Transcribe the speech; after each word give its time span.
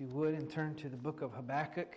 if 0.00 0.06
you 0.06 0.14
would, 0.14 0.34
and 0.34 0.50
turn 0.50 0.74
to 0.74 0.88
the 0.88 0.96
book 0.96 1.20
of 1.20 1.32
Habakkuk 1.32 1.94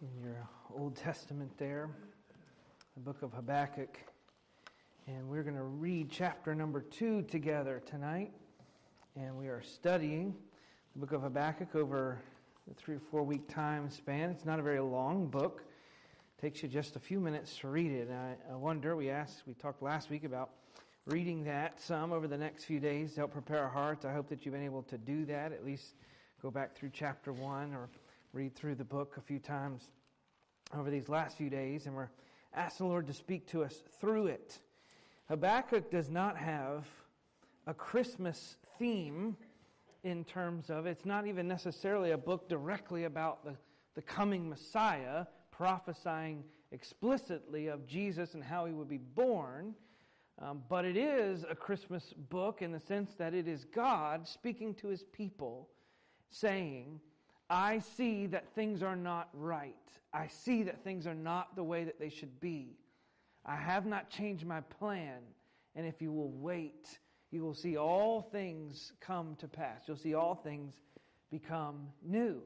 in 0.00 0.22
your 0.22 0.48
Old 0.76 0.94
Testament 0.94 1.50
there, 1.58 1.90
the 2.94 3.00
book 3.00 3.22
of 3.22 3.32
Habakkuk. 3.32 3.98
And 5.08 5.28
we're 5.28 5.42
going 5.42 5.56
to 5.56 5.64
read 5.64 6.08
chapter 6.10 6.54
number 6.54 6.82
two 6.82 7.22
together 7.22 7.82
tonight. 7.84 8.32
And 9.16 9.36
we 9.36 9.48
are 9.48 9.62
studying 9.62 10.36
the 10.94 11.00
book 11.00 11.12
of 11.12 11.22
Habakkuk 11.22 11.74
over 11.74 12.20
the 12.68 12.74
three 12.74 12.96
or 12.96 13.02
four 13.10 13.24
week 13.24 13.48
time 13.48 13.90
span. 13.90 14.30
It's 14.30 14.44
not 14.44 14.60
a 14.60 14.62
very 14.62 14.80
long 14.80 15.26
book. 15.26 15.64
It 16.38 16.42
takes 16.42 16.62
you 16.62 16.68
just 16.68 16.96
a 16.96 17.00
few 17.00 17.18
minutes 17.18 17.58
to 17.60 17.68
read 17.68 17.90
it. 17.90 18.08
I, 18.10 18.52
I 18.52 18.56
wonder, 18.56 18.94
we 18.94 19.10
asked, 19.10 19.42
we 19.46 19.54
talked 19.54 19.82
last 19.82 20.10
week 20.10 20.24
about 20.24 20.50
reading 21.06 21.44
that 21.44 21.80
some 21.80 22.12
over 22.12 22.26
the 22.26 22.36
next 22.36 22.64
few 22.64 22.80
days 22.80 23.12
to 23.12 23.20
help 23.20 23.32
prepare 23.32 23.62
our 23.62 23.68
hearts. 23.68 24.04
I 24.04 24.12
hope 24.12 24.28
that 24.28 24.44
you've 24.44 24.54
been 24.54 24.64
able 24.64 24.82
to 24.84 24.98
do 24.98 25.24
that, 25.26 25.52
at 25.52 25.64
least 25.64 25.94
go 26.42 26.50
back 26.50 26.76
through 26.76 26.90
chapter 26.92 27.32
one 27.32 27.72
or 27.74 27.88
read 28.32 28.56
through 28.56 28.74
the 28.74 28.84
book 28.84 29.14
a 29.16 29.20
few 29.20 29.38
times 29.38 29.84
over 30.76 30.90
these 30.90 31.08
last 31.08 31.36
few 31.36 31.48
days. 31.48 31.86
And 31.86 31.94
we're 31.94 32.10
asking 32.54 32.86
the 32.86 32.90
Lord 32.90 33.06
to 33.06 33.12
speak 33.12 33.46
to 33.50 33.62
us 33.62 33.82
through 34.00 34.26
it. 34.26 34.58
Habakkuk 35.28 35.92
does 35.92 36.10
not 36.10 36.36
have 36.36 36.86
a 37.68 37.74
Christmas 37.74 38.56
theme 38.76 39.36
in 40.02 40.24
terms 40.24 40.70
of 40.70 40.86
it's 40.86 41.04
not 41.04 41.26
even 41.26 41.46
necessarily 41.46 42.10
a 42.10 42.18
book 42.18 42.48
directly 42.48 43.04
about 43.04 43.44
the, 43.44 43.54
the 43.94 44.02
coming 44.02 44.48
Messiah, 44.48 45.26
prophesying 45.52 46.42
explicitly 46.72 47.68
of 47.68 47.86
Jesus 47.86 48.34
and 48.34 48.42
how 48.42 48.66
he 48.66 48.72
would 48.72 48.88
be 48.88 48.98
born. 48.98 49.74
Um, 50.40 50.62
but 50.68 50.84
it 50.84 50.96
is 50.96 51.44
a 51.48 51.54
Christmas 51.54 52.12
book 52.28 52.60
in 52.60 52.70
the 52.70 52.80
sense 52.80 53.14
that 53.14 53.32
it 53.32 53.48
is 53.48 53.64
God 53.64 54.28
speaking 54.28 54.74
to 54.74 54.88
his 54.88 55.02
people, 55.02 55.68
saying, 56.30 57.00
I 57.48 57.78
see 57.78 58.26
that 58.26 58.54
things 58.54 58.82
are 58.82 58.96
not 58.96 59.28
right. 59.32 59.74
I 60.12 60.26
see 60.26 60.62
that 60.64 60.82
things 60.84 61.06
are 61.06 61.14
not 61.14 61.56
the 61.56 61.64
way 61.64 61.84
that 61.84 61.98
they 61.98 62.10
should 62.10 62.38
be. 62.40 62.76
I 63.46 63.56
have 63.56 63.86
not 63.86 64.10
changed 64.10 64.44
my 64.44 64.60
plan. 64.60 65.20
And 65.74 65.86
if 65.86 66.02
you 66.02 66.12
will 66.12 66.30
wait, 66.30 66.98
you 67.30 67.42
will 67.42 67.54
see 67.54 67.76
all 67.76 68.20
things 68.20 68.92
come 69.00 69.36
to 69.36 69.48
pass. 69.48 69.82
You'll 69.86 69.96
see 69.96 70.14
all 70.14 70.34
things 70.34 70.74
become 71.30 71.88
new. 72.02 72.42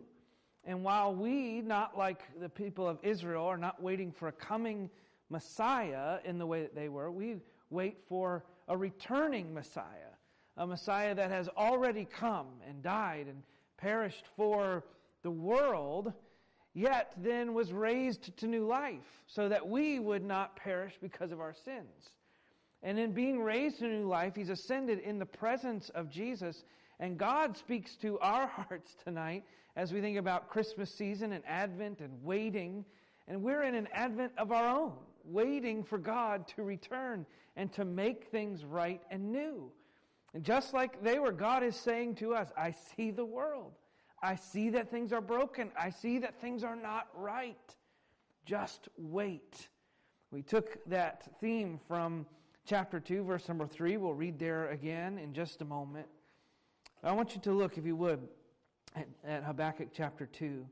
And 0.64 0.84
while 0.84 1.14
we, 1.14 1.60
not 1.60 1.96
like 1.96 2.22
the 2.38 2.48
people 2.48 2.86
of 2.86 2.98
Israel, 3.02 3.46
are 3.46 3.56
not 3.56 3.82
waiting 3.82 4.12
for 4.12 4.28
a 4.28 4.32
coming 4.32 4.90
Messiah 5.30 6.18
in 6.24 6.38
the 6.38 6.46
way 6.46 6.62
that 6.62 6.74
they 6.74 6.88
were, 6.88 7.10
we 7.10 7.36
wait 7.70 7.98
for 8.08 8.44
a 8.68 8.76
returning 8.76 9.54
Messiah, 9.54 10.14
a 10.56 10.66
Messiah 10.66 11.14
that 11.14 11.30
has 11.30 11.48
already 11.56 12.04
come 12.04 12.48
and 12.68 12.82
died 12.82 13.26
and 13.28 13.42
perished 13.76 14.24
for 14.36 14.84
the 15.22 15.30
world, 15.30 16.12
yet 16.74 17.14
then 17.16 17.54
was 17.54 17.72
raised 17.72 18.36
to 18.36 18.46
new 18.46 18.66
life 18.66 19.22
so 19.26 19.48
that 19.48 19.66
we 19.66 19.98
would 19.98 20.24
not 20.24 20.56
perish 20.56 20.94
because 21.00 21.32
of 21.32 21.40
our 21.40 21.54
sins. 21.64 22.10
And 22.82 22.98
in 22.98 23.12
being 23.12 23.40
raised 23.40 23.78
to 23.78 23.88
new 23.88 24.08
life, 24.08 24.34
he's 24.34 24.48
ascended 24.48 25.00
in 25.00 25.18
the 25.18 25.26
presence 25.26 25.90
of 25.90 26.10
Jesus. 26.10 26.64
And 26.98 27.18
God 27.18 27.56
speaks 27.56 27.96
to 27.96 28.18
our 28.20 28.46
hearts 28.68 28.96
tonight 29.04 29.44
as 29.76 29.92
we 29.92 30.00
think 30.00 30.18
about 30.18 30.48
Christmas 30.48 30.92
season 30.92 31.32
and 31.32 31.44
Advent 31.46 32.00
and 32.00 32.22
waiting. 32.22 32.84
And 33.28 33.42
we're 33.42 33.62
in 33.62 33.74
an 33.74 33.88
Advent 33.92 34.32
of 34.38 34.50
our 34.50 34.68
own 34.68 34.94
waiting 35.24 35.82
for 35.84 35.98
God 35.98 36.46
to 36.48 36.62
return 36.62 37.26
and 37.56 37.72
to 37.72 37.84
make 37.84 38.26
things 38.26 38.64
right 38.64 39.02
and 39.10 39.32
new. 39.32 39.70
And 40.34 40.44
just 40.44 40.72
like 40.72 41.02
they 41.02 41.18
were, 41.18 41.32
God 41.32 41.62
is 41.62 41.76
saying 41.76 42.16
to 42.16 42.34
us, 42.34 42.50
I 42.56 42.72
see 42.96 43.10
the 43.10 43.24
world. 43.24 43.72
I 44.22 44.36
see 44.36 44.70
that 44.70 44.90
things 44.90 45.12
are 45.12 45.20
broken. 45.20 45.70
I 45.78 45.90
see 45.90 46.18
that 46.18 46.40
things 46.40 46.62
are 46.62 46.76
not 46.76 47.08
right. 47.14 47.56
Just 48.44 48.88
wait. 48.96 49.68
We 50.30 50.42
took 50.42 50.78
that 50.86 51.28
theme 51.40 51.80
from 51.88 52.26
chapter 52.66 53.00
2, 53.00 53.24
verse 53.24 53.48
number 53.48 53.66
3. 53.66 53.96
We'll 53.96 54.14
read 54.14 54.38
there 54.38 54.68
again 54.70 55.18
in 55.18 55.32
just 55.32 55.62
a 55.62 55.64
moment. 55.64 56.06
I 57.02 57.12
want 57.12 57.34
you 57.34 57.40
to 57.42 57.52
look, 57.52 57.78
if 57.78 57.86
you 57.86 57.96
would, 57.96 58.20
at, 58.94 59.08
at 59.24 59.42
Habakkuk 59.42 59.88
chapter 59.92 60.26
2. 60.26 60.66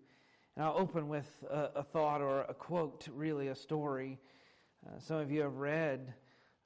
And 0.56 0.64
I'll 0.64 0.76
open 0.76 1.08
with 1.08 1.42
a, 1.50 1.70
a 1.76 1.82
thought 1.82 2.20
or 2.20 2.42
a 2.42 2.54
quote, 2.54 3.08
really, 3.12 3.48
a 3.48 3.54
story 3.54 4.18
uh, 4.86 4.98
some 4.98 5.16
of 5.18 5.30
you 5.30 5.40
have 5.40 5.56
read 5.56 6.14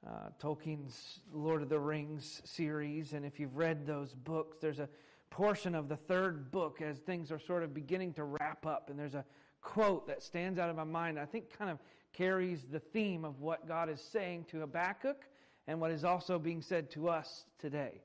uh, 0.05 0.29
Tolkien's 0.39 1.21
Lord 1.31 1.61
of 1.61 1.69
the 1.69 1.79
Rings 1.79 2.41
series, 2.45 3.13
and 3.13 3.25
if 3.25 3.39
you've 3.39 3.55
read 3.55 3.85
those 3.85 4.13
books, 4.13 4.57
there's 4.59 4.79
a 4.79 4.89
portion 5.29 5.73
of 5.73 5.89
the 5.89 5.95
third 5.95 6.51
book 6.51 6.81
as 6.81 6.99
things 6.99 7.31
are 7.31 7.39
sort 7.39 7.63
of 7.63 7.73
beginning 7.73 8.13
to 8.13 8.23
wrap 8.23 8.65
up, 8.65 8.89
and 8.89 8.99
there's 8.99 9.15
a 9.15 9.25
quote 9.61 10.05
that 10.07 10.21
stands 10.21 10.59
out 10.59 10.69
in 10.69 10.75
my 10.75 10.83
mind. 10.83 11.17
I 11.17 11.25
think 11.25 11.57
kind 11.57 11.71
of 11.71 11.79
carries 12.11 12.65
the 12.71 12.79
theme 12.79 13.25
of 13.25 13.39
what 13.39 13.67
God 13.67 13.89
is 13.89 13.99
saying 13.99 14.45
to 14.51 14.59
Habakkuk 14.59 15.25
and 15.67 15.79
what 15.81 15.89
is 15.89 16.03
also 16.03 16.37
being 16.37 16.61
said 16.61 16.91
to 16.91 17.09
us 17.09 17.45
today. 17.57 18.01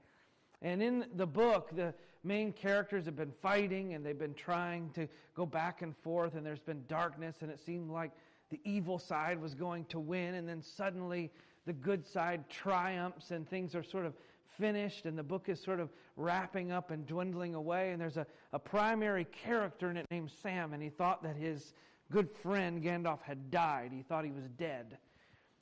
And 0.62 0.82
in 0.82 1.04
the 1.16 1.26
book, 1.26 1.70
the 1.76 1.92
main 2.24 2.52
characters 2.52 3.04
have 3.04 3.16
been 3.16 3.32
fighting 3.42 3.94
and 3.94 4.04
they've 4.04 4.18
been 4.18 4.34
trying 4.34 4.90
to 4.90 5.06
go 5.34 5.44
back 5.44 5.82
and 5.82 5.96
forth, 5.98 6.34
and 6.34 6.46
there's 6.46 6.60
been 6.60 6.84
darkness, 6.88 7.36
and 7.42 7.50
it 7.50 7.60
seemed 7.60 7.90
like 7.90 8.12
the 8.50 8.60
evil 8.64 8.98
side 8.98 9.40
was 9.40 9.54
going 9.54 9.84
to 9.86 9.98
win, 9.98 10.34
and 10.34 10.48
then 10.48 10.62
suddenly 10.62 11.30
the 11.66 11.72
good 11.72 12.06
side 12.06 12.48
triumphs 12.48 13.30
and 13.30 13.48
things 13.48 13.74
are 13.74 13.82
sort 13.82 14.06
of 14.06 14.14
finished, 14.58 15.06
and 15.06 15.16
the 15.16 15.22
book 15.22 15.48
is 15.48 15.60
sort 15.60 15.80
of 15.80 15.90
wrapping 16.16 16.72
up 16.72 16.90
and 16.90 17.06
dwindling 17.06 17.54
away. 17.54 17.92
And 17.92 18.00
there's 18.00 18.16
a, 18.16 18.26
a 18.52 18.58
primary 18.58 19.24
character 19.24 19.90
in 19.90 19.96
it 19.96 20.06
named 20.10 20.30
Sam, 20.42 20.72
and 20.72 20.82
he 20.82 20.88
thought 20.88 21.22
that 21.22 21.36
his 21.36 21.74
good 22.10 22.30
friend 22.42 22.82
Gandalf 22.82 23.22
had 23.22 23.50
died. 23.50 23.92
He 23.92 24.02
thought 24.02 24.24
he 24.24 24.32
was 24.32 24.48
dead. 24.56 24.98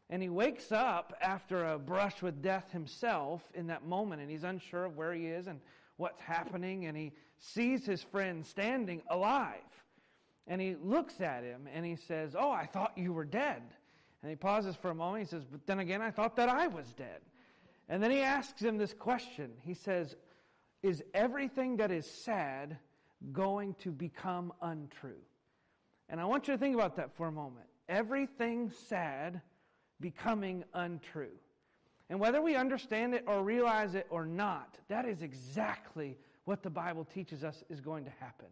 And 0.08 0.22
he 0.22 0.28
wakes 0.28 0.70
up 0.70 1.14
after 1.20 1.72
a 1.72 1.78
brush 1.78 2.22
with 2.22 2.41
death 2.41 2.70
himself 2.70 3.42
in 3.54 3.66
that 3.66 3.84
moment, 3.84 4.22
and 4.22 4.30
he's 4.30 4.44
unsure 4.44 4.84
of 4.84 4.97
where 4.97 5.12
he 5.12 5.26
is 5.26 5.48
and 5.48 5.60
what's 5.97 6.20
happening, 6.20 6.86
and 6.86 6.97
he 6.97 7.12
sees 7.38 7.84
his 7.84 8.03
friend 8.03 8.47
standing 8.47 9.03
alive. 9.10 9.60
And 10.46 10.60
he 10.60 10.76
looks 10.80 11.20
at 11.20 11.42
him 11.42 11.68
and 11.72 11.84
he 11.84 11.96
says, 11.96 12.36
Oh, 12.38 12.50
I 12.50 12.66
thought 12.66 12.92
you 12.96 13.12
were 13.12 13.24
dead. 13.24 13.62
And 14.22 14.30
he 14.30 14.36
pauses 14.36 14.76
for 14.76 14.90
a 14.90 14.94
moment. 14.94 15.24
He 15.24 15.28
says, 15.28 15.44
But 15.44 15.66
then 15.66 15.80
again, 15.80 16.02
I 16.02 16.10
thought 16.10 16.36
that 16.36 16.48
I 16.48 16.66
was 16.68 16.92
dead. 16.94 17.20
And 17.88 18.02
then 18.02 18.10
he 18.10 18.20
asks 18.20 18.60
him 18.60 18.78
this 18.78 18.92
question. 18.92 19.52
He 19.62 19.74
says, 19.74 20.16
Is 20.82 21.02
everything 21.14 21.76
that 21.78 21.90
is 21.90 22.06
sad 22.06 22.78
going 23.32 23.74
to 23.74 23.90
become 23.90 24.52
untrue? 24.62 25.20
And 26.08 26.20
I 26.20 26.24
want 26.24 26.46
you 26.46 26.54
to 26.54 26.58
think 26.58 26.74
about 26.74 26.96
that 26.96 27.16
for 27.16 27.26
a 27.26 27.32
moment. 27.32 27.66
Everything 27.88 28.70
sad 28.88 29.40
becoming 30.00 30.64
untrue. 30.74 31.38
And 32.08 32.20
whether 32.20 32.40
we 32.40 32.54
understand 32.54 33.14
it 33.14 33.24
or 33.26 33.42
realize 33.42 33.94
it 33.94 34.06
or 34.10 34.24
not, 34.24 34.78
that 34.88 35.06
is 35.06 35.22
exactly 35.22 36.16
what 36.44 36.62
the 36.62 36.70
Bible 36.70 37.04
teaches 37.04 37.42
us 37.42 37.64
is 37.68 37.80
going 37.80 38.04
to 38.04 38.10
happen. 38.20 38.46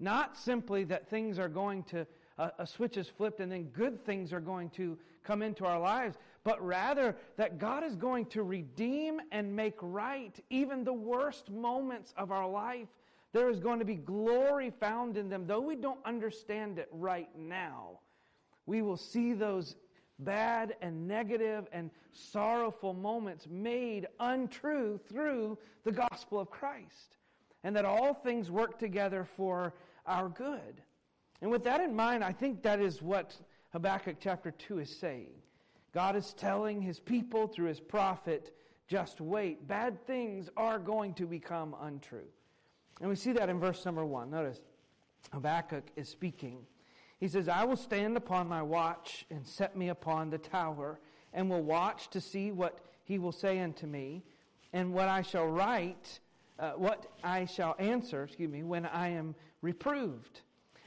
Not 0.00 0.36
simply 0.36 0.84
that 0.84 1.08
things 1.08 1.38
are 1.38 1.48
going 1.48 1.84
to, 1.84 2.06
uh, 2.38 2.50
a 2.58 2.66
switch 2.66 2.96
is 2.96 3.08
flipped 3.08 3.40
and 3.40 3.50
then 3.50 3.64
good 3.64 4.04
things 4.04 4.32
are 4.32 4.40
going 4.40 4.70
to 4.70 4.98
come 5.22 5.42
into 5.42 5.64
our 5.64 5.80
lives, 5.80 6.16
but 6.42 6.64
rather 6.64 7.16
that 7.36 7.58
God 7.58 7.84
is 7.84 7.96
going 7.96 8.26
to 8.26 8.42
redeem 8.42 9.20
and 9.32 9.54
make 9.54 9.76
right 9.80 10.38
even 10.50 10.84
the 10.84 10.92
worst 10.92 11.50
moments 11.50 12.12
of 12.16 12.30
our 12.30 12.48
life. 12.48 12.88
There 13.32 13.48
is 13.48 13.58
going 13.58 13.78
to 13.78 13.84
be 13.84 13.94
glory 13.94 14.70
found 14.70 15.16
in 15.16 15.28
them. 15.28 15.46
Though 15.46 15.60
we 15.60 15.76
don't 15.76 16.04
understand 16.04 16.78
it 16.78 16.88
right 16.92 17.30
now, 17.36 18.00
we 18.66 18.82
will 18.82 18.96
see 18.96 19.32
those 19.32 19.76
bad 20.20 20.76
and 20.80 21.08
negative 21.08 21.66
and 21.72 21.90
sorrowful 22.12 22.92
moments 22.92 23.48
made 23.50 24.06
untrue 24.20 25.00
through 25.08 25.58
the 25.82 25.90
gospel 25.90 26.38
of 26.38 26.50
Christ 26.50 27.16
and 27.64 27.74
that 27.74 27.84
all 27.84 28.14
things 28.14 28.50
work 28.50 28.78
together 28.78 29.26
for 29.36 29.74
our 30.06 30.28
good. 30.28 30.82
And 31.40 31.50
with 31.50 31.64
that 31.64 31.80
in 31.80 31.96
mind, 31.96 32.22
I 32.22 32.32
think 32.32 32.62
that 32.62 32.80
is 32.80 33.02
what 33.02 33.36
Habakkuk 33.72 34.16
chapter 34.20 34.52
2 34.52 34.78
is 34.78 34.94
saying. 34.94 35.32
God 35.92 36.14
is 36.14 36.34
telling 36.34 36.80
his 36.80 37.00
people 37.00 37.48
through 37.48 37.66
his 37.66 37.80
prophet, 37.80 38.54
just 38.86 39.20
wait. 39.20 39.66
Bad 39.66 40.06
things 40.06 40.50
are 40.56 40.78
going 40.78 41.14
to 41.14 41.26
become 41.26 41.74
untrue. 41.80 42.28
And 43.00 43.08
we 43.08 43.16
see 43.16 43.32
that 43.32 43.48
in 43.48 43.58
verse 43.58 43.84
number 43.84 44.04
1. 44.04 44.30
Notice, 44.30 44.60
Habakkuk 45.32 45.84
is 45.96 46.08
speaking. 46.08 46.58
He 47.18 47.28
says, 47.28 47.48
I 47.48 47.64
will 47.64 47.76
stand 47.76 48.16
upon 48.16 48.48
my 48.48 48.62
watch 48.62 49.24
and 49.30 49.46
set 49.46 49.76
me 49.76 49.88
upon 49.88 50.30
the 50.30 50.38
tower, 50.38 51.00
and 51.32 51.48
will 51.48 51.62
watch 51.62 52.10
to 52.10 52.20
see 52.20 52.52
what 52.52 52.80
he 53.04 53.18
will 53.18 53.32
say 53.32 53.60
unto 53.60 53.86
me, 53.86 54.22
and 54.72 54.92
what 54.92 55.08
I 55.08 55.22
shall 55.22 55.46
write 55.46 56.20
uh, 56.58 56.72
what 56.72 57.06
I 57.22 57.44
shall 57.44 57.76
answer, 57.78 58.24
excuse 58.24 58.50
me, 58.50 58.62
when 58.62 58.86
I 58.86 59.08
am 59.08 59.34
reproved. 59.62 60.40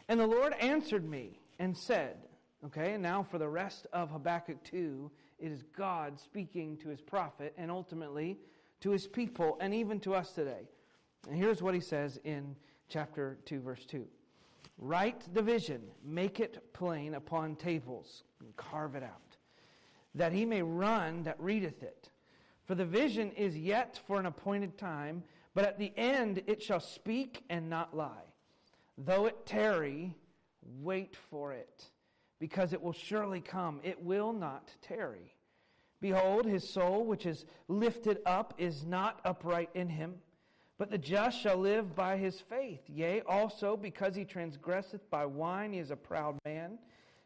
And 0.08 0.20
the 0.20 0.28
Lord 0.28 0.54
answered 0.54 1.08
me 1.08 1.40
and 1.60 1.76
said, 1.76 2.18
okay, 2.66 2.94
and 2.94 3.04
now 3.04 3.24
for 3.24 3.38
the 3.38 3.50
rest 3.50 3.88
of 3.92 4.10
Habakkuk 4.10 4.64
2, 4.64 5.12
it 5.40 5.52
is 5.52 5.64
God 5.76 6.20
speaking 6.20 6.78
to 6.78 6.90
his 6.90 7.02
prophet 7.02 7.54
and 7.58 7.70
ultimately 7.70 8.38
to 8.82 8.92
his 8.92 9.08
people 9.08 9.58
and 9.60 9.74
even 9.74 10.00
to 10.02 10.16
us 10.16 10.32
today. 10.32 10.68
And 11.28 11.38
here's 11.38 11.62
what 11.62 11.74
he 11.74 11.82
says 11.82 12.20
in 12.24 12.56
chapter 12.90 13.38
2, 13.46 13.60
verse 13.60 13.86
2 13.86 14.06
Write 14.80 15.34
the 15.34 15.42
vision, 15.42 15.82
make 16.04 16.40
it 16.40 16.72
plain 16.74 17.16
upon 17.16 17.56
tables, 17.56 18.24
and 18.40 18.56
carve 18.56 18.96
it 18.96 19.04
out, 19.04 19.38
that 20.14 20.32
he 20.32 20.46
may 20.46 20.62
run 20.62 21.24
that 21.24 21.40
readeth 21.40 21.82
it. 21.82 22.10
For 22.66 22.76
the 22.76 22.86
vision 22.86 23.32
is 23.32 23.58
yet 23.58 24.00
for 24.06 24.20
an 24.20 24.26
appointed 24.26 24.78
time, 24.78 25.24
but 25.58 25.66
at 25.66 25.80
the 25.80 25.92
end 25.98 26.44
it 26.46 26.62
shall 26.62 26.80
speak 26.80 27.44
and 27.50 27.68
not 27.68 27.98
lie. 27.98 28.30
Though 28.96 29.26
it 29.26 29.48
tarry, 29.48 30.16
wait 30.84 31.16
for 31.32 31.52
it, 31.52 31.86
because 32.38 32.74
it 32.74 32.82
will 32.84 32.94
surely 32.94 33.42
come. 33.42 33.80
It 33.84 34.00
will 34.04 34.34
not 34.34 34.70
tarry. 34.84 35.34
Behold, 36.00 36.46
his 36.46 36.70
soul, 36.70 37.06
which 37.06 37.26
is 37.26 37.46
lifted 37.70 38.20
up, 38.28 38.54
is 38.60 38.86
not 38.86 39.20
upright 39.26 39.72
in 39.74 39.90
him, 39.90 40.18
but 40.78 40.92
the 40.92 40.98
just 41.00 41.42
shall 41.42 41.58
live 41.58 41.96
by 41.96 42.18
his 42.18 42.40
faith. 42.40 42.82
Yea, 42.88 43.22
also, 43.22 43.76
because 43.76 44.16
he 44.16 44.26
transgresseth 44.26 45.10
by 45.10 45.26
wine, 45.26 45.74
he 45.74 45.80
is 45.80 45.90
a 45.90 45.96
proud 45.96 46.38
man. 46.46 46.78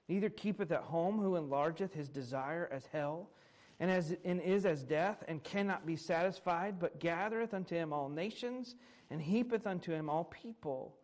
Neither 0.07 0.29
keepeth 0.29 0.71
at 0.71 0.83
home 0.83 1.17
who 1.17 1.35
enlargeth 1.35 1.91
his 1.91 2.07
desire 2.07 2.69
as 2.71 2.85
hell, 2.93 3.27
and, 3.81 3.89
as, 3.89 4.15
and 4.23 4.39
is 4.41 4.67
as 4.67 4.83
death, 4.83 5.23
and 5.27 5.43
cannot 5.43 5.87
be 5.87 5.95
satisfied, 5.95 6.79
but 6.79 6.99
gathereth 6.99 7.51
unto 7.55 7.73
him 7.73 7.91
all 7.91 8.09
nations, 8.09 8.75
and 9.09 9.19
heapeth 9.19 9.65
unto 9.65 9.91
him 9.91 10.07
all 10.07 10.25
people. 10.25 10.95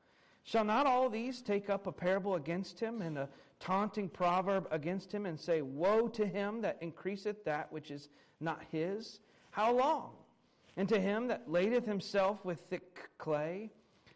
Shall 0.43 0.63
not 0.63 0.85
all 0.85 1.09
these 1.09 1.41
take 1.41 1.71
up 1.71 1.87
a 1.87 1.91
parable 1.91 2.35
against 2.35 2.79
him, 2.79 3.01
and 3.01 3.17
a 3.17 3.29
taunting 3.59 4.07
proverb 4.07 4.67
against 4.69 5.11
him, 5.11 5.25
and 5.25 5.39
say, 5.39 5.63
Woe 5.63 6.07
to 6.09 6.27
him 6.27 6.61
that 6.61 6.77
increaseth 6.79 7.43
that 7.45 7.71
which 7.71 7.89
is 7.89 8.09
not 8.39 8.61
his? 8.71 9.21
How 9.49 9.75
long? 9.75 10.11
And 10.77 10.87
to 10.89 10.99
him 10.99 11.29
that 11.29 11.49
ladeth 11.49 11.87
himself 11.87 12.45
with 12.45 12.59
thick 12.69 13.09
clay? 13.17 13.71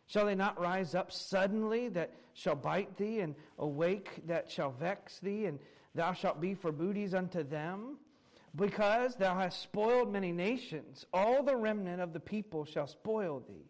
Shall 0.05 0.27
they 0.27 0.35
not 0.35 0.59
rise 0.61 0.93
up 0.93 1.11
suddenly 1.11 1.89
that 1.89 2.13
shall 2.33 2.55
bite 2.55 2.95
thee, 2.95 3.21
and 3.21 3.33
awake 3.57 4.21
that 4.27 4.51
shall 4.51 4.69
vex 4.69 5.17
thee, 5.17 5.47
and 5.47 5.57
thou 5.95 6.13
shalt 6.13 6.39
be 6.39 6.53
for 6.53 6.71
booties 6.71 7.15
unto 7.15 7.41
them? 7.41 7.97
Because 8.55 9.15
thou 9.15 9.37
hast 9.37 9.61
spoiled 9.61 10.11
many 10.11 10.31
nations, 10.31 11.05
all 11.13 11.41
the 11.41 11.55
remnant 11.55 12.01
of 12.01 12.11
the 12.11 12.19
people 12.19 12.65
shall 12.65 12.87
spoil 12.87 13.41
thee. 13.47 13.69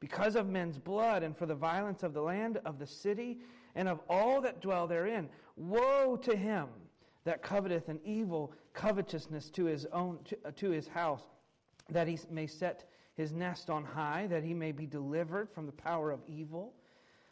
Because 0.00 0.36
of 0.36 0.48
men's 0.48 0.78
blood, 0.78 1.22
and 1.22 1.36
for 1.36 1.46
the 1.46 1.54
violence 1.54 2.02
of 2.02 2.14
the 2.14 2.22
land, 2.22 2.58
of 2.64 2.78
the 2.78 2.86
city, 2.86 3.38
and 3.74 3.88
of 3.88 4.00
all 4.08 4.40
that 4.40 4.60
dwell 4.60 4.86
therein. 4.86 5.28
Woe 5.56 6.16
to 6.16 6.36
him 6.36 6.68
that 7.24 7.42
coveteth 7.42 7.88
an 7.88 8.00
evil 8.04 8.52
covetousness 8.72 9.50
to 9.50 9.64
his 9.66 9.86
own 9.92 10.18
to, 10.24 10.38
uh, 10.44 10.50
to 10.56 10.70
his 10.70 10.88
house, 10.88 11.22
that 11.90 12.08
he 12.08 12.18
may 12.30 12.46
set 12.46 12.90
his 13.14 13.32
nest 13.32 13.70
on 13.70 13.84
high, 13.84 14.26
that 14.28 14.42
he 14.42 14.54
may 14.54 14.72
be 14.72 14.86
delivered 14.86 15.50
from 15.50 15.66
the 15.66 15.72
power 15.72 16.10
of 16.10 16.20
evil. 16.26 16.72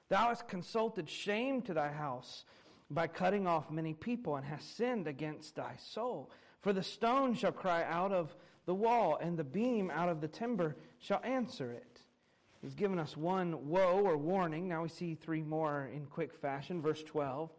Thou 0.09 0.29
hast 0.29 0.49
consulted 0.49 1.09
shame 1.09 1.63
to 1.63 1.75
thy 1.75 1.91
house 1.91 2.45
by 2.91 3.07
cutting 3.07 3.47
off 3.47 3.71
many 3.71 3.95
people, 3.95 4.37
and 4.37 4.45
hast 4.45 4.77
sinned 4.77 5.07
against 5.07 5.57
thy 5.57 5.75
soul. 5.77 6.31
For 6.61 6.73
the 6.73 6.83
stone 6.83 7.35
shall 7.35 7.53
cry 7.53 7.85
out 7.85 8.13
of 8.13 8.35
the 8.67 8.75
wall, 8.75 9.19
and 9.21 9.39
the 9.39 9.45
beam 9.45 9.91
out 9.91 10.09
of 10.09 10.21
the 10.21 10.29
timber 10.29 10.77
shall 10.99 11.21
answer 11.25 11.73
it. 11.73 12.01
He's 12.61 12.75
given 12.75 12.99
us 12.99 13.17
one 13.17 13.69
woe 13.69 14.03
or 14.05 14.19
warning. 14.19 14.69
Now 14.69 14.83
we 14.83 14.89
see 14.89 15.15
three 15.15 15.43
more 15.43 15.89
in 15.95 16.07
quick 16.07 16.35
fashion. 16.35 16.83
Verse 16.83 17.03
12 17.03 17.51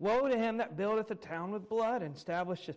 Woe 0.00 0.28
to 0.28 0.36
him 0.36 0.58
that 0.58 0.76
buildeth 0.76 1.10
a 1.10 1.14
town 1.14 1.50
with 1.50 1.68
blood, 1.68 2.02
and 2.02 2.14
establisheth 2.14 2.76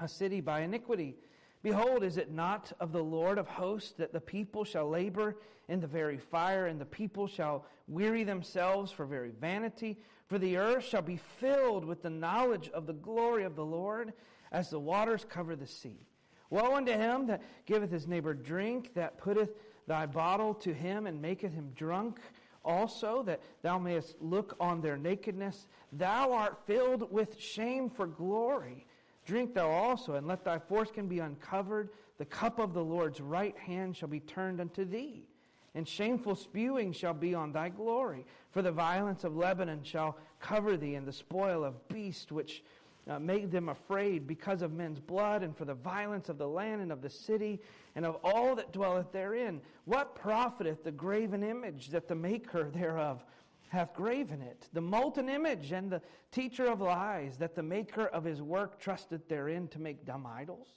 a 0.00 0.08
city 0.08 0.40
by 0.40 0.60
iniquity. 0.60 1.16
Behold, 1.62 2.04
is 2.04 2.18
it 2.18 2.30
not 2.30 2.72
of 2.78 2.92
the 2.92 3.02
Lord 3.02 3.36
of 3.36 3.48
hosts 3.48 3.92
that 3.98 4.12
the 4.12 4.20
people 4.20 4.64
shall 4.64 4.88
labor 4.88 5.36
in 5.68 5.80
the 5.80 5.86
very 5.86 6.18
fire, 6.18 6.66
and 6.66 6.80
the 6.80 6.86
people 6.86 7.26
shall 7.26 7.66
weary 7.88 8.24
themselves 8.24 8.92
for 8.92 9.06
very 9.06 9.30
vanity? 9.30 9.98
For 10.26 10.38
the 10.38 10.56
earth 10.56 10.84
shall 10.84 11.02
be 11.02 11.16
filled 11.16 11.84
with 11.84 12.02
the 12.02 12.10
knowledge 12.10 12.70
of 12.70 12.86
the 12.86 12.92
glory 12.92 13.44
of 13.44 13.56
the 13.56 13.64
Lord, 13.64 14.12
as 14.52 14.70
the 14.70 14.80
waters 14.80 15.26
cover 15.28 15.56
the 15.56 15.66
sea. 15.66 16.06
Woe 16.50 16.76
unto 16.76 16.92
him 16.92 17.26
that 17.26 17.42
giveth 17.66 17.90
his 17.90 18.06
neighbor 18.06 18.34
drink, 18.34 18.94
that 18.94 19.18
putteth 19.18 19.50
thy 19.86 20.06
bottle 20.06 20.54
to 20.54 20.72
him 20.72 21.06
and 21.06 21.20
maketh 21.20 21.52
him 21.52 21.72
drunk 21.74 22.20
also, 22.64 23.22
that 23.22 23.40
thou 23.62 23.78
mayest 23.78 24.20
look 24.20 24.56
on 24.60 24.80
their 24.80 24.96
nakedness. 24.96 25.68
Thou 25.92 26.32
art 26.32 26.58
filled 26.66 27.10
with 27.10 27.40
shame 27.40 27.88
for 27.88 28.06
glory. 28.06 28.86
Drink 29.24 29.54
thou 29.54 29.70
also, 29.70 30.14
and 30.14 30.26
let 30.26 30.44
thy 30.44 30.58
foreskin 30.58 31.08
be 31.08 31.20
uncovered. 31.20 31.90
The 32.18 32.24
cup 32.24 32.58
of 32.58 32.74
the 32.74 32.84
Lord's 32.84 33.20
right 33.20 33.56
hand 33.56 33.96
shall 33.96 34.08
be 34.08 34.20
turned 34.20 34.60
unto 34.60 34.84
thee, 34.84 35.28
and 35.74 35.86
shameful 35.86 36.34
spewing 36.34 36.92
shall 36.92 37.14
be 37.14 37.34
on 37.34 37.52
thy 37.52 37.68
glory. 37.68 38.26
For 38.50 38.60
the 38.60 38.72
violence 38.72 39.24
of 39.24 39.36
Lebanon 39.36 39.82
shall 39.82 40.18
cover 40.40 40.76
thee, 40.76 40.96
and 40.96 41.06
the 41.06 41.12
spoil 41.12 41.64
of 41.64 41.88
beast 41.88 42.32
which 42.32 42.62
uh, 43.08 43.18
made 43.18 43.50
them 43.50 43.70
afraid 43.70 44.26
because 44.26 44.62
of 44.62 44.72
men's 44.72 45.00
blood, 45.00 45.42
and 45.42 45.56
for 45.56 45.64
the 45.64 45.74
violence 45.74 46.28
of 46.28 46.38
the 46.38 46.46
land 46.46 46.82
and 46.82 46.92
of 46.92 47.00
the 47.00 47.10
city, 47.10 47.60
and 47.94 48.04
of 48.04 48.18
all 48.22 48.54
that 48.54 48.72
dwelleth 48.72 49.10
therein. 49.12 49.60
What 49.86 50.14
profiteth 50.14 50.84
the 50.84 50.92
graven 50.92 51.42
image 51.42 51.88
that 51.88 52.06
the 52.06 52.14
maker 52.14 52.70
thereof 52.70 53.24
hath 53.68 53.94
graven 53.94 54.42
it? 54.42 54.68
The 54.72 54.80
molten 54.80 55.28
image 55.28 55.72
and 55.72 55.90
the 55.90 56.02
teacher 56.32 56.66
of 56.66 56.80
lies, 56.80 57.38
that 57.38 57.54
the 57.54 57.62
maker 57.62 58.06
of 58.08 58.24
his 58.24 58.42
work 58.42 58.78
trusteth 58.78 59.26
therein 59.28 59.68
to 59.68 59.80
make 59.80 60.04
dumb 60.04 60.26
idols? 60.26 60.74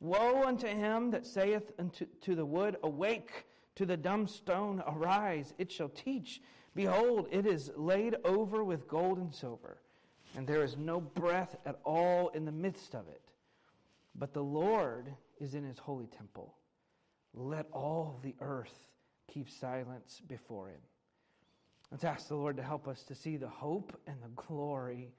Woe 0.00 0.44
unto 0.44 0.68
him 0.68 1.10
that 1.10 1.26
saith 1.26 1.72
unto 1.78 2.06
to 2.20 2.34
the 2.34 2.46
wood, 2.46 2.76
Awake! 2.82 3.46
To 3.76 3.86
the 3.86 3.96
dumb 3.96 4.28
stone, 4.28 4.80
Arise! 4.86 5.52
It 5.58 5.72
shall 5.72 5.88
teach. 5.88 6.40
Behold, 6.76 7.26
it 7.32 7.46
is 7.46 7.72
laid 7.76 8.14
over 8.24 8.62
with 8.62 8.86
gold 8.86 9.18
and 9.18 9.34
silver 9.34 9.78
and 10.36 10.46
there 10.46 10.64
is 10.64 10.76
no 10.76 11.00
breath 11.00 11.56
at 11.64 11.80
all 11.84 12.28
in 12.28 12.44
the 12.44 12.52
midst 12.52 12.94
of 12.94 13.08
it. 13.08 13.22
But 14.16 14.32
the 14.32 14.42
Lord 14.42 15.12
is 15.40 15.54
in 15.54 15.64
his 15.64 15.78
holy 15.78 16.06
temple. 16.06 16.54
Let 17.34 17.66
all 17.72 18.20
the 18.22 18.34
earth 18.40 18.86
keep 19.32 19.48
silence 19.48 20.20
before 20.28 20.68
him. 20.68 20.80
Let's 21.90 22.04
ask 22.04 22.28
the 22.28 22.36
Lord 22.36 22.56
to 22.56 22.62
help 22.62 22.88
us 22.88 23.02
to 23.04 23.14
see 23.14 23.36
the 23.36 23.48
hope 23.48 24.00
and 24.06 24.16
the 24.22 24.28
glory. 24.34 25.12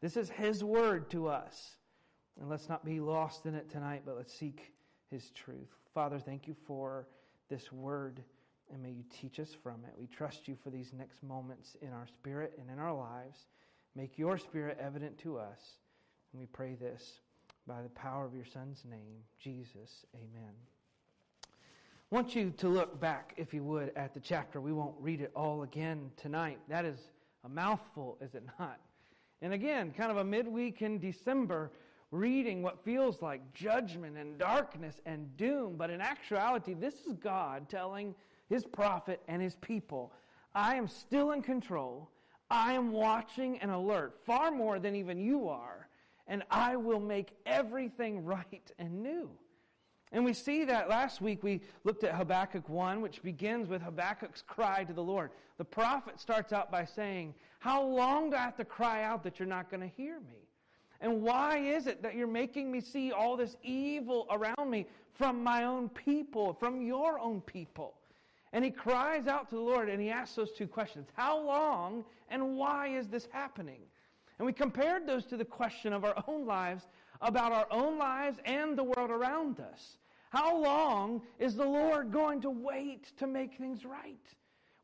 This 0.00 0.16
is 0.16 0.30
his 0.30 0.64
word 0.64 1.10
to 1.10 1.28
us. 1.28 1.76
And 2.40 2.48
let's 2.48 2.68
not 2.68 2.84
be 2.84 3.00
lost 3.00 3.46
in 3.46 3.54
it 3.54 3.70
tonight, 3.70 4.02
but 4.06 4.16
let's 4.16 4.32
seek 4.32 4.72
his 5.10 5.30
truth. 5.30 5.74
Father, 5.92 6.18
thank 6.18 6.46
you 6.46 6.54
for 6.66 7.08
this 7.48 7.72
word, 7.72 8.22
and 8.72 8.82
may 8.82 8.90
you 8.90 9.04
teach 9.20 9.40
us 9.40 9.56
from 9.62 9.84
it. 9.84 9.94
We 9.98 10.06
trust 10.06 10.46
you 10.46 10.56
for 10.62 10.70
these 10.70 10.92
next 10.92 11.22
moments 11.22 11.76
in 11.82 11.92
our 11.92 12.06
spirit 12.06 12.52
and 12.60 12.70
in 12.70 12.78
our 12.78 12.92
lives. 12.92 13.46
Make 13.98 14.16
your 14.16 14.38
spirit 14.38 14.78
evident 14.80 15.18
to 15.22 15.38
us. 15.38 15.58
And 16.32 16.38
we 16.40 16.46
pray 16.46 16.76
this 16.76 17.14
by 17.66 17.82
the 17.82 17.88
power 17.88 18.24
of 18.24 18.32
your 18.32 18.44
Son's 18.44 18.84
name, 18.88 19.24
Jesus. 19.40 20.06
Amen. 20.14 20.52
I 21.44 22.14
want 22.14 22.36
you 22.36 22.52
to 22.58 22.68
look 22.68 23.00
back, 23.00 23.34
if 23.36 23.52
you 23.52 23.64
would, 23.64 23.90
at 23.96 24.14
the 24.14 24.20
chapter. 24.20 24.60
We 24.60 24.72
won't 24.72 24.94
read 25.00 25.20
it 25.20 25.32
all 25.34 25.64
again 25.64 26.12
tonight. 26.16 26.60
That 26.68 26.84
is 26.84 27.10
a 27.44 27.48
mouthful, 27.48 28.18
is 28.20 28.36
it 28.36 28.44
not? 28.60 28.78
And 29.42 29.52
again, 29.52 29.92
kind 29.96 30.12
of 30.12 30.18
a 30.18 30.24
midweek 30.24 30.80
in 30.80 31.00
December, 31.00 31.72
reading 32.12 32.62
what 32.62 32.84
feels 32.84 33.20
like 33.20 33.52
judgment 33.52 34.16
and 34.16 34.38
darkness 34.38 35.00
and 35.06 35.36
doom. 35.36 35.74
But 35.76 35.90
in 35.90 36.00
actuality, 36.00 36.72
this 36.72 36.94
is 37.04 37.14
God 37.14 37.68
telling 37.68 38.14
his 38.48 38.64
prophet 38.64 39.20
and 39.26 39.42
his 39.42 39.56
people, 39.56 40.12
I 40.54 40.76
am 40.76 40.86
still 40.86 41.32
in 41.32 41.42
control. 41.42 42.08
I 42.50 42.72
am 42.72 42.92
watching 42.92 43.58
and 43.58 43.70
alert, 43.70 44.18
far 44.24 44.50
more 44.50 44.78
than 44.78 44.94
even 44.94 45.18
you 45.18 45.48
are, 45.48 45.88
and 46.26 46.42
I 46.50 46.76
will 46.76 47.00
make 47.00 47.30
everything 47.46 48.24
right 48.24 48.72
and 48.78 49.02
new. 49.02 49.30
And 50.12 50.24
we 50.24 50.32
see 50.32 50.64
that 50.64 50.88
last 50.88 51.20
week 51.20 51.42
we 51.42 51.60
looked 51.84 52.02
at 52.02 52.14
Habakkuk 52.14 52.68
1, 52.68 53.02
which 53.02 53.22
begins 53.22 53.68
with 53.68 53.82
Habakkuk's 53.82 54.42
cry 54.42 54.84
to 54.84 54.92
the 54.94 55.02
Lord. 55.02 55.30
The 55.58 55.64
prophet 55.64 56.18
starts 56.18 56.52
out 56.52 56.70
by 56.70 56.86
saying, 56.86 57.34
How 57.58 57.82
long 57.82 58.30
do 58.30 58.36
I 58.36 58.40
have 58.40 58.56
to 58.56 58.64
cry 58.64 59.02
out 59.04 59.22
that 59.24 59.38
you're 59.38 59.48
not 59.48 59.70
going 59.70 59.82
to 59.82 59.94
hear 59.96 60.20
me? 60.20 60.48
And 61.00 61.22
why 61.22 61.58
is 61.58 61.86
it 61.86 62.02
that 62.02 62.14
you're 62.14 62.26
making 62.26 62.72
me 62.72 62.80
see 62.80 63.12
all 63.12 63.36
this 63.36 63.56
evil 63.62 64.26
around 64.30 64.70
me 64.70 64.86
from 65.12 65.42
my 65.44 65.64
own 65.64 65.88
people, 65.90 66.54
from 66.54 66.80
your 66.80 67.20
own 67.20 67.40
people? 67.42 67.94
And 68.52 68.64
he 68.64 68.70
cries 68.70 69.26
out 69.26 69.48
to 69.50 69.56
the 69.56 69.60
Lord 69.60 69.88
and 69.88 70.00
he 70.00 70.10
asks 70.10 70.36
those 70.36 70.52
two 70.52 70.66
questions 70.66 71.08
How 71.14 71.38
long 71.38 72.04
and 72.28 72.56
why 72.56 72.88
is 72.88 73.08
this 73.08 73.28
happening? 73.30 73.80
And 74.38 74.46
we 74.46 74.52
compared 74.52 75.06
those 75.06 75.26
to 75.26 75.36
the 75.36 75.44
question 75.44 75.92
of 75.92 76.04
our 76.04 76.22
own 76.26 76.46
lives 76.46 76.84
about 77.20 77.52
our 77.52 77.66
own 77.70 77.98
lives 77.98 78.38
and 78.44 78.78
the 78.78 78.84
world 78.84 79.10
around 79.10 79.60
us. 79.60 79.98
How 80.30 80.56
long 80.56 81.22
is 81.38 81.56
the 81.56 81.64
Lord 81.64 82.12
going 82.12 82.40
to 82.42 82.50
wait 82.50 83.16
to 83.16 83.26
make 83.26 83.56
things 83.56 83.84
right? 83.84 84.16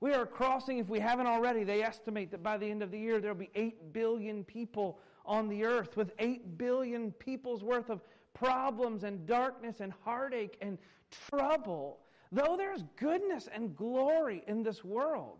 We 0.01 0.13
are 0.13 0.27
crossing, 0.27 0.79
if 0.79 0.89
we 0.89 0.99
haven't 0.99 1.27
already, 1.27 1.65
they 1.65 1.83
estimate 1.83 2.31
that 2.33 2.43
by 2.43 2.59
the 2.59 2.71
end 2.71 2.83
of 2.83 2.91
the 2.91 2.99
year 2.99 3.21
there'll 3.21 3.37
be 3.37 3.51
8 3.55 3.93
billion 3.93 4.45
people 4.45 4.99
on 5.25 5.49
the 5.49 5.65
earth 5.65 5.97
with 5.97 6.13
8 6.19 6.59
billion 6.59 7.13
people's 7.13 7.63
worth 7.63 7.89
of 7.89 8.03
problems 8.35 9.05
and 9.05 9.27
darkness 9.27 9.77
and 9.81 9.93
heartache 10.05 10.59
and 10.61 10.79
trouble 11.11 12.01
though 12.35 12.57
there's 12.57 12.85
goodness 12.97 13.49
and 13.53 13.77
glory 13.77 14.43
in 14.47 14.63
this 14.63 14.85
world, 14.85 15.39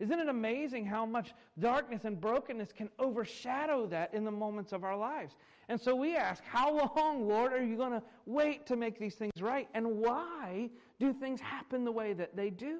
isn't 0.00 0.18
it 0.18 0.28
amazing 0.28 0.84
how 0.84 1.06
much 1.06 1.32
darkness 1.58 2.04
and 2.04 2.20
brokenness 2.20 2.72
can 2.72 2.90
overshadow 2.98 3.86
that 3.86 4.12
in 4.12 4.24
the 4.24 4.30
moments 4.30 4.72
of 4.72 4.82
our 4.82 4.96
lives? 4.96 5.36
And 5.68 5.80
so 5.80 5.94
we 5.94 6.16
ask, 6.16 6.42
How 6.44 6.90
long, 6.96 7.28
Lord, 7.28 7.52
are 7.52 7.62
you 7.62 7.76
going 7.76 7.92
to 7.92 8.02
wait 8.26 8.66
to 8.66 8.76
make 8.76 8.98
these 8.98 9.14
things 9.14 9.32
right? 9.40 9.68
And 9.72 9.98
why 9.98 10.70
do 10.98 11.12
things 11.12 11.40
happen 11.40 11.84
the 11.84 11.92
way 11.92 12.12
that 12.12 12.36
they 12.36 12.50
do? 12.50 12.78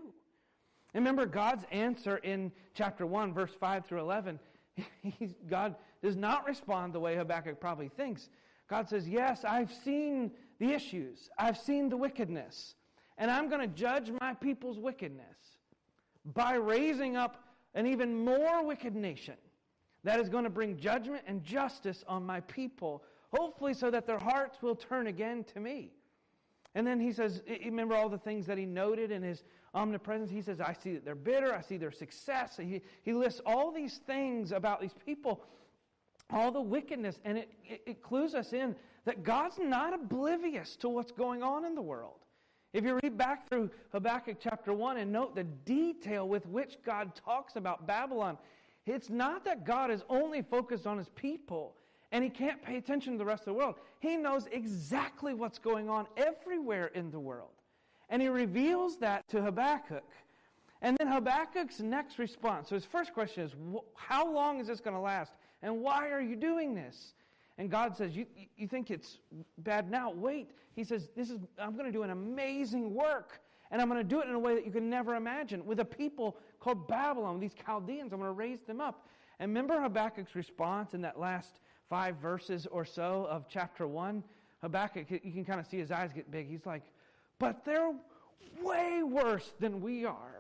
remember 0.93 1.27
God's 1.27 1.65
answer 1.73 2.19
in 2.19 2.53
chapter 2.73 3.05
1, 3.05 3.35
verse 3.35 3.51
5 3.59 3.85
through 3.85 4.01
11. 4.01 4.39
God 5.49 5.75
does 6.03 6.17
not 6.17 6.47
respond 6.47 6.93
the 6.93 7.01
way 7.01 7.17
Habakkuk 7.17 7.61
probably 7.61 7.89
thinks. 7.89 8.29
God 8.69 8.89
says, 8.89 9.09
Yes, 9.09 9.45
I've 9.45 9.73
seen 9.73 10.31
the 10.59 10.73
issues, 10.73 11.31
I've 11.39 11.59
seen 11.59 11.89
the 11.89 11.97
wickedness, 11.97 12.75
and 13.19 13.31
I'm 13.31 13.49
going 13.49 13.61
to 13.61 13.75
judge 13.75 14.11
my 14.21 14.35
people's 14.35 14.79
wickedness 14.79 15.37
by 16.35 16.55
raising 16.55 17.17
up 17.17 17.45
an 17.75 17.87
even 17.87 18.25
more 18.25 18.65
wicked 18.65 18.95
nation 18.95 19.35
that 20.05 20.21
is 20.21 20.29
going 20.29 20.45
to 20.45 20.51
bring 20.51 20.77
judgment 20.77 21.23
and 21.27 21.43
justice 21.43 22.05
on 22.07 22.25
my 22.25 22.41
people, 22.41 23.03
hopefully, 23.33 23.75
so 23.75 23.91
that 23.91 24.07
their 24.07 24.19
hearts 24.19 24.59
will 24.63 24.77
turn 24.77 25.07
again 25.07 25.45
to 25.55 25.61
me. 25.61 25.93
And 26.75 26.87
then 26.87 27.01
he 27.01 27.13
says, 27.13 27.43
remember 27.65 27.95
all 27.95 28.09
the 28.09 28.19
things 28.19 28.47
that 28.47 28.59
he 28.59 28.67
noted 28.67 29.11
in 29.11 29.23
his 29.23 29.45
omnipresence? 29.75 30.31
He 30.31 30.43
says, 30.43 30.61
I 30.61 30.73
see 30.73 30.95
that 30.95 31.05
they're 31.05 31.15
bitter, 31.15 31.55
I 31.55 31.61
see 31.61 31.77
their 31.77 31.93
success. 31.93 32.59
He, 32.61 32.83
he 33.03 33.13
lists 33.13 33.41
all 33.47 33.73
these 33.73 34.01
things 34.07 34.51
about 34.53 34.81
these 34.81 34.95
people, 35.05 35.45
all 36.31 36.51
the 36.51 36.61
wickedness, 36.61 37.19
and 37.25 37.39
it, 37.39 37.51
it, 37.65 37.83
it 37.87 38.03
clues 38.03 38.35
us 38.35 38.53
in 38.53 38.75
that 39.05 39.23
God's 39.23 39.59
not 39.59 39.95
oblivious 39.95 40.77
to 40.77 40.89
what's 40.89 41.13
going 41.13 41.43
on 41.43 41.65
in 41.65 41.75
the 41.75 41.83
world. 41.83 42.24
If 42.75 42.83
you 42.83 42.99
read 43.05 43.17
back 43.17 43.49
through 43.49 43.71
Habakkuk 43.93 44.39
chapter 44.41 44.75
1 44.75 44.97
and 44.97 45.13
note 45.13 45.37
the 45.37 45.45
detail 45.45 46.29
with 46.29 46.45
which 46.47 46.77
God 46.85 47.13
talks 47.15 47.55
about 47.55 47.87
Babylon, 47.87 48.37
it's 48.85 49.09
not 49.09 49.45
that 49.45 49.65
God 49.65 49.93
is 49.93 50.03
only 50.11 50.43
focused 50.43 50.85
on 50.85 50.99
his 50.99 51.09
people 51.11 51.77
and 52.11 52.25
he 52.25 52.29
can't 52.29 52.61
pay 52.61 52.77
attention 52.77 53.13
to 53.13 53.19
the 53.19 53.25
rest 53.25 53.43
of 53.43 53.47
the 53.47 53.55
world. 53.55 53.77
He 54.01 54.17
knows 54.17 54.49
exactly 54.51 55.35
what's 55.35 55.59
going 55.59 55.89
on 55.89 56.09
everywhere 56.17 56.87
in 56.89 57.13
the 57.13 57.19
world. 57.19 57.51
And 58.11 58.21
he 58.21 58.27
reveals 58.27 58.99
that 58.99 59.27
to 59.29 59.41
Habakkuk. 59.41 60.05
And 60.83 60.97
then 60.99 61.07
Habakkuk's 61.07 61.79
next 61.81 62.19
response. 62.19 62.69
So 62.69 62.75
his 62.75 62.85
first 62.85 63.15
question 63.15 63.45
is, 63.45 63.53
How 63.95 64.31
long 64.31 64.61
is 64.61 64.67
this 64.67 64.81
going 64.81 64.95
to 64.95 65.01
last? 65.01 65.33
And 65.63 65.81
why 65.81 66.11
are 66.11 66.21
you 66.21 66.35
doing 66.35 66.75
this? 66.75 67.15
And 67.59 67.71
God 67.71 67.97
says, 67.97 68.17
you, 68.17 68.27
you 68.57 68.67
think 68.67 68.91
it's 68.91 69.19
bad 69.59 69.91
now? 69.91 70.11
Wait. 70.11 70.51
He 70.75 70.83
says, 70.83 71.09
this 71.17 71.31
is, 71.31 71.39
I'm 71.59 71.75
going 71.77 71.87
to 71.87 71.93
do 71.93 72.03
an 72.03 72.11
amazing 72.11 72.93
work. 72.93 73.41
And 73.71 73.81
I'm 73.81 73.89
going 73.89 74.01
to 74.01 74.09
do 74.09 74.21
it 74.21 74.29
in 74.29 74.35
a 74.35 74.39
way 74.39 74.55
that 74.55 74.65
you 74.67 74.73
can 74.73 74.91
never 74.91 75.15
imagine. 75.15 75.65
With 75.65 75.81
a 75.81 75.85
people 75.85 76.37
called 76.61 76.87
Babylon, 76.87 77.41
these 77.41 77.55
Chaldeans, 77.55 78.13
I'm 78.13 78.19
going 78.19 78.31
to 78.31 78.33
raise 78.33 78.61
them 78.61 78.81
up. 78.81 79.09
And 79.39 79.51
remember 79.51 79.81
Habakkuk's 79.81 80.35
response 80.35 80.95
in 80.95 81.01
that 81.03 81.19
last 81.19 81.61
five 81.89 82.17
verses 82.17 82.67
or 82.71 82.85
so 82.85 83.27
of 83.31 83.47
chapter 83.49 83.87
1? 83.87 84.23
Habakkuk, 84.63 85.11
you 85.11 85.33
can 85.33 85.45
kind 85.45 85.61
of 85.61 85.67
see 85.67 85.79
his 85.79 85.91
eyes 85.91 86.11
get 86.15 86.31
big. 86.31 86.49
He's 86.49 86.67
like, 86.67 86.83
but 87.39 87.65
they're 87.65 87.93
way 88.63 89.03
worse 89.03 89.53
than 89.61 89.81
we 89.81 90.05
are. 90.05 90.34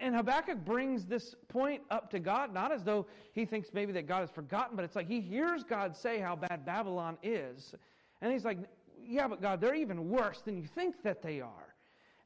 And 0.00 0.14
Habakkuk 0.14 0.64
brings 0.64 1.06
this 1.06 1.36
point 1.46 1.82
up 1.90 2.10
to 2.10 2.18
God, 2.18 2.52
not 2.52 2.72
as 2.72 2.82
though 2.82 3.06
he 3.32 3.44
thinks 3.44 3.68
maybe 3.72 3.92
that 3.92 4.08
God 4.08 4.20
has 4.20 4.30
forgotten, 4.30 4.74
but 4.74 4.84
it's 4.84 4.96
like 4.96 5.06
he 5.06 5.20
hears 5.20 5.62
God 5.62 5.96
say 5.96 6.18
how 6.18 6.34
bad 6.34 6.66
Babylon 6.66 7.16
is. 7.22 7.74
And 8.20 8.32
he's 8.32 8.44
like, 8.44 8.58
Yeah, 9.06 9.28
but 9.28 9.40
God, 9.40 9.60
they're 9.60 9.76
even 9.76 10.08
worse 10.08 10.40
than 10.40 10.56
you 10.56 10.66
think 10.66 11.02
that 11.04 11.22
they 11.22 11.40
are. 11.40 11.74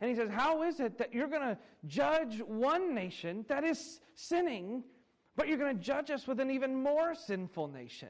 And 0.01 0.09
he 0.09 0.17
says, 0.17 0.31
How 0.31 0.63
is 0.63 0.81
it 0.81 0.97
that 0.97 1.13
you're 1.13 1.29
going 1.29 1.43
to 1.43 1.59
judge 1.87 2.41
one 2.41 2.95
nation 2.95 3.45
that 3.49 3.65
is 3.65 4.01
sinning, 4.15 4.83
but 5.37 5.47
you're 5.47 5.59
going 5.59 5.77
to 5.77 5.83
judge 5.83 6.11
us 6.11 6.27
with 6.27 6.41
an 6.41 6.51
even 6.51 6.75
more 6.75 7.15
sinful 7.15 7.69
nation? 7.69 8.09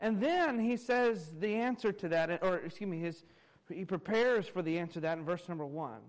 And 0.00 0.20
then 0.20 0.58
he 0.58 0.76
says 0.76 1.34
the 1.38 1.54
answer 1.54 1.92
to 1.92 2.08
that, 2.08 2.42
or 2.42 2.56
excuse 2.56 2.88
me, 2.88 3.00
his, 3.00 3.24
he 3.68 3.84
prepares 3.84 4.46
for 4.46 4.62
the 4.62 4.78
answer 4.78 4.94
to 4.94 5.00
that 5.00 5.18
in 5.18 5.24
verse 5.24 5.48
number 5.48 5.66
one. 5.66 6.00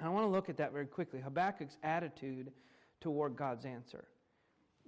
I 0.00 0.08
want 0.08 0.24
to 0.24 0.30
look 0.30 0.48
at 0.48 0.56
that 0.58 0.72
very 0.72 0.86
quickly 0.86 1.20
Habakkuk's 1.20 1.76
attitude 1.82 2.52
toward 3.00 3.36
God's 3.36 3.64
answer. 3.64 4.04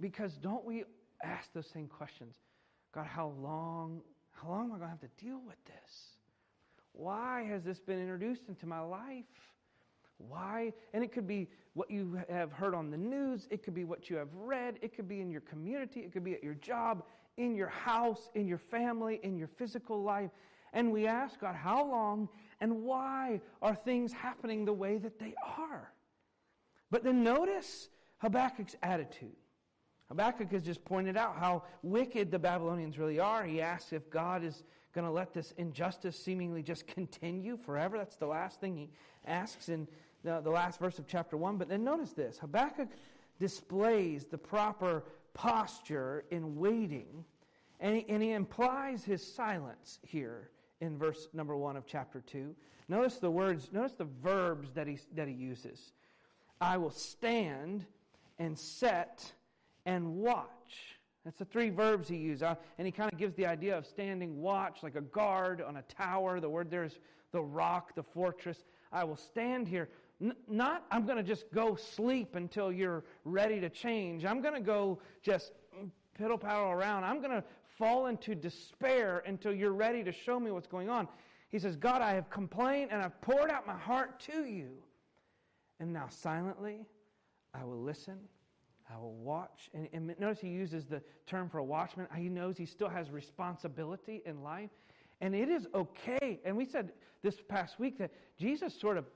Because 0.00 0.32
don't 0.34 0.64
we 0.64 0.84
ask 1.24 1.52
those 1.54 1.68
same 1.72 1.88
questions? 1.88 2.36
God, 2.94 3.06
how 3.06 3.32
long, 3.40 4.00
how 4.32 4.48
long 4.48 4.66
am 4.66 4.72
I 4.72 4.78
going 4.78 4.80
to 4.80 4.88
have 4.88 5.00
to 5.00 5.24
deal 5.24 5.40
with 5.46 5.62
this? 5.66 5.92
Why 6.92 7.44
has 7.50 7.62
this 7.62 7.78
been 7.80 8.00
introduced 8.00 8.48
into 8.48 8.66
my 8.66 8.80
life? 8.80 9.24
Why? 10.18 10.72
And 10.92 11.02
it 11.04 11.12
could 11.12 11.26
be 11.26 11.48
what 11.74 11.90
you 11.90 12.20
have 12.28 12.50
heard 12.50 12.74
on 12.74 12.90
the 12.90 12.96
news, 12.96 13.46
it 13.50 13.62
could 13.62 13.74
be 13.74 13.84
what 13.84 14.10
you 14.10 14.16
have 14.16 14.28
read, 14.34 14.78
it 14.82 14.94
could 14.96 15.08
be 15.08 15.20
in 15.20 15.30
your 15.30 15.42
community, 15.42 16.00
it 16.00 16.12
could 16.12 16.24
be 16.24 16.34
at 16.34 16.42
your 16.42 16.54
job, 16.54 17.04
in 17.36 17.54
your 17.54 17.68
house, 17.68 18.30
in 18.34 18.48
your 18.48 18.58
family, 18.58 19.20
in 19.22 19.38
your 19.38 19.48
physical 19.56 20.02
life. 20.02 20.30
And 20.72 20.90
we 20.92 21.06
ask 21.06 21.40
God, 21.40 21.54
how 21.54 21.88
long 21.88 22.28
and 22.60 22.82
why 22.82 23.40
are 23.62 23.74
things 23.74 24.12
happening 24.12 24.64
the 24.64 24.72
way 24.72 24.98
that 24.98 25.18
they 25.18 25.34
are? 25.58 25.92
But 26.90 27.04
then 27.04 27.22
notice 27.22 27.88
Habakkuk's 28.18 28.76
attitude. 28.82 29.36
Habakkuk 30.08 30.50
has 30.52 30.62
just 30.62 30.84
pointed 30.84 31.16
out 31.16 31.36
how 31.36 31.64
wicked 31.82 32.30
the 32.30 32.38
Babylonians 32.38 32.98
really 32.98 33.20
are. 33.20 33.44
He 33.44 33.60
asks 33.60 33.92
if 33.92 34.08
God 34.10 34.42
is 34.42 34.64
going 34.94 35.06
to 35.06 35.12
let 35.12 35.34
this 35.34 35.52
injustice 35.58 36.18
seemingly 36.18 36.62
just 36.62 36.86
continue 36.86 37.56
forever. 37.56 37.98
That's 37.98 38.16
the 38.16 38.26
last 38.26 38.60
thing 38.60 38.76
he 38.76 38.90
asks 39.26 39.68
in 39.68 39.86
the, 40.24 40.40
the 40.40 40.50
last 40.50 40.80
verse 40.80 40.98
of 40.98 41.06
chapter 41.06 41.36
1. 41.36 41.58
But 41.58 41.68
then 41.68 41.84
notice 41.84 42.12
this 42.12 42.38
Habakkuk 42.38 42.88
displays 43.38 44.24
the 44.24 44.38
proper 44.38 45.04
posture 45.34 46.24
in 46.30 46.56
waiting, 46.56 47.24
and 47.78 47.96
he, 47.96 48.06
and 48.08 48.22
he 48.22 48.32
implies 48.32 49.04
his 49.04 49.24
silence 49.24 50.00
here 50.02 50.50
in 50.80 50.98
verse 50.98 51.28
number 51.32 51.56
1 51.56 51.76
of 51.76 51.86
chapter 51.86 52.20
2. 52.20 52.54
Notice 52.88 53.16
the 53.16 53.30
words, 53.30 53.70
notice 53.72 53.92
the 53.92 54.08
verbs 54.22 54.70
that 54.72 54.86
he, 54.86 54.98
that 55.14 55.28
he 55.28 55.34
uses. 55.34 55.92
I 56.60 56.76
will 56.76 56.90
stand 56.90 57.84
and 58.38 58.58
set 58.58 59.32
and 59.84 60.16
watch. 60.16 60.98
That's 61.24 61.38
the 61.38 61.44
three 61.44 61.70
verbs 61.70 62.08
he 62.08 62.16
uses. 62.16 62.42
And 62.78 62.86
he 62.86 62.92
kind 62.92 63.12
of 63.12 63.18
gives 63.18 63.34
the 63.34 63.46
idea 63.46 63.76
of 63.76 63.86
standing 63.86 64.40
watch, 64.40 64.82
like 64.82 64.94
a 64.94 65.00
guard 65.00 65.60
on 65.60 65.76
a 65.76 65.82
tower. 65.82 66.40
The 66.40 66.48
word 66.48 66.70
there 66.70 66.84
is 66.84 66.98
the 67.32 67.42
rock, 67.42 67.94
the 67.94 68.02
fortress. 68.02 68.64
I 68.92 69.04
will 69.04 69.16
stand 69.16 69.68
here. 69.68 69.88
N- 70.22 70.34
not, 70.48 70.84
I'm 70.90 71.04
going 71.04 71.18
to 71.18 71.22
just 71.22 71.50
go 71.52 71.74
sleep 71.74 72.34
until 72.34 72.72
you're 72.72 73.04
ready 73.24 73.60
to 73.60 73.68
change. 73.68 74.24
I'm 74.24 74.40
going 74.40 74.54
to 74.54 74.60
go 74.60 75.00
just 75.22 75.52
piddle 76.18 76.40
paddle 76.40 76.70
around. 76.70 77.04
I'm 77.04 77.20
going 77.20 77.30
to 77.30 77.44
fall 77.78 78.06
into 78.06 78.34
despair 78.34 79.22
until 79.26 79.52
you're 79.52 79.72
ready 79.72 80.02
to 80.02 80.12
show 80.12 80.38
me 80.40 80.50
what's 80.50 80.66
going 80.66 80.90
on. 80.90 81.08
He 81.48 81.58
says, 81.58 81.76
God, 81.76 82.02
I 82.02 82.12
have 82.12 82.28
complained 82.28 82.90
and 82.92 83.00
I've 83.00 83.20
poured 83.22 83.50
out 83.50 83.66
my 83.66 83.76
heart 83.76 84.20
to 84.20 84.44
you. 84.44 84.70
And 85.80 85.92
now 85.92 86.06
silently, 86.10 86.84
I 87.54 87.64
will 87.64 87.80
listen. 87.80 88.18
I 88.92 88.98
will 88.98 89.14
watch. 89.14 89.70
And, 89.74 89.88
and 89.92 90.14
notice 90.18 90.40
he 90.40 90.48
uses 90.48 90.86
the 90.86 91.02
term 91.26 91.48
for 91.48 91.58
a 91.58 91.64
watchman. 91.64 92.06
He 92.16 92.28
knows 92.28 92.56
he 92.56 92.66
still 92.66 92.88
has 92.88 93.10
responsibility 93.10 94.22
in 94.26 94.42
life. 94.42 94.70
And 95.20 95.34
it 95.34 95.48
is 95.48 95.66
okay. 95.74 96.40
And 96.44 96.56
we 96.56 96.64
said 96.64 96.92
this 97.22 97.36
past 97.48 97.78
week 97.78 97.98
that 97.98 98.10
Jesus 98.38 98.78
sort 98.78 98.96
of, 98.96 99.06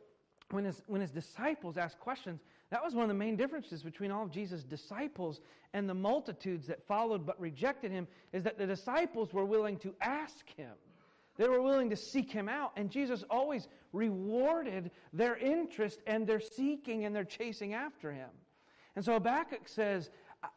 when 0.50 0.64
his, 0.64 0.83
when 0.87 1.00
his 1.00 1.11
disciples 1.11 1.76
asked 1.76 2.00
questions, 2.00 2.40
that 2.73 2.83
was 2.83 2.95
one 2.95 3.02
of 3.02 3.09
the 3.09 3.14
main 3.14 3.37
differences 3.37 3.83
between 3.83 4.11
all 4.11 4.23
of 4.23 4.31
Jesus' 4.31 4.64
disciples 4.64 5.43
and 5.75 5.87
the 5.87 5.93
multitudes 5.95 6.67
that 6.69 6.83
followed 6.87 7.26
but 7.26 7.38
rejected 7.38 7.93
him, 7.93 8.09
is 8.33 8.43
that 8.45 8.57
the 8.57 8.67
disciples 8.67 9.31
were 9.35 9.45
willing 9.45 9.76
to 9.81 9.95
ask 10.00 10.49
him. 10.57 10.73
They 11.37 11.49
were 11.49 11.61
willing 11.61 11.91
to 11.91 11.97
seek 11.97 12.33
him 12.33 12.49
out. 12.49 12.73
And 12.79 12.91
Jesus 12.91 13.25
always 13.29 13.69
rewarded 13.93 14.91
their 15.12 15.37
interest 15.37 16.00
and 16.07 16.26
their 16.26 16.41
seeking 16.41 17.05
and 17.05 17.14
their 17.14 17.26
chasing 17.26 17.75
after 17.75 18.11
him. 18.11 18.31
And 18.97 19.05
so 19.05 19.12
Habakkuk 19.12 19.69
says, 19.69 20.09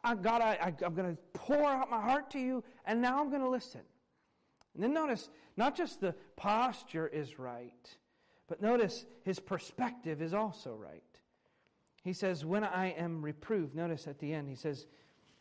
I, 0.02 0.14
God, 0.14 0.40
I, 0.40 0.74
am 0.82 0.94
going 0.94 1.14
to 1.14 1.22
pour 1.34 1.66
out 1.66 1.90
my 1.90 2.00
heart 2.00 2.30
to 2.30 2.38
you, 2.38 2.64
and 2.86 3.02
now 3.02 3.20
I'm 3.20 3.28
going 3.28 3.42
to 3.42 3.50
listen. 3.50 3.82
And 4.72 4.82
then 4.82 4.94
notice, 4.94 5.28
not 5.58 5.76
just 5.76 6.00
the 6.00 6.14
posture 6.34 7.08
is 7.08 7.38
right, 7.38 7.94
but 8.48 8.62
notice 8.62 9.04
his 9.22 9.38
perspective 9.38 10.22
is 10.22 10.32
also 10.32 10.74
right. 10.74 11.02
He 12.06 12.12
says, 12.12 12.44
When 12.44 12.62
I 12.62 12.92
am 12.92 13.20
reproved, 13.20 13.74
notice 13.74 14.06
at 14.06 14.20
the 14.20 14.32
end, 14.32 14.48
he 14.48 14.54
says, 14.54 14.86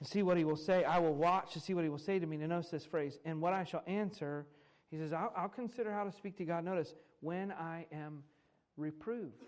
See 0.01 0.23
what 0.23 0.35
he 0.35 0.43
will 0.43 0.57
say. 0.57 0.83
I 0.83 0.97
will 0.97 1.13
watch 1.13 1.53
to 1.53 1.59
see 1.59 1.75
what 1.75 1.83
he 1.83 1.89
will 1.89 1.99
say 1.99 2.17
to 2.17 2.25
me. 2.25 2.37
Now, 2.37 2.47
notice 2.47 2.71
this 2.71 2.85
phrase, 2.85 3.19
and 3.23 3.39
what 3.39 3.53
I 3.53 3.63
shall 3.63 3.83
answer, 3.85 4.47
he 4.89 4.97
says, 4.97 5.13
I'll, 5.13 5.31
I'll 5.37 5.47
consider 5.47 5.93
how 5.93 6.03
to 6.03 6.11
speak 6.11 6.35
to 6.37 6.43
God. 6.43 6.65
Notice, 6.65 6.95
when 7.21 7.51
I 7.51 7.85
am 7.91 8.23
reproved. 8.77 9.43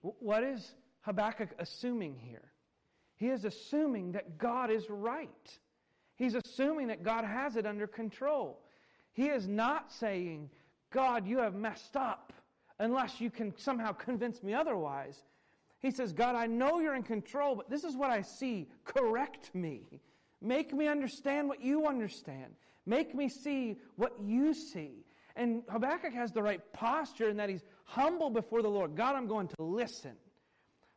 What 0.00 0.42
is 0.42 0.72
Habakkuk 1.02 1.50
assuming 1.58 2.16
here? 2.16 2.50
He 3.16 3.28
is 3.28 3.44
assuming 3.44 4.12
that 4.12 4.38
God 4.38 4.70
is 4.70 4.88
right. 4.88 5.58
He's 6.16 6.34
assuming 6.34 6.86
that 6.86 7.02
God 7.02 7.24
has 7.24 7.56
it 7.56 7.66
under 7.66 7.86
control. 7.86 8.62
He 9.12 9.26
is 9.26 9.46
not 9.46 9.92
saying, 9.92 10.48
God, 10.90 11.26
you 11.26 11.38
have 11.38 11.54
messed 11.54 11.94
up. 11.94 12.32
unless 12.80 13.20
you 13.20 13.30
can 13.30 13.52
somehow 13.58 13.92
convince 13.92 14.42
me 14.42 14.54
otherwise. 14.54 15.24
He 15.80 15.90
says, 15.90 16.12
God, 16.12 16.34
I 16.34 16.46
know 16.46 16.80
you're 16.80 16.96
in 16.96 17.02
control, 17.02 17.54
but 17.54 17.70
this 17.70 17.84
is 17.84 17.96
what 17.96 18.10
I 18.10 18.22
see. 18.22 18.68
Correct 18.84 19.54
me. 19.54 20.00
Make 20.40 20.72
me 20.72 20.88
understand 20.88 21.48
what 21.48 21.62
you 21.62 21.86
understand. 21.86 22.54
Make 22.86 23.14
me 23.14 23.28
see 23.28 23.78
what 23.96 24.12
you 24.20 24.54
see. 24.54 25.04
And 25.36 25.62
Habakkuk 25.68 26.12
has 26.14 26.32
the 26.32 26.42
right 26.42 26.60
posture 26.72 27.28
in 27.28 27.36
that 27.36 27.48
he's 27.48 27.62
humble 27.84 28.30
before 28.30 28.60
the 28.60 28.68
Lord. 28.68 28.96
God, 28.96 29.14
I'm 29.14 29.28
going 29.28 29.48
to 29.48 29.62
listen. 29.62 30.14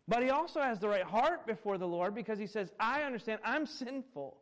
But 0.07 0.23
he 0.23 0.29
also 0.29 0.61
has 0.61 0.79
the 0.79 0.89
right 0.89 1.03
heart 1.03 1.45
before 1.45 1.77
the 1.77 1.87
Lord 1.87 2.15
because 2.15 2.39
he 2.39 2.47
says, 2.47 2.71
I 2.79 3.03
understand 3.03 3.39
I'm 3.45 3.67
sinful 3.67 4.37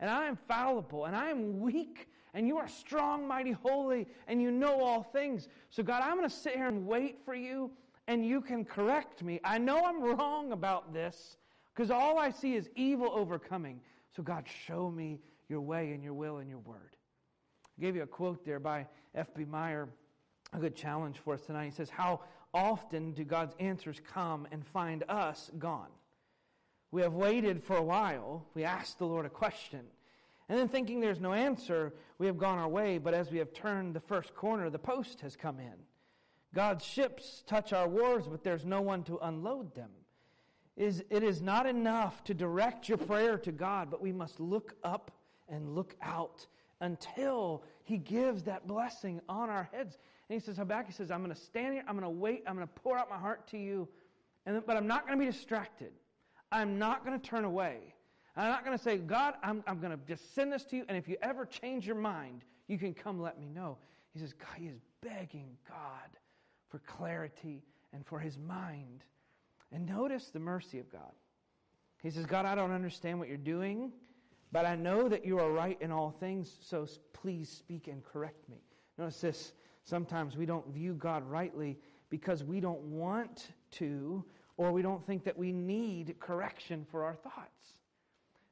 and 0.00 0.10
I 0.10 0.26
am 0.26 0.36
fallible 0.48 1.04
and 1.04 1.14
I 1.14 1.30
am 1.30 1.60
weak 1.60 2.08
and 2.34 2.46
you 2.46 2.58
are 2.58 2.68
strong, 2.68 3.26
mighty, 3.26 3.52
holy, 3.52 4.06
and 4.26 4.42
you 4.42 4.50
know 4.50 4.82
all 4.82 5.02
things. 5.02 5.48
So, 5.70 5.82
God, 5.82 6.02
I'm 6.02 6.18
going 6.18 6.28
to 6.28 6.34
sit 6.34 6.54
here 6.54 6.68
and 6.68 6.86
wait 6.86 7.24
for 7.24 7.34
you 7.34 7.70
and 8.08 8.24
you 8.24 8.40
can 8.40 8.64
correct 8.64 9.22
me. 9.22 9.40
I 9.44 9.58
know 9.58 9.84
I'm 9.84 10.02
wrong 10.02 10.52
about 10.52 10.92
this 10.92 11.36
because 11.74 11.90
all 11.90 12.18
I 12.18 12.30
see 12.30 12.54
is 12.54 12.68
evil 12.74 13.10
overcoming. 13.12 13.80
So, 14.14 14.22
God, 14.22 14.44
show 14.66 14.90
me 14.90 15.20
your 15.48 15.60
way 15.60 15.92
and 15.92 16.02
your 16.02 16.14
will 16.14 16.38
and 16.38 16.48
your 16.48 16.58
word. 16.58 16.96
I 17.78 17.82
gave 17.82 17.96
you 17.96 18.02
a 18.02 18.06
quote 18.06 18.44
there 18.44 18.60
by 18.60 18.86
F.B. 19.14 19.44
Meyer, 19.44 19.88
a 20.52 20.58
good 20.58 20.74
challenge 20.74 21.18
for 21.18 21.34
us 21.34 21.42
tonight. 21.42 21.66
He 21.66 21.70
says, 21.72 21.90
How 21.90 22.20
often 22.54 23.12
do 23.12 23.24
God's 23.24 23.54
answers 23.60 24.00
come 24.12 24.46
and 24.50 24.66
find 24.66 25.04
us 25.08 25.50
gone? 25.58 25.90
We 26.90 27.02
have 27.02 27.12
waited 27.12 27.62
for 27.62 27.76
a 27.76 27.82
while. 27.82 28.46
We 28.54 28.64
asked 28.64 28.98
the 28.98 29.06
Lord 29.06 29.26
a 29.26 29.30
question. 29.30 29.80
And 30.48 30.58
then, 30.58 30.68
thinking 30.68 31.00
there's 31.00 31.20
no 31.20 31.32
answer, 31.32 31.92
we 32.18 32.26
have 32.26 32.38
gone 32.38 32.58
our 32.58 32.68
way. 32.68 32.98
But 32.98 33.14
as 33.14 33.30
we 33.30 33.38
have 33.38 33.52
turned 33.52 33.94
the 33.94 34.00
first 34.00 34.34
corner, 34.34 34.70
the 34.70 34.78
post 34.78 35.20
has 35.20 35.36
come 35.36 35.58
in. 35.58 35.74
God's 36.54 36.84
ships 36.84 37.42
touch 37.46 37.72
our 37.72 37.88
wharves, 37.88 38.28
but 38.28 38.42
there's 38.42 38.64
no 38.64 38.80
one 38.80 39.02
to 39.04 39.18
unload 39.18 39.74
them 39.74 39.90
is 40.76 41.02
it 41.08 41.22
is 41.22 41.40
not 41.40 41.66
enough 41.66 42.22
to 42.24 42.34
direct 42.34 42.88
your 42.88 42.98
prayer 42.98 43.38
to 43.38 43.52
God, 43.52 43.90
but 43.90 44.02
we 44.02 44.12
must 44.12 44.38
look 44.38 44.74
up 44.84 45.10
and 45.48 45.74
look 45.74 45.96
out 46.02 46.46
until 46.80 47.64
He 47.84 47.96
gives 47.96 48.42
that 48.42 48.66
blessing 48.66 49.20
on 49.28 49.48
our 49.48 49.68
heads. 49.72 49.96
And 50.28 50.38
He 50.38 50.44
says, 50.44 50.58
Habakkuk 50.58 50.94
says, 50.94 51.10
I'm 51.10 51.22
going 51.22 51.34
to 51.34 51.40
stand 51.40 51.74
here, 51.74 51.84
I'm 51.88 51.98
going 51.98 52.04
to 52.04 52.10
wait, 52.10 52.44
I'm 52.46 52.54
going 52.54 52.66
to 52.66 52.80
pour 52.82 52.98
out 52.98 53.08
my 53.08 53.16
heart 53.16 53.48
to 53.48 53.58
you, 53.58 53.88
and, 54.44 54.62
but 54.66 54.76
I'm 54.76 54.86
not 54.86 55.06
going 55.06 55.18
to 55.18 55.24
be 55.24 55.30
distracted. 55.30 55.92
I'm 56.52 56.78
not 56.78 57.04
going 57.04 57.18
to 57.18 57.26
turn 57.26 57.44
away. 57.44 57.94
I'm 58.36 58.50
not 58.50 58.64
going 58.64 58.76
to 58.76 58.82
say, 58.82 58.98
God, 58.98 59.34
I'm, 59.42 59.64
I'm 59.66 59.80
going 59.80 59.92
to 59.92 59.98
just 60.06 60.34
send 60.34 60.52
this 60.52 60.64
to 60.64 60.76
you, 60.76 60.84
and 60.88 60.98
if 60.98 61.08
you 61.08 61.16
ever 61.22 61.46
change 61.46 61.86
your 61.86 61.96
mind, 61.96 62.44
you 62.68 62.76
can 62.76 62.92
come 62.92 63.20
let 63.20 63.40
me 63.40 63.48
know. 63.48 63.78
He 64.12 64.18
says, 64.18 64.34
God, 64.34 64.56
He 64.58 64.66
is 64.66 64.78
begging 65.00 65.56
God 65.66 66.10
for 66.76 66.82
clarity 66.92 67.62
and 67.92 68.04
for 68.04 68.18
His 68.18 68.36
mind. 68.36 69.04
And 69.72 69.86
notice 69.86 70.28
the 70.28 70.38
mercy 70.38 70.78
of 70.78 70.90
God. 70.90 71.12
He 72.02 72.10
says, 72.10 72.26
God, 72.26 72.44
I 72.44 72.54
don't 72.54 72.72
understand 72.72 73.18
what 73.18 73.28
you're 73.28 73.38
doing, 73.38 73.92
but 74.52 74.66
I 74.66 74.76
know 74.76 75.08
that 75.08 75.24
you 75.24 75.38
are 75.38 75.50
right 75.50 75.78
in 75.80 75.90
all 75.90 76.10
things, 76.10 76.52
so 76.60 76.86
please 77.14 77.48
speak 77.48 77.88
and 77.88 78.04
correct 78.04 78.48
me. 78.48 78.58
Notice 78.98 79.20
this. 79.20 79.52
Sometimes 79.84 80.36
we 80.36 80.44
don't 80.44 80.68
view 80.68 80.94
God 80.94 81.24
rightly 81.28 81.78
because 82.10 82.44
we 82.44 82.60
don't 82.60 82.82
want 82.82 83.48
to, 83.72 84.22
or 84.56 84.70
we 84.70 84.82
don't 84.82 85.04
think 85.06 85.24
that 85.24 85.38
we 85.38 85.52
need 85.52 86.16
correction 86.20 86.86
for 86.90 87.04
our 87.04 87.14
thoughts. 87.14 87.75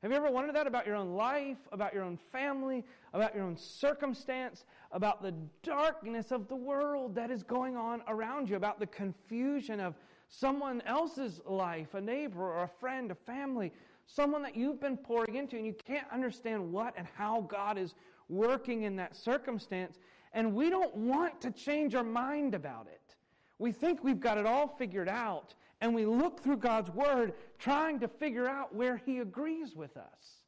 Have 0.05 0.11
you 0.11 0.19
ever 0.19 0.31
wondered 0.31 0.55
that 0.55 0.67
about 0.67 0.87
your 0.87 0.97
own 0.97 1.15
life, 1.15 1.57
about 1.73 1.95
your 1.95 2.03
own 2.03 2.19
family, 2.31 2.85
about 3.15 3.35
your 3.35 3.43
own 3.43 3.57
circumstance, 3.57 4.67
about 4.93 5.23
the 5.23 5.33
darkness 5.63 6.31
of 6.31 6.47
the 6.47 6.55
world 6.55 7.15
that 7.15 7.31
is 7.31 7.43
going 7.43 7.75
on 7.75 8.03
around 8.07 8.51
you, 8.51 8.57
about 8.57 8.79
the 8.79 8.87
confusion 8.87 9.81
of 9.81 9.95
someone 10.29 10.83
else's 10.83 11.41
life, 11.47 11.95
a 11.95 12.01
neighbor 12.03 12.43
or 12.43 12.65
a 12.65 12.69
friend, 12.69 13.13
a 13.13 13.15
family, 13.15 13.73
someone 14.07 14.43
that 14.43 14.55
you've 14.55 14.79
been 14.79 14.99
pouring 14.99 15.37
into, 15.37 15.57
and 15.57 15.65
you 15.65 15.75
can't 15.87 16.07
understand 16.13 16.71
what 16.71 16.93
and 16.99 17.07
how 17.15 17.41
God 17.41 17.79
is 17.79 17.95
working 18.29 18.83
in 18.83 18.97
that 18.97 19.17
circumstance. 19.17 19.99
And 20.35 20.55
we 20.55 20.69
don't 20.69 20.95
want 20.95 21.41
to 21.41 21.51
change 21.51 21.95
our 21.95 22.05
mind 22.05 22.55
about 22.55 22.89
it. 22.93 23.17
We 23.59 23.73
think 23.73 24.05
we've 24.05 24.21
got 24.21 24.37
it 24.37 24.45
all 24.45 24.69
figured 24.69 25.09
out, 25.09 25.55
and 25.85 25.95
we 25.95 26.07
look 26.07 26.43
through 26.43 26.57
God's 26.57 26.89
Word 26.89 27.35
trying 27.59 28.01
to 28.01 28.09
figure 28.09 28.49
out 28.49 28.75
where 28.75 28.97
He 28.97 29.19
agrees 29.19 29.77
with 29.77 29.99
us. 29.99 30.41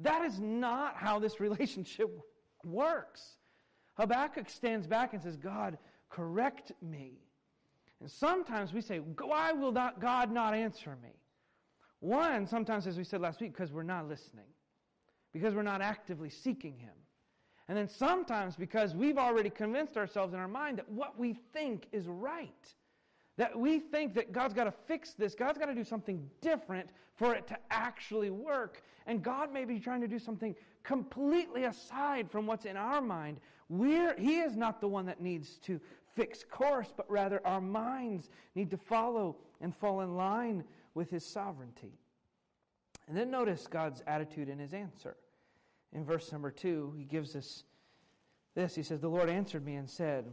That 0.00 0.22
is 0.22 0.38
not 0.38 0.96
how 0.96 1.18
this 1.18 1.40
relationship 1.40 2.10
works. 2.62 3.38
Habakkuk 3.94 4.50
stands 4.50 4.86
back 4.86 5.14
and 5.14 5.22
says, 5.22 5.38
God, 5.38 5.78
correct 6.10 6.72
me. 6.82 7.22
And 8.00 8.10
sometimes 8.10 8.74
we 8.74 8.82
say, 8.82 8.98
why 8.98 9.52
will 9.52 9.72
not 9.72 9.98
God 9.98 10.30
not 10.30 10.52
answer 10.52 10.94
me? 11.02 11.14
One, 12.00 12.46
sometimes, 12.46 12.86
as 12.86 12.98
we 12.98 13.04
said 13.04 13.22
last 13.22 13.40
week, 13.40 13.54
because 13.54 13.72
we're 13.72 13.82
not 13.82 14.08
listening, 14.08 14.48
because 15.32 15.54
we're 15.54 15.62
not 15.62 15.80
actively 15.80 16.28
seeking 16.28 16.76
Him. 16.76 16.92
And 17.66 17.78
then 17.78 17.88
sometimes 17.88 18.56
because 18.56 18.94
we've 18.94 19.16
already 19.16 19.48
convinced 19.48 19.96
ourselves 19.96 20.34
in 20.34 20.38
our 20.38 20.48
mind 20.48 20.76
that 20.76 20.90
what 20.90 21.18
we 21.18 21.32
think 21.54 21.86
is 21.92 22.06
right. 22.06 22.74
That 23.40 23.58
we 23.58 23.78
think 23.78 24.12
that 24.16 24.32
God's 24.32 24.52
got 24.52 24.64
to 24.64 24.74
fix 24.86 25.14
this, 25.14 25.34
God's 25.34 25.56
got 25.56 25.64
to 25.64 25.74
do 25.74 25.82
something 25.82 26.28
different 26.42 26.90
for 27.16 27.34
it 27.34 27.46
to 27.46 27.56
actually 27.70 28.28
work. 28.28 28.82
And 29.06 29.22
God 29.22 29.50
may 29.50 29.64
be 29.64 29.80
trying 29.80 30.02
to 30.02 30.08
do 30.08 30.18
something 30.18 30.54
completely 30.82 31.64
aside 31.64 32.30
from 32.30 32.46
what's 32.46 32.66
in 32.66 32.76
our 32.76 33.00
mind. 33.00 33.40
We're, 33.70 34.14
he 34.18 34.40
is 34.40 34.58
not 34.58 34.82
the 34.82 34.88
one 34.88 35.06
that 35.06 35.22
needs 35.22 35.56
to 35.60 35.80
fix 36.14 36.44
course, 36.44 36.92
but 36.94 37.10
rather 37.10 37.40
our 37.46 37.62
minds 37.62 38.28
need 38.54 38.70
to 38.72 38.76
follow 38.76 39.38
and 39.62 39.74
fall 39.74 40.02
in 40.02 40.18
line 40.18 40.62
with 40.92 41.08
His 41.08 41.24
sovereignty. 41.24 41.94
And 43.08 43.16
then 43.16 43.30
notice 43.30 43.66
God's 43.66 44.02
attitude 44.06 44.50
in 44.50 44.58
His 44.58 44.74
answer. 44.74 45.16
In 45.94 46.04
verse 46.04 46.30
number 46.30 46.50
two, 46.50 46.92
He 46.94 47.04
gives 47.04 47.34
us 47.34 47.64
this 48.54 48.74
He 48.74 48.82
says, 48.82 49.00
The 49.00 49.08
Lord 49.08 49.30
answered 49.30 49.64
me 49.64 49.76
and 49.76 49.88
said, 49.88 50.26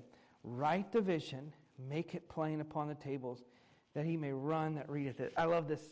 Write 0.43 0.91
the 0.91 0.99
vision, 0.99 1.53
make 1.77 2.15
it 2.15 2.27
plain 2.29 2.61
upon 2.61 2.87
the 2.87 2.95
tables, 2.95 3.43
that 3.93 4.05
he 4.05 4.17
may 4.17 4.31
run 4.31 4.75
that 4.75 4.89
readeth 4.89 5.19
it. 5.19 5.33
I 5.37 5.45
love 5.45 5.67
this 5.67 5.89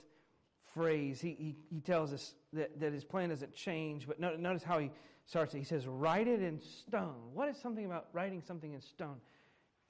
phrase. 0.74 1.22
He, 1.22 1.36
he, 1.40 1.56
he 1.70 1.80
tells 1.82 2.14
us 2.14 2.34
that, 2.54 2.80
that 2.80 2.94
his 2.94 3.04
plan 3.04 3.30
doesn't 3.30 3.54
change, 3.54 4.08
but 4.08 4.20
notice 4.20 4.64
how 4.64 4.80
he 4.80 4.92
starts 5.26 5.54
it. 5.54 5.60
He 5.60 5.64
says, 5.64 5.88
Write 5.88 6.28
it 6.28 6.42
in 6.42 6.60
stone. 6.62 7.16
What 7.34 7.50
is 7.50 7.58
something 7.58 7.86
about 7.86 8.08
writing 8.14 8.42
something 8.42 8.74
in 8.74 8.82
stone? 8.82 9.18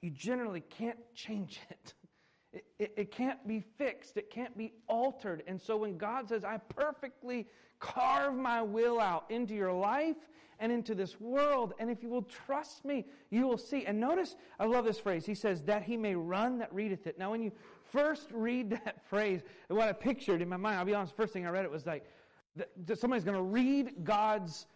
you 0.02 0.10
generally 0.10 0.60
can't 0.60 0.98
change 1.14 1.60
it. 1.70 1.94
It, 2.52 2.64
it. 2.78 2.92
it, 2.96 3.10
can't 3.10 3.46
be 3.46 3.62
fixed. 3.76 4.16
It 4.16 4.30
can't 4.30 4.56
be 4.56 4.72
altered. 4.86 5.42
And 5.46 5.60
so 5.60 5.76
when 5.76 5.98
God 5.98 6.26
says, 6.30 6.42
I 6.42 6.56
perfectly 6.56 7.48
carve 7.78 8.34
my 8.34 8.62
will 8.62 9.00
out 9.00 9.24
into 9.30 9.54
your 9.54 9.72
life 9.72 10.16
and 10.58 10.72
into 10.72 10.94
this 10.94 11.20
world, 11.20 11.74
and 11.78 11.90
if 11.90 12.02
you 12.02 12.08
will 12.08 12.22
trust 12.22 12.84
me, 12.84 13.04
you 13.30 13.46
will 13.46 13.58
see. 13.58 13.84
And 13.84 14.00
notice, 14.00 14.36
I 14.58 14.64
love 14.64 14.84
this 14.84 14.98
phrase. 14.98 15.26
He 15.26 15.34
says, 15.34 15.62
that 15.62 15.82
he 15.82 15.96
may 15.96 16.14
run 16.14 16.58
that 16.58 16.72
readeth 16.72 17.06
it. 17.06 17.18
Now, 17.18 17.30
when 17.30 17.42
you 17.42 17.52
first 17.92 18.28
read 18.32 18.70
that 18.70 19.06
phrase, 19.10 19.42
what 19.68 19.88
I 19.88 19.92
pictured 19.92 20.40
in 20.40 20.48
my 20.48 20.56
mind, 20.56 20.78
I'll 20.78 20.84
be 20.84 20.94
honest, 20.94 21.14
first 21.14 21.32
thing 21.32 21.46
I 21.46 21.50
read 21.50 21.64
it 21.64 21.70
was 21.70 21.86
like, 21.86 22.04
somebody's 22.94 23.24
going 23.24 23.36
to 23.36 23.42
read 23.42 24.04
God's 24.04 24.66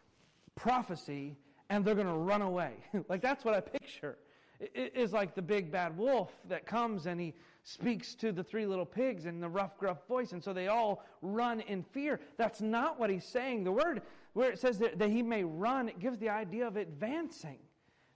prophecy 0.55 1.37
and 1.71 1.85
they're 1.85 1.95
going 1.95 2.07
to 2.07 2.13
run 2.13 2.43
away. 2.43 2.73
like 3.09 3.23
that's 3.23 3.45
what 3.45 3.55
I 3.55 3.61
picture 3.61 4.19
is 4.61 5.13
like 5.13 5.35
the 5.35 5.43
big 5.43 5.71
bad 5.71 5.97
wolf 5.97 6.31
that 6.49 6.67
comes 6.67 7.07
and 7.07 7.21
he 7.21 7.35
speaks 7.63 8.15
to 8.17 8.33
the 8.33 8.43
three 8.43 8.67
little 8.67 8.87
pigs 8.87 9.27
in 9.27 9.41
the 9.41 9.49
rough, 9.49 9.79
gruff 9.79 10.07
voice, 10.09 10.33
and 10.33 10.43
so 10.43 10.53
they 10.53 10.69
all 10.69 11.05
run 11.23 11.61
in 11.61 11.83
fear. 11.83 12.21
That's 12.37 12.61
not 12.61 12.99
what 12.99 13.11
he's 13.11 13.25
saying. 13.25 13.65
The 13.65 13.73
word 13.73 14.03
where 14.33 14.51
it 14.51 14.59
says 14.59 14.79
that, 14.79 14.99
that 14.99 15.11
he 15.11 15.23
may 15.23 15.45
run, 15.45 15.89
it 15.89 15.99
gives 15.99 16.19
the 16.19 16.29
idea 16.29 16.67
of 16.67 16.77
advancing, 16.77 17.59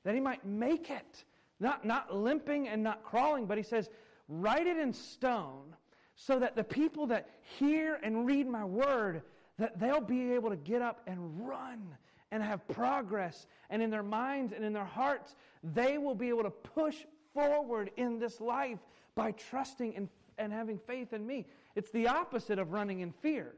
that 0.05 0.15
he 0.15 0.21
might 0.21 0.45
make 0.45 0.91
it. 0.91 1.25
Not, 1.61 1.85
not 1.85 2.15
limping 2.15 2.69
and 2.69 2.83
not 2.83 3.05
crawling, 3.05 3.47
but 3.47 3.59
he 3.59 3.65
says, 3.65 3.89
write 4.29 4.67
it 4.67 4.77
in 4.77 4.93
stone 4.93 5.75
so 6.17 6.39
that 6.39 6.57
the 6.57 6.65
people 6.65 7.07
that 7.09 7.29
hear 7.59 8.01
and 8.03 8.27
read 8.27 8.47
my 8.47 8.65
word, 8.65 9.23
that 9.59 9.79
they'll 9.79 10.01
be 10.01 10.33
able 10.33 10.51
to 10.51 10.57
get 10.57 10.83
up 10.83 11.01
and 11.07 11.47
run 11.47 11.97
and 12.35 12.43
have 12.43 12.67
progress. 12.67 13.47
And 13.71 13.81
in 13.81 13.91
their 13.91 14.03
minds 14.03 14.53
and 14.53 14.65
in 14.65 14.73
their 14.73 14.85
hearts, 14.85 15.37
they 15.63 15.99
will 15.99 16.17
be 16.17 16.31
able 16.31 16.43
to 16.43 16.51
push 16.51 16.97
forward 17.33 17.93
in 17.97 18.19
this 18.19 18.41
life 18.41 18.81
by 19.15 19.31
trusting 19.31 19.95
and, 19.95 20.09
and 20.37 20.53
having 20.53 20.77
faith 20.77 21.13
in 21.13 21.25
me. 21.25 21.47
It's 21.77 21.93
the 21.93 22.09
opposite 22.09 22.59
of 22.59 22.73
running 22.73 23.01
in 23.01 23.13
fear. 23.13 23.55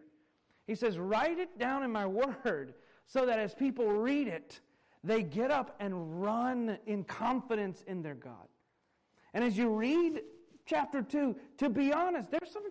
He 0.67 0.75
says, 0.75 0.99
Write 0.99 1.39
it 1.39 1.59
down 1.59 1.85
in 1.85 1.91
my 1.91 2.07
word 2.45 2.75
so 3.07 3.25
that 3.25 3.39
as 3.39 3.55
people 3.55 3.87
read 3.87 4.29
it, 4.29 4.61
they 5.03 5.23
get 5.23 5.51
up 5.51 5.75
and 5.81 6.23
run 6.23 6.77
in 6.87 7.03
confidence 7.05 7.83
in 7.87 8.03
their 8.03 8.15
God. 8.15 8.47
And 9.33 9.43
as 9.43 9.57
you 9.57 9.71
read 9.71 10.21
chapter 10.67 11.01
2, 11.01 11.35
to 11.59 11.71
be 11.71 11.95
honest, 11.95 12.31
there's 12.31 12.53
some, 12.53 12.65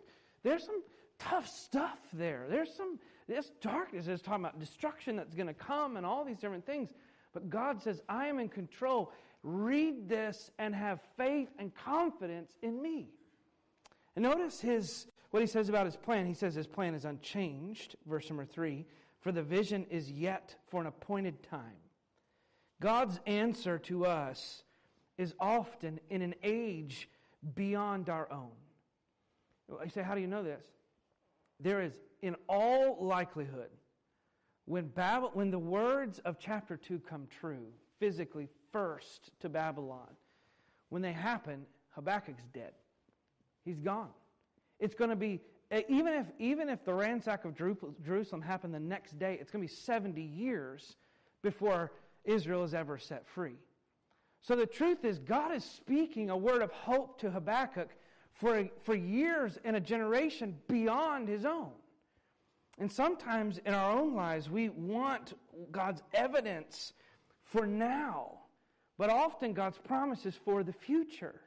there's 0.44 0.65
some 0.65 0.84
tough 1.18 1.48
stuff 1.48 1.98
there. 2.13 2.46
There's 2.48 2.72
some 2.76 3.00
this 3.28 3.52
darkness 3.62 4.08
is 4.08 4.22
talking 4.22 4.46
about 4.46 4.60
destruction 4.60 5.16
that's 5.16 5.34
going 5.34 5.48
to 5.48 5.54
come 5.54 5.98
and 5.98 6.06
all 6.06 6.24
these 6.24 6.38
different 6.38 6.66
things. 6.66 6.92
But 7.34 7.50
God 7.50 7.82
says, 7.82 8.02
I 8.08 8.28
am 8.28 8.40
in 8.40 8.50
control. 8.50 9.12
Read 9.44 10.08
this 10.08 10.52
and 10.60 10.76
have 10.76 11.00
faith 11.18 11.50
and 11.60 11.74
confidence 11.76 12.56
in 12.62 12.82
me. 12.82 13.10
And 14.16 14.24
notice 14.24 14.62
his 14.62 15.08
what 15.32 15.42
he 15.42 15.48
says 15.48 15.68
about 15.68 15.86
his 15.86 15.98
plan. 15.98 16.26
He 16.26 16.34
says 16.34 16.56
his 16.56 16.68
plan 16.68 16.96
is 16.96 17.04
unchanged, 17.04 17.98
verse 18.08 18.30
number 18.30 18.46
3, 18.46 18.86
for 19.20 19.34
the 19.34 19.44
vision 19.44 19.86
is 19.90 20.10
yet 20.10 20.56
for 20.70 20.80
an 20.80 20.88
appointed 20.88 21.44
time. 21.44 21.76
God's 22.80 23.20
answer 23.26 23.78
to 23.80 24.06
us 24.06 24.64
is 25.18 25.34
often 25.40 26.00
in 26.10 26.22
an 26.22 26.36
age 26.42 27.10
beyond 27.54 28.10
our 28.10 28.32
own. 28.32 28.52
I 29.82 29.88
say, 29.88 30.04
how 30.04 30.16
do 30.16 30.22
you 30.22 30.28
know 30.28 30.44
this? 30.44 30.64
There 31.60 31.82
is, 31.82 31.94
in 32.21 32.36
all 32.47 32.97
likelihood, 32.99 33.69
when, 34.65 34.88
Babel, 34.88 35.32
when 35.34 35.51
the 35.51 35.60
words 35.60 36.19
of 36.19 36.39
chapter 36.39 36.75
2 36.75 36.99
come 36.99 37.28
true, 37.39 37.67
physically 37.99 38.47
first 38.71 39.32
to 39.39 39.49
Babylon, 39.49 40.10
when 40.89 41.01
they 41.01 41.13
happen, 41.13 41.65
Habakkuk's 41.91 42.43
dead. 42.54 42.71
He's 43.63 43.80
gone. 43.80 44.10
It's 44.80 44.95
going 44.95 45.10
to 45.10 45.15
be, 45.15 45.41
even 45.88 46.13
if, 46.13 46.28
even 46.39 46.69
if 46.69 46.84
the 46.84 46.93
ransack 46.93 47.45
of 47.45 47.56
Jerusalem 47.56 48.41
happened 48.41 48.73
the 48.73 48.80
next 48.80 49.17
day, 49.17 49.38
it's 49.39 49.51
going 49.51 49.65
to 49.65 49.71
be 49.71 49.75
70 49.75 50.21
years 50.21 50.97
before 51.41 51.91
Israel 52.25 52.63
is 52.63 52.73
ever 52.73 52.97
set 52.97 53.28
free. 53.28 53.58
So 54.41 54.56
the 54.56 54.65
truth 54.65 55.06
is, 55.06 55.17
God 55.19 55.54
is 55.54 55.63
speaking 55.63 56.30
a 56.30 56.38
word 56.38 56.62
of 56.62 56.71
hope 56.71 57.19
to 57.21 57.32
Habakkuk 57.32 57.89
for, 58.34 58.67
for 58.84 58.93
years 58.93 59.58
and 59.63 59.75
a 59.75 59.80
generation 59.80 60.56
beyond 60.67 61.28
his 61.28 61.45
own. 61.45 61.71
And 62.78 62.92
sometimes 62.92 63.60
in 63.66 63.74
our 63.74 63.98
own 63.98 64.16
lives, 64.16 64.50
we 64.50 64.70
want 64.70 65.34
God's 65.72 66.04
evidence 66.14 66.94
for 67.44 67.66
now, 67.66 68.40
but 68.98 69.10
often 69.10 69.54
God's 69.54 69.78
promise 69.78 70.26
is 70.26 70.36
for 70.36 70.64
the 70.64 70.74
future. 70.74 71.42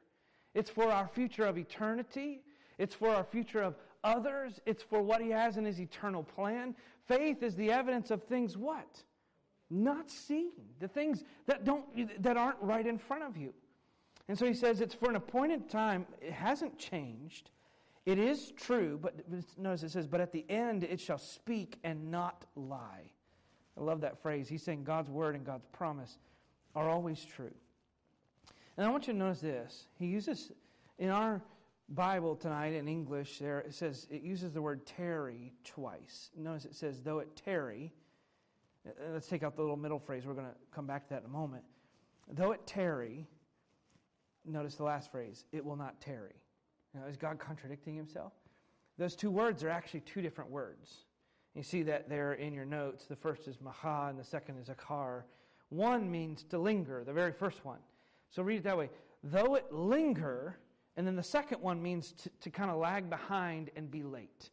It's 0.55 0.71
for 0.71 0.91
our 0.91 1.07
future 1.07 1.45
of 1.45 1.59
eternity, 1.59 2.43
it's 2.79 2.95
for 2.95 3.11
our 3.11 3.25
future 3.25 3.63
of 3.63 3.77
others, 4.05 4.61
it's 4.65 4.83
for 4.83 5.03
what 5.03 5.21
He 5.21 5.31
has 5.31 5.57
in 5.57 5.65
His 5.65 5.81
eternal 5.81 6.23
plan. 6.23 6.75
Faith 7.07 7.43
is 7.43 7.55
the 7.57 7.71
evidence 7.71 8.11
of 8.11 8.23
things 8.25 8.57
what? 8.57 9.03
Not 9.71 10.11
seen. 10.11 10.53
The 10.81 10.89
things 10.89 11.25
that, 11.47 11.65
don't, 11.65 12.23
that 12.23 12.37
aren't 12.37 12.61
right 12.63 12.87
in 12.87 12.99
front 12.99 13.25
of 13.25 13.37
you. 13.37 13.53
And 14.29 14.39
so 14.39 14.47
he 14.47 14.55
says 14.55 14.81
it's 14.81 14.95
for 14.95 15.09
an 15.09 15.17
appointed 15.17 15.69
time. 15.69 16.07
It 16.21 16.33
hasn't 16.33 16.79
changed. 16.79 17.51
It 18.09 18.19
is 18.19 18.53
true, 18.53 18.99
but 19.03 19.17
notice 19.59 19.83
it 19.83 19.91
says, 19.91 20.07
but 20.07 20.23
at 20.23 20.33
the 20.33 20.47
end 20.49 20.83
it 20.83 20.99
shall 20.99 21.19
speak 21.19 21.79
and 21.85 22.11
not 22.11 22.47
lie. 22.57 23.13
I 23.77 23.83
love 23.83 24.01
that 24.01 24.23
phrase. 24.23 24.49
He's 24.49 24.63
saying 24.63 24.85
God's 24.85 25.11
word 25.11 25.35
and 25.35 25.45
God's 25.45 25.67
promise 25.75 26.17
are 26.75 26.89
always 26.89 27.23
true. 27.23 27.53
And 28.79 28.87
I 28.87 28.89
want 28.89 29.09
you 29.09 29.13
to 29.13 29.19
notice 29.19 29.43
this. 29.43 29.89
He 29.99 30.07
uses, 30.07 30.53
in 30.99 31.11
our 31.11 31.43
Bible 31.91 32.35
tonight 32.35 32.73
in 32.73 32.89
English, 32.89 33.41
there 33.41 33.59
it 33.59 33.75
says, 33.75 34.07
it 34.11 34.23
uses 34.23 34.55
the 34.55 34.63
word 34.63 34.87
tarry 34.87 35.53
twice. 35.63 36.31
Notice 36.35 36.65
it 36.65 36.77
says, 36.77 37.03
though 37.03 37.19
it 37.19 37.37
tarry. 37.37 37.93
Uh, 38.87 38.93
let's 39.13 39.27
take 39.27 39.43
out 39.43 39.55
the 39.55 39.61
little 39.61 39.77
middle 39.77 39.99
phrase. 39.99 40.25
We're 40.25 40.33
going 40.33 40.47
to 40.47 40.57
come 40.75 40.87
back 40.87 41.09
to 41.09 41.11
that 41.11 41.25
in 41.25 41.27
a 41.27 41.33
moment. 41.33 41.65
Though 42.27 42.53
it 42.53 42.67
tarry, 42.67 43.27
notice 44.47 44.77
the 44.77 44.85
last 44.85 45.13
phrase, 45.13 45.45
it 45.53 45.63
will 45.63 45.77
not 45.77 46.01
tarry. 46.01 46.37
Is 47.09 47.17
God 47.17 47.39
contradicting 47.39 47.95
himself? 47.97 48.33
Those 48.99 49.15
two 49.15 49.31
words 49.31 49.63
are 49.63 49.71
actually 49.71 50.01
two 50.01 50.23
different 50.23 50.51
words. 50.51 51.05
You 51.55 51.63
see 51.63 51.83
that 51.85 52.09
there 52.09 52.35
in 52.35 52.53
your 52.53 52.65
notes. 52.65 53.07
The 53.07 53.17
first 53.17 53.49
is 53.49 53.61
maha 53.61 54.09
and 54.11 54.19
the 54.19 54.25
second 54.25 54.59
is 54.59 54.69
akar. 54.69 55.23
One 55.71 56.11
means 56.11 56.45
to 56.45 56.59
linger, 56.59 57.05
the 57.05 57.13
very 57.13 57.33
first 57.33 57.65
one. 57.65 57.79
So 58.31 58.43
read 58.43 58.59
it 58.59 58.65
that 58.65 58.77
way. 58.77 58.91
Though 59.23 59.55
it 59.55 59.73
linger, 59.73 60.59
and 60.97 61.07
then 61.07 61.17
the 61.17 61.23
second 61.23 61.61
one 61.61 61.83
means 61.83 62.13
to, 62.13 62.31
to 62.41 62.51
kind 62.51 62.71
of 62.71 62.79
lag 62.79 63.09
behind 63.11 63.71
and 63.77 63.91
be 63.91 64.03
late. 64.03 64.51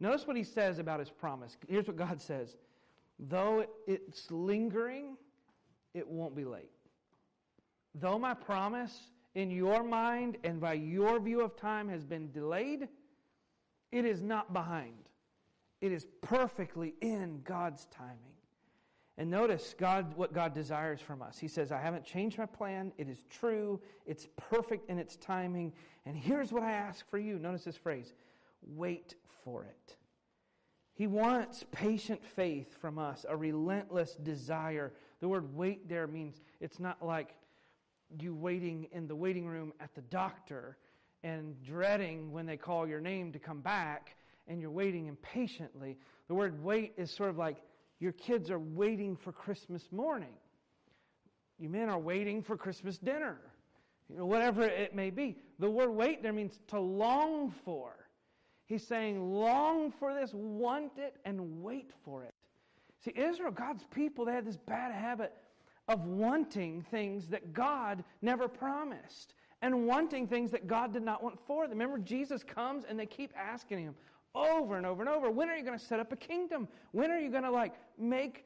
Notice 0.00 0.26
what 0.26 0.36
he 0.36 0.44
says 0.44 0.78
about 0.78 1.00
his 1.00 1.10
promise. 1.10 1.56
Here's 1.68 1.86
what 1.86 1.96
God 1.96 2.20
says 2.20 2.56
Though 3.18 3.66
it's 3.86 4.30
lingering, 4.30 5.16
it 5.94 6.06
won't 6.06 6.36
be 6.36 6.44
late. 6.44 6.70
Though 7.94 8.18
my 8.18 8.34
promise 8.34 9.10
in 9.34 9.50
your 9.50 9.82
mind 9.82 10.38
and 10.44 10.60
by 10.60 10.74
your 10.74 11.20
view 11.20 11.40
of 11.40 11.56
time 11.56 11.88
has 11.88 12.04
been 12.04 12.30
delayed, 12.30 12.88
it 13.92 14.04
is 14.04 14.22
not 14.22 14.52
behind. 14.52 15.08
It 15.80 15.92
is 15.92 16.06
perfectly 16.22 16.94
in 17.00 17.40
God's 17.44 17.86
timing. 17.86 18.34
And 19.16 19.30
notice 19.30 19.74
God 19.78 20.16
what 20.16 20.32
God 20.32 20.54
desires 20.54 21.00
from 21.00 21.22
us. 21.22 21.38
He 21.38 21.48
says, 21.48 21.72
I 21.72 21.80
haven't 21.80 22.04
changed 22.04 22.38
my 22.38 22.46
plan. 22.46 22.92
It 22.98 23.08
is 23.08 23.24
true. 23.28 23.80
It's 24.06 24.28
perfect 24.36 24.88
in 24.88 24.98
its 24.98 25.16
timing. 25.16 25.72
And 26.06 26.16
here's 26.16 26.52
what 26.52 26.62
I 26.62 26.72
ask 26.72 27.08
for 27.10 27.18
you. 27.18 27.38
Notice 27.38 27.64
this 27.64 27.76
phrase. 27.76 28.12
Wait 28.62 29.16
for 29.44 29.64
it. 29.64 29.96
He 30.94 31.06
wants 31.06 31.64
patient 31.72 32.24
faith 32.24 32.76
from 32.80 32.98
us, 32.98 33.24
a 33.28 33.36
relentless 33.36 34.14
desire. 34.14 34.92
The 35.20 35.28
word 35.28 35.54
wait 35.54 35.88
there 35.88 36.06
means 36.06 36.40
it's 36.60 36.80
not 36.80 37.04
like 37.04 37.34
you 38.20 38.34
waiting 38.34 38.88
in 38.92 39.06
the 39.06 39.16
waiting 39.16 39.46
room 39.46 39.72
at 39.80 39.94
the 39.94 40.00
doctor 40.02 40.76
and 41.22 41.60
dreading 41.62 42.32
when 42.32 42.46
they 42.46 42.56
call 42.56 42.86
your 42.86 43.00
name 43.00 43.32
to 43.32 43.38
come 43.38 43.60
back 43.60 44.16
and 44.46 44.60
you're 44.60 44.70
waiting 44.70 45.06
impatiently. 45.06 45.98
The 46.28 46.34
word 46.34 46.62
wait 46.62 46.94
is 46.96 47.10
sort 47.10 47.30
of 47.30 47.36
like 47.36 47.58
your 48.00 48.12
kids 48.12 48.50
are 48.50 48.58
waiting 48.58 49.16
for 49.16 49.32
Christmas 49.32 49.82
morning. 49.90 50.34
You 51.58 51.68
men 51.68 51.88
are 51.88 51.98
waiting 51.98 52.42
for 52.42 52.56
Christmas 52.56 52.98
dinner. 52.98 53.38
You 54.08 54.18
know, 54.18 54.26
whatever 54.26 54.62
it 54.62 54.94
may 54.94 55.10
be. 55.10 55.36
The 55.58 55.68
word 55.68 55.90
wait 55.90 56.22
there 56.22 56.32
means 56.32 56.60
to 56.68 56.80
long 56.80 57.52
for. 57.64 57.94
He's 58.66 58.86
saying, 58.86 59.32
long 59.32 59.92
for 59.98 60.14
this, 60.14 60.30
want 60.32 60.92
it, 60.98 61.16
and 61.24 61.62
wait 61.62 61.90
for 62.04 62.22
it. 62.22 62.34
See, 63.04 63.12
Israel, 63.16 63.50
God's 63.50 63.84
people, 63.94 64.24
they 64.24 64.32
had 64.32 64.46
this 64.46 64.56
bad 64.56 64.92
habit 64.92 65.32
of 65.88 66.04
wanting 66.04 66.82
things 66.90 67.26
that 67.28 67.52
God 67.52 68.04
never 68.22 68.46
promised 68.46 69.34
and 69.62 69.86
wanting 69.86 70.26
things 70.26 70.50
that 70.52 70.66
God 70.66 70.92
did 70.92 71.02
not 71.02 71.22
want 71.22 71.38
for 71.46 71.66
them. 71.66 71.78
Remember, 71.78 71.98
Jesus 71.98 72.44
comes 72.44 72.84
and 72.88 72.98
they 72.98 73.06
keep 73.06 73.32
asking 73.36 73.78
him 73.78 73.94
over 74.34 74.76
and 74.76 74.86
over 74.86 75.02
and 75.02 75.08
over, 75.08 75.30
when 75.30 75.48
are 75.48 75.56
you 75.56 75.64
going 75.64 75.78
to 75.78 75.84
set 75.84 75.98
up 75.98 76.12
a 76.12 76.16
kingdom? 76.16 76.68
When 76.92 77.10
are 77.10 77.18
you 77.18 77.30
going 77.30 77.42
to 77.42 77.50
like 77.50 77.74
make, 77.98 78.44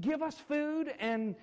give 0.00 0.20
us 0.20 0.36
food 0.36 0.92
and, 0.98 1.34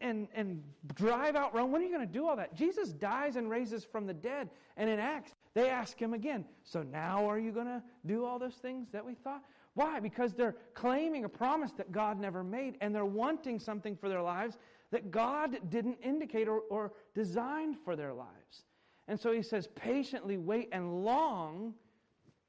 and, 0.00 0.28
and 0.34 0.62
drive 0.94 1.36
out 1.36 1.54
Rome? 1.54 1.72
When 1.72 1.82
are 1.82 1.84
you 1.84 1.92
going 1.92 2.06
to 2.06 2.12
do 2.12 2.26
all 2.26 2.36
that? 2.36 2.54
Jesus 2.54 2.92
dies 2.92 3.36
and 3.36 3.50
raises 3.50 3.84
from 3.84 4.06
the 4.06 4.14
dead. 4.14 4.48
And 4.76 4.88
in 4.88 4.98
Acts, 4.98 5.34
they 5.52 5.68
ask 5.68 6.00
him 6.00 6.14
again, 6.14 6.44
so 6.62 6.82
now 6.82 7.28
are 7.28 7.38
you 7.38 7.50
going 7.50 7.66
to 7.66 7.82
do 8.06 8.24
all 8.24 8.38
those 8.38 8.54
things 8.54 8.88
that 8.92 9.04
we 9.04 9.14
thought? 9.14 9.42
Why? 9.74 10.00
Because 10.00 10.32
they're 10.32 10.56
claiming 10.72 11.24
a 11.24 11.28
promise 11.28 11.72
that 11.72 11.92
God 11.92 12.18
never 12.18 12.42
made 12.42 12.78
and 12.80 12.94
they're 12.94 13.04
wanting 13.04 13.58
something 13.58 13.94
for 13.94 14.08
their 14.08 14.22
lives 14.22 14.56
that 14.92 15.10
God 15.10 15.58
didn't 15.70 15.98
indicate 16.02 16.48
or, 16.48 16.60
or 16.70 16.92
design 17.14 17.76
for 17.84 17.96
their 17.96 18.12
lives. 18.12 18.64
And 19.08 19.18
so 19.18 19.32
he 19.32 19.42
says, 19.42 19.68
patiently 19.74 20.36
wait 20.36 20.68
and 20.72 21.04
long 21.04 21.74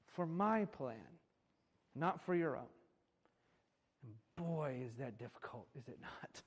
for 0.08 0.26
my 0.26 0.65
plan, 0.65 0.95
not 1.95 2.23
for 2.26 2.36
your 2.36 2.58
own. 2.58 2.63
And 4.04 4.13
boy, 4.47 4.78
is 4.88 4.97
that 4.97 5.17
difficult, 5.17 5.67
is 5.78 5.88
it 5.88 6.00
not? 6.02 6.41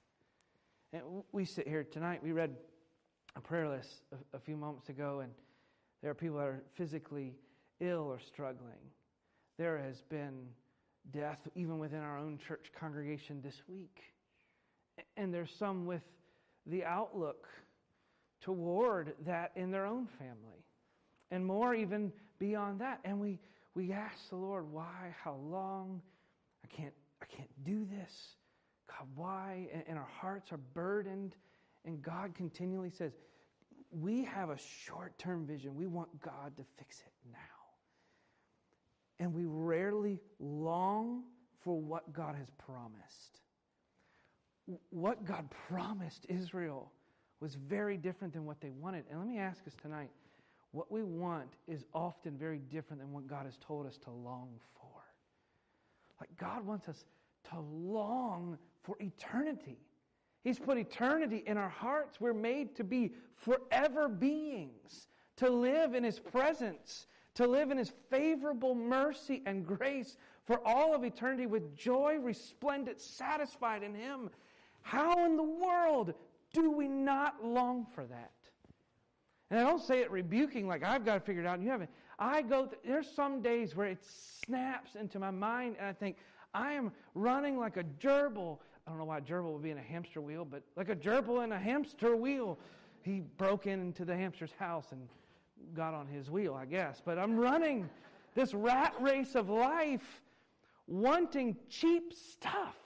And 0.92 1.22
we 1.32 1.44
sit 1.44 1.68
here 1.68 1.84
tonight, 1.84 2.22
we 2.22 2.32
read 2.32 2.56
a 3.36 3.40
prayer 3.40 3.68
list 3.68 4.02
a, 4.12 4.36
a 4.36 4.40
few 4.40 4.56
moments 4.56 4.88
ago, 4.88 5.20
and 5.20 5.32
there 6.02 6.10
are 6.10 6.14
people 6.14 6.38
that 6.38 6.46
are 6.46 6.62
physically 6.74 7.34
ill 7.80 8.08
or 8.10 8.18
struggling. 8.18 8.80
There 9.58 9.78
has 9.78 10.02
been 10.02 10.48
death 11.12 11.46
even 11.54 11.78
within 11.78 12.00
our 12.00 12.18
own 12.18 12.38
church 12.38 12.72
congregation 12.78 13.40
this 13.42 13.62
week. 13.68 14.00
And 15.16 15.32
there's 15.32 15.52
some 15.58 15.86
with 15.86 16.02
the 16.66 16.84
outlook 16.84 17.48
toward 18.40 19.14
that 19.26 19.52
in 19.56 19.70
their 19.70 19.86
own 19.86 20.06
family. 20.18 20.64
And 21.30 21.44
more 21.46 21.74
even 21.74 22.12
beyond 22.38 22.80
that. 22.80 23.00
And 23.04 23.20
we, 23.20 23.38
we 23.74 23.92
ask 23.92 24.28
the 24.30 24.36
Lord, 24.36 24.70
why? 24.70 25.14
How 25.22 25.34
long? 25.34 26.02
I 26.64 26.74
can't, 26.74 26.94
I 27.22 27.26
can't 27.26 27.64
do 27.64 27.86
this. 27.86 28.12
God, 28.88 29.06
why? 29.14 29.68
And, 29.72 29.84
and 29.88 29.98
our 29.98 30.08
hearts 30.20 30.52
are 30.52 30.60
burdened. 30.74 31.36
And 31.84 32.02
God 32.02 32.34
continually 32.34 32.90
says, 32.90 33.12
we 33.90 34.24
have 34.24 34.50
a 34.50 34.58
short 34.86 35.18
term 35.18 35.46
vision. 35.46 35.74
We 35.74 35.86
want 35.86 36.20
God 36.20 36.56
to 36.56 36.64
fix 36.78 37.00
it 37.00 37.12
now. 37.32 37.38
And 39.18 39.34
we 39.34 39.44
rarely 39.44 40.20
long 40.38 41.24
for 41.62 41.78
what 41.78 42.12
God 42.12 42.36
has 42.36 42.48
promised 42.58 43.39
what 44.90 45.24
God 45.24 45.48
promised 45.68 46.26
Israel 46.28 46.90
was 47.40 47.54
very 47.54 47.96
different 47.96 48.32
than 48.32 48.44
what 48.44 48.60
they 48.60 48.70
wanted. 48.70 49.04
And 49.10 49.18
let 49.18 49.28
me 49.28 49.38
ask 49.38 49.66
us 49.66 49.74
tonight 49.80 50.10
what 50.72 50.90
we 50.90 51.02
want 51.02 51.48
is 51.66 51.84
often 51.94 52.36
very 52.36 52.58
different 52.58 53.02
than 53.02 53.12
what 53.12 53.26
God 53.26 53.46
has 53.46 53.56
told 53.58 53.86
us 53.86 53.98
to 54.04 54.10
long 54.10 54.48
for. 54.80 55.02
Like 56.20 56.30
God 56.38 56.64
wants 56.64 56.88
us 56.88 57.04
to 57.50 57.58
long 57.58 58.58
for 58.82 58.96
eternity. 59.00 59.78
He's 60.44 60.58
put 60.58 60.78
eternity 60.78 61.42
in 61.46 61.56
our 61.56 61.68
hearts. 61.68 62.20
We're 62.20 62.32
made 62.32 62.76
to 62.76 62.84
be 62.84 63.12
forever 63.34 64.08
beings, 64.08 65.08
to 65.36 65.50
live 65.50 65.94
in 65.94 66.04
His 66.04 66.18
presence, 66.18 67.06
to 67.34 67.46
live 67.46 67.70
in 67.70 67.78
His 67.78 67.92
favorable 68.10 68.74
mercy 68.74 69.42
and 69.46 69.66
grace 69.66 70.16
for 70.46 70.66
all 70.66 70.94
of 70.94 71.04
eternity 71.04 71.46
with 71.46 71.76
joy, 71.76 72.18
resplendent, 72.20 73.00
satisfied 73.00 73.82
in 73.82 73.94
Him. 73.94 74.30
How 74.82 75.24
in 75.24 75.36
the 75.36 75.42
world 75.42 76.14
do 76.52 76.70
we 76.70 76.88
not 76.88 77.44
long 77.44 77.86
for 77.94 78.04
that? 78.04 78.32
And 79.50 79.58
I 79.58 79.62
don't 79.62 79.82
say 79.82 80.00
it 80.00 80.10
rebuking 80.10 80.68
like 80.68 80.84
I've 80.84 81.04
got 81.04 81.28
it 81.28 81.46
out 81.46 81.54
and 81.54 81.64
you 81.64 81.70
haven't. 81.70 81.90
I 82.18 82.42
go, 82.42 82.66
th- 82.66 82.80
there's 82.84 83.10
some 83.10 83.40
days 83.40 83.74
where 83.74 83.86
it 83.86 83.98
snaps 84.44 84.94
into 84.94 85.18
my 85.18 85.30
mind 85.30 85.76
and 85.78 85.88
I 85.88 85.92
think, 85.92 86.16
I 86.52 86.72
am 86.72 86.92
running 87.14 87.58
like 87.58 87.76
a 87.76 87.84
gerbil. 87.84 88.58
I 88.86 88.90
don't 88.90 88.98
know 88.98 89.04
why 89.04 89.20
gerbil 89.20 89.52
would 89.52 89.62
be 89.62 89.70
in 89.70 89.78
a 89.78 89.82
hamster 89.82 90.20
wheel, 90.20 90.44
but 90.44 90.62
like 90.76 90.88
a 90.88 90.96
gerbil 90.96 91.44
in 91.44 91.52
a 91.52 91.58
hamster 91.58 92.16
wheel. 92.16 92.58
He 93.02 93.22
broke 93.38 93.66
into 93.66 94.04
the 94.04 94.14
hamster's 94.14 94.52
house 94.58 94.86
and 94.92 95.08
got 95.74 95.94
on 95.94 96.06
his 96.06 96.30
wheel, 96.30 96.54
I 96.54 96.66
guess. 96.66 97.00
But 97.02 97.18
I'm 97.18 97.36
running 97.36 97.88
this 98.34 98.52
rat 98.54 98.94
race 99.00 99.34
of 99.34 99.48
life 99.48 100.22
wanting 100.86 101.56
cheap 101.68 102.12
stuff. 102.12 102.76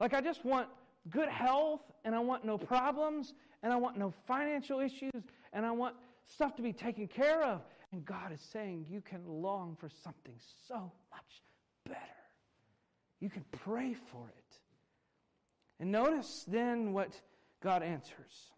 Like 0.00 0.14
I 0.14 0.20
just 0.20 0.44
want 0.44 0.68
good 1.10 1.28
health 1.28 1.80
and 2.04 2.14
I 2.14 2.18
want 2.20 2.44
no 2.44 2.58
problems 2.58 3.34
and 3.62 3.72
I 3.72 3.76
want 3.76 3.96
no 3.96 4.12
financial 4.26 4.80
issues 4.80 5.24
and 5.52 5.66
I 5.66 5.70
want 5.70 5.96
stuff 6.26 6.54
to 6.56 6.62
be 6.62 6.72
taken 6.72 7.06
care 7.08 7.42
of. 7.42 7.62
And 7.92 8.04
God 8.04 8.32
is 8.32 8.40
saying 8.40 8.86
you 8.88 9.00
can 9.00 9.22
long 9.26 9.76
for 9.80 9.88
something 9.88 10.34
so 10.66 10.92
much 11.10 11.42
better. 11.86 11.98
You 13.20 13.30
can 13.30 13.44
pray 13.64 13.94
for 13.94 14.28
it. 14.28 14.58
And 15.80 15.90
notice 15.90 16.44
then 16.46 16.92
what 16.92 17.20
God 17.62 17.82
answers. 17.82 18.50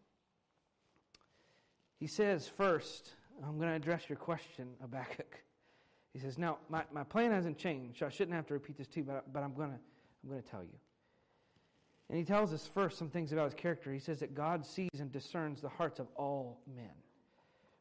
He 1.98 2.06
says, 2.06 2.48
first, 2.48 3.14
I'm 3.44 3.56
going 3.58 3.68
to 3.68 3.76
address 3.76 4.08
your 4.08 4.16
question, 4.16 4.68
Habakkuk. 4.80 5.42
He 6.12 6.18
says, 6.18 6.38
Now, 6.38 6.58
my, 6.68 6.82
my 6.92 7.04
plan 7.04 7.30
hasn't 7.30 7.58
changed, 7.58 8.00
so 8.00 8.06
I 8.06 8.08
shouldn't 8.08 8.34
have 8.34 8.46
to 8.46 8.54
repeat 8.54 8.78
this 8.78 8.88
to 8.88 9.00
you, 9.00 9.04
but, 9.04 9.32
but 9.32 9.42
I'm 9.42 9.54
going 9.54 9.70
to 9.70 9.78
I'm 10.22 10.30
going 10.30 10.42
to 10.42 10.48
tell 10.48 10.62
you. 10.62 10.78
And 12.10 12.18
he 12.18 12.24
tells 12.24 12.52
us 12.52 12.68
first 12.74 12.98
some 12.98 13.08
things 13.08 13.32
about 13.32 13.44
his 13.44 13.54
character. 13.54 13.92
He 13.92 14.00
says 14.00 14.18
that 14.18 14.34
God 14.34 14.66
sees 14.66 14.90
and 14.98 15.12
discerns 15.12 15.60
the 15.60 15.68
hearts 15.68 16.00
of 16.00 16.08
all 16.16 16.60
men. 16.76 16.90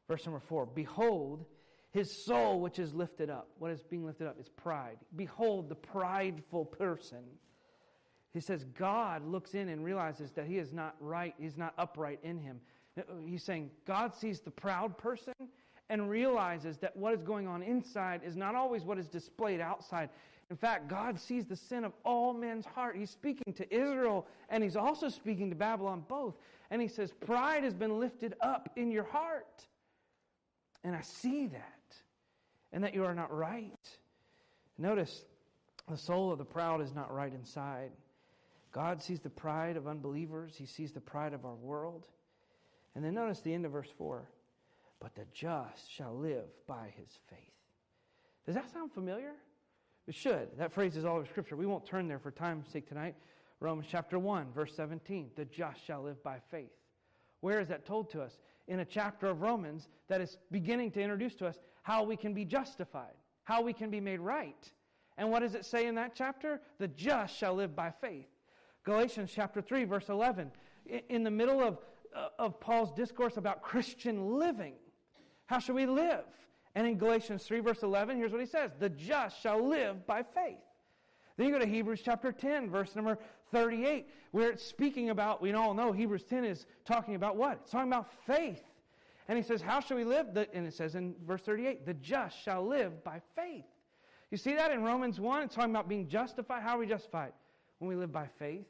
Verse 0.08 0.24
number 0.24 0.40
four 0.40 0.68
Behold, 0.68 1.46
his 1.92 2.26
soul 2.26 2.62
which 2.62 2.78
is 2.78 2.94
lifted 2.94 3.32
up. 3.32 3.50
What 3.58 3.72
is 3.72 3.82
being 3.82 4.06
lifted 4.06 4.28
up? 4.28 4.36
It's 4.40 4.50
pride. 4.50 4.98
Behold, 5.16 5.68
the 5.68 5.76
prideful 5.76 6.66
person. 6.66 7.24
He 8.32 8.40
says 8.40 8.64
God 8.78 9.26
looks 9.26 9.56
in 9.56 9.68
and 9.70 9.84
realizes 9.84 10.32
that 10.34 10.46
he 10.46 10.60
is 10.60 10.72
not 10.72 10.96
right, 11.00 11.34
he's 11.40 11.58
not 11.58 11.74
upright 11.80 12.20
in 12.22 12.38
him. 12.38 12.62
He's 13.26 13.44
saying 13.44 13.72
God 13.88 14.14
sees 14.14 14.42
the 14.42 14.52
proud 14.52 14.96
person 14.96 15.34
and 15.90 16.08
realizes 16.08 16.78
that 16.78 16.96
what 16.96 17.16
is 17.16 17.24
going 17.24 17.48
on 17.48 17.64
inside 17.64 18.22
is 18.24 18.36
not 18.36 18.54
always 18.54 18.84
what 18.84 19.00
is 19.00 19.08
displayed 19.08 19.60
outside. 19.60 20.10
In 20.50 20.58
fact, 20.58 20.88
God 20.88 21.20
sees 21.20 21.46
the 21.46 21.56
sin 21.56 21.84
of 21.84 21.94
all 22.04 22.34
men's 22.34 22.66
heart. 22.66 22.96
He's 22.98 23.12
speaking 23.12 23.54
to 23.54 23.74
Israel 23.74 24.26
and 24.50 24.64
he's 24.64 24.76
also 24.76 25.10
speaking 25.10 25.50
to 25.50 25.56
Babylon 25.56 26.04
both. 26.08 26.36
And 26.72 26.82
he 26.82 26.88
says, 26.88 27.12
Pride 27.12 27.64
has 27.64 27.74
been 27.74 28.00
lifted 28.00 28.34
up 28.42 28.70
in 28.76 28.92
your 28.92 29.04
heart. 29.04 29.68
And 30.84 30.96
I 30.96 31.02
see 31.02 31.48
that. 31.48 31.96
And 32.72 32.84
that 32.84 32.94
you 32.94 33.04
are 33.04 33.16
not 33.16 33.36
right. 33.36 33.90
Notice, 34.78 35.26
the 35.90 35.98
soul 35.98 36.32
of 36.32 36.38
the 36.38 36.46
proud 36.46 36.82
is 36.82 36.94
not 36.94 37.14
right 37.14 37.34
inside. 37.34 37.92
God 38.72 39.02
sees 39.02 39.20
the 39.20 39.30
pride 39.30 39.76
of 39.76 39.88
unbelievers, 39.88 40.54
He 40.56 40.68
sees 40.68 40.92
the 40.92 41.02
pride 41.02 41.34
of 41.34 41.46
our 41.46 41.56
world. 41.56 42.06
And 42.96 43.04
then 43.04 43.14
notice 43.14 43.40
the 43.40 43.54
end 43.54 43.66
of 43.66 43.72
verse 43.72 43.90
4 43.98 44.28
But 45.00 45.16
the 45.16 45.26
just 45.34 45.92
shall 45.92 46.16
live 46.16 46.46
by 46.68 46.94
his 46.96 47.10
faith. 47.30 47.40
Does 48.46 48.56
that 48.56 48.72
sound 48.72 48.92
familiar? 48.92 49.34
Should. 50.12 50.58
That 50.58 50.74
phrase 50.74 50.96
is 50.96 51.06
all 51.06 51.18
over 51.18 51.26
Scripture. 51.26 51.56
We 51.56 51.66
won't 51.66 51.86
turn 51.86 52.08
there 52.08 52.20
for 52.20 52.32
time's 52.32 52.68
sake 52.72 52.88
tonight. 52.88 53.16
Romans 53.60 53.88
chapter 53.90 54.18
1, 54.18 54.48
verse 54.54 54.74
17. 54.76 55.32
The 55.36 55.46
just 55.46 55.84
shall 55.86 56.04
live 56.04 56.22
by 56.24 56.38
faith. 56.50 56.72
Where 57.42 57.60
is 57.60 57.68
that 57.68 57.86
told 57.86 58.10
to 58.12 58.22
us? 58.22 58.40
In 58.68 58.80
a 58.80 58.86
chapter 58.86 59.28
of 59.28 59.42
Romans 59.42 59.88
that 60.08 60.22
is 60.22 60.38
beginning 60.52 60.92
to 60.92 61.02
introduce 61.02 61.36
to 61.36 61.48
us 61.48 61.60
how 61.84 62.04
we 62.04 62.16
can 62.16 62.34
be 62.34 62.46
justified, 62.46 63.14
how 63.44 63.62
we 63.62 63.74
can 63.74 63.90
be 63.90 64.00
made 64.00 64.20
right. 64.20 64.72
And 65.18 65.30
what 65.32 65.42
does 65.42 65.56
it 65.56 65.66
say 65.66 65.88
in 65.88 65.96
that 65.96 66.16
chapter? 66.16 66.62
The 66.80 66.88
just 66.88 67.36
shall 67.36 67.54
live 67.54 67.76
by 67.76 67.92
faith. 68.02 68.28
Galatians 68.86 69.32
chapter 69.34 69.62
3, 69.62 69.84
verse 69.84 70.10
11. 70.10 70.52
In 71.10 71.24
the 71.24 71.32
middle 71.32 71.62
of, 71.62 71.78
uh, 72.16 72.30
of 72.40 72.60
Paul's 72.60 72.92
discourse 72.94 73.38
about 73.38 73.62
Christian 73.62 74.40
living, 74.40 74.74
how 75.46 75.60
should 75.60 75.76
we 75.76 75.86
live? 75.86 76.24
And 76.76 76.88
in 76.88 76.98
Galatians 76.98 77.44
3, 77.44 77.60
verse 77.62 77.84
11, 77.84 78.18
here's 78.18 78.32
what 78.32 78.42
he 78.42 78.48
says 78.48 78.72
The 78.80 78.90
just 78.90 79.42
shall 79.42 79.68
live 79.68 80.06
by 80.06 80.24
faith. 80.24 80.58
Then 81.38 81.48
you 81.48 81.54
go 81.54 81.60
to 81.60 81.66
Hebrews 81.66 82.02
chapter 82.04 82.32
10, 82.32 82.70
verse 82.70 82.96
number 82.96 83.18
38, 83.52 84.08
where 84.32 84.52
it's 84.52 84.64
speaking 84.64 85.10
about, 85.10 85.42
we 85.42 85.54
all 85.54 85.74
know 85.74 85.92
Hebrews 85.92 86.24
10 86.24 86.44
is 86.44 86.66
talking 86.86 87.16
about 87.16 87.38
what? 87.38 87.60
It's 87.64 87.72
talking 87.72 87.90
about 87.90 88.10
faith. 88.28 88.62
And 89.30 89.38
he 89.38 89.44
says, 89.44 89.62
How 89.62 89.80
shall 89.80 89.98
we 89.98 90.04
live? 90.04 90.28
And 90.54 90.68
it 90.68 90.74
says 90.74 90.96
in 90.96 91.16
verse 91.26 91.42
38, 91.42 91.86
The 91.86 91.94
just 91.94 92.38
shall 92.44 92.66
live 92.66 93.04
by 93.04 93.22
faith. 93.36 93.64
You 94.32 94.38
see 94.38 94.56
that 94.56 94.72
in 94.72 94.84
Romans 94.84 95.20
1? 95.20 95.44
It's 95.44 95.56
talking 95.56 95.72
about 95.72 95.88
being 95.88 96.08
justified. 96.08 96.62
How 96.62 96.76
are 96.76 96.80
we 96.80 96.88
justified? 96.88 97.32
When 97.80 97.88
we 97.88 97.96
live 97.96 98.12
by 98.12 98.28
faith. 98.38 98.66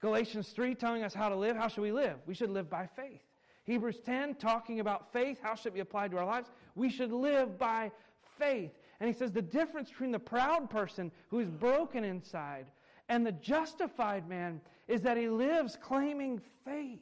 Galatians 0.00 0.50
3 0.50 0.74
telling 0.74 1.02
us 1.02 1.14
how 1.14 1.28
to 1.28 1.36
live. 1.36 1.56
How 1.56 1.68
should 1.68 1.82
we 1.82 1.92
live? 1.92 2.16
We 2.26 2.34
should 2.34 2.50
live 2.50 2.70
by 2.70 2.86
faith. 2.94 3.22
Hebrews 3.64 4.00
10 4.04 4.36
talking 4.36 4.80
about 4.80 5.12
faith. 5.12 5.38
How 5.42 5.54
should 5.54 5.68
it 5.68 5.74
be 5.74 5.80
applied 5.80 6.10
to 6.12 6.18
our 6.18 6.26
lives? 6.26 6.50
We 6.74 6.90
should 6.90 7.12
live 7.12 7.58
by 7.58 7.90
faith. 8.38 8.72
And 9.00 9.08
he 9.08 9.14
says 9.14 9.32
the 9.32 9.42
difference 9.42 9.90
between 9.90 10.12
the 10.12 10.18
proud 10.18 10.70
person 10.70 11.10
who 11.28 11.40
is 11.40 11.50
broken 11.50 12.04
inside 12.04 12.66
and 13.08 13.26
the 13.26 13.32
justified 13.32 14.28
man 14.28 14.60
is 14.88 15.02
that 15.02 15.16
he 15.16 15.28
lives 15.28 15.76
claiming 15.80 16.40
faith 16.64 17.00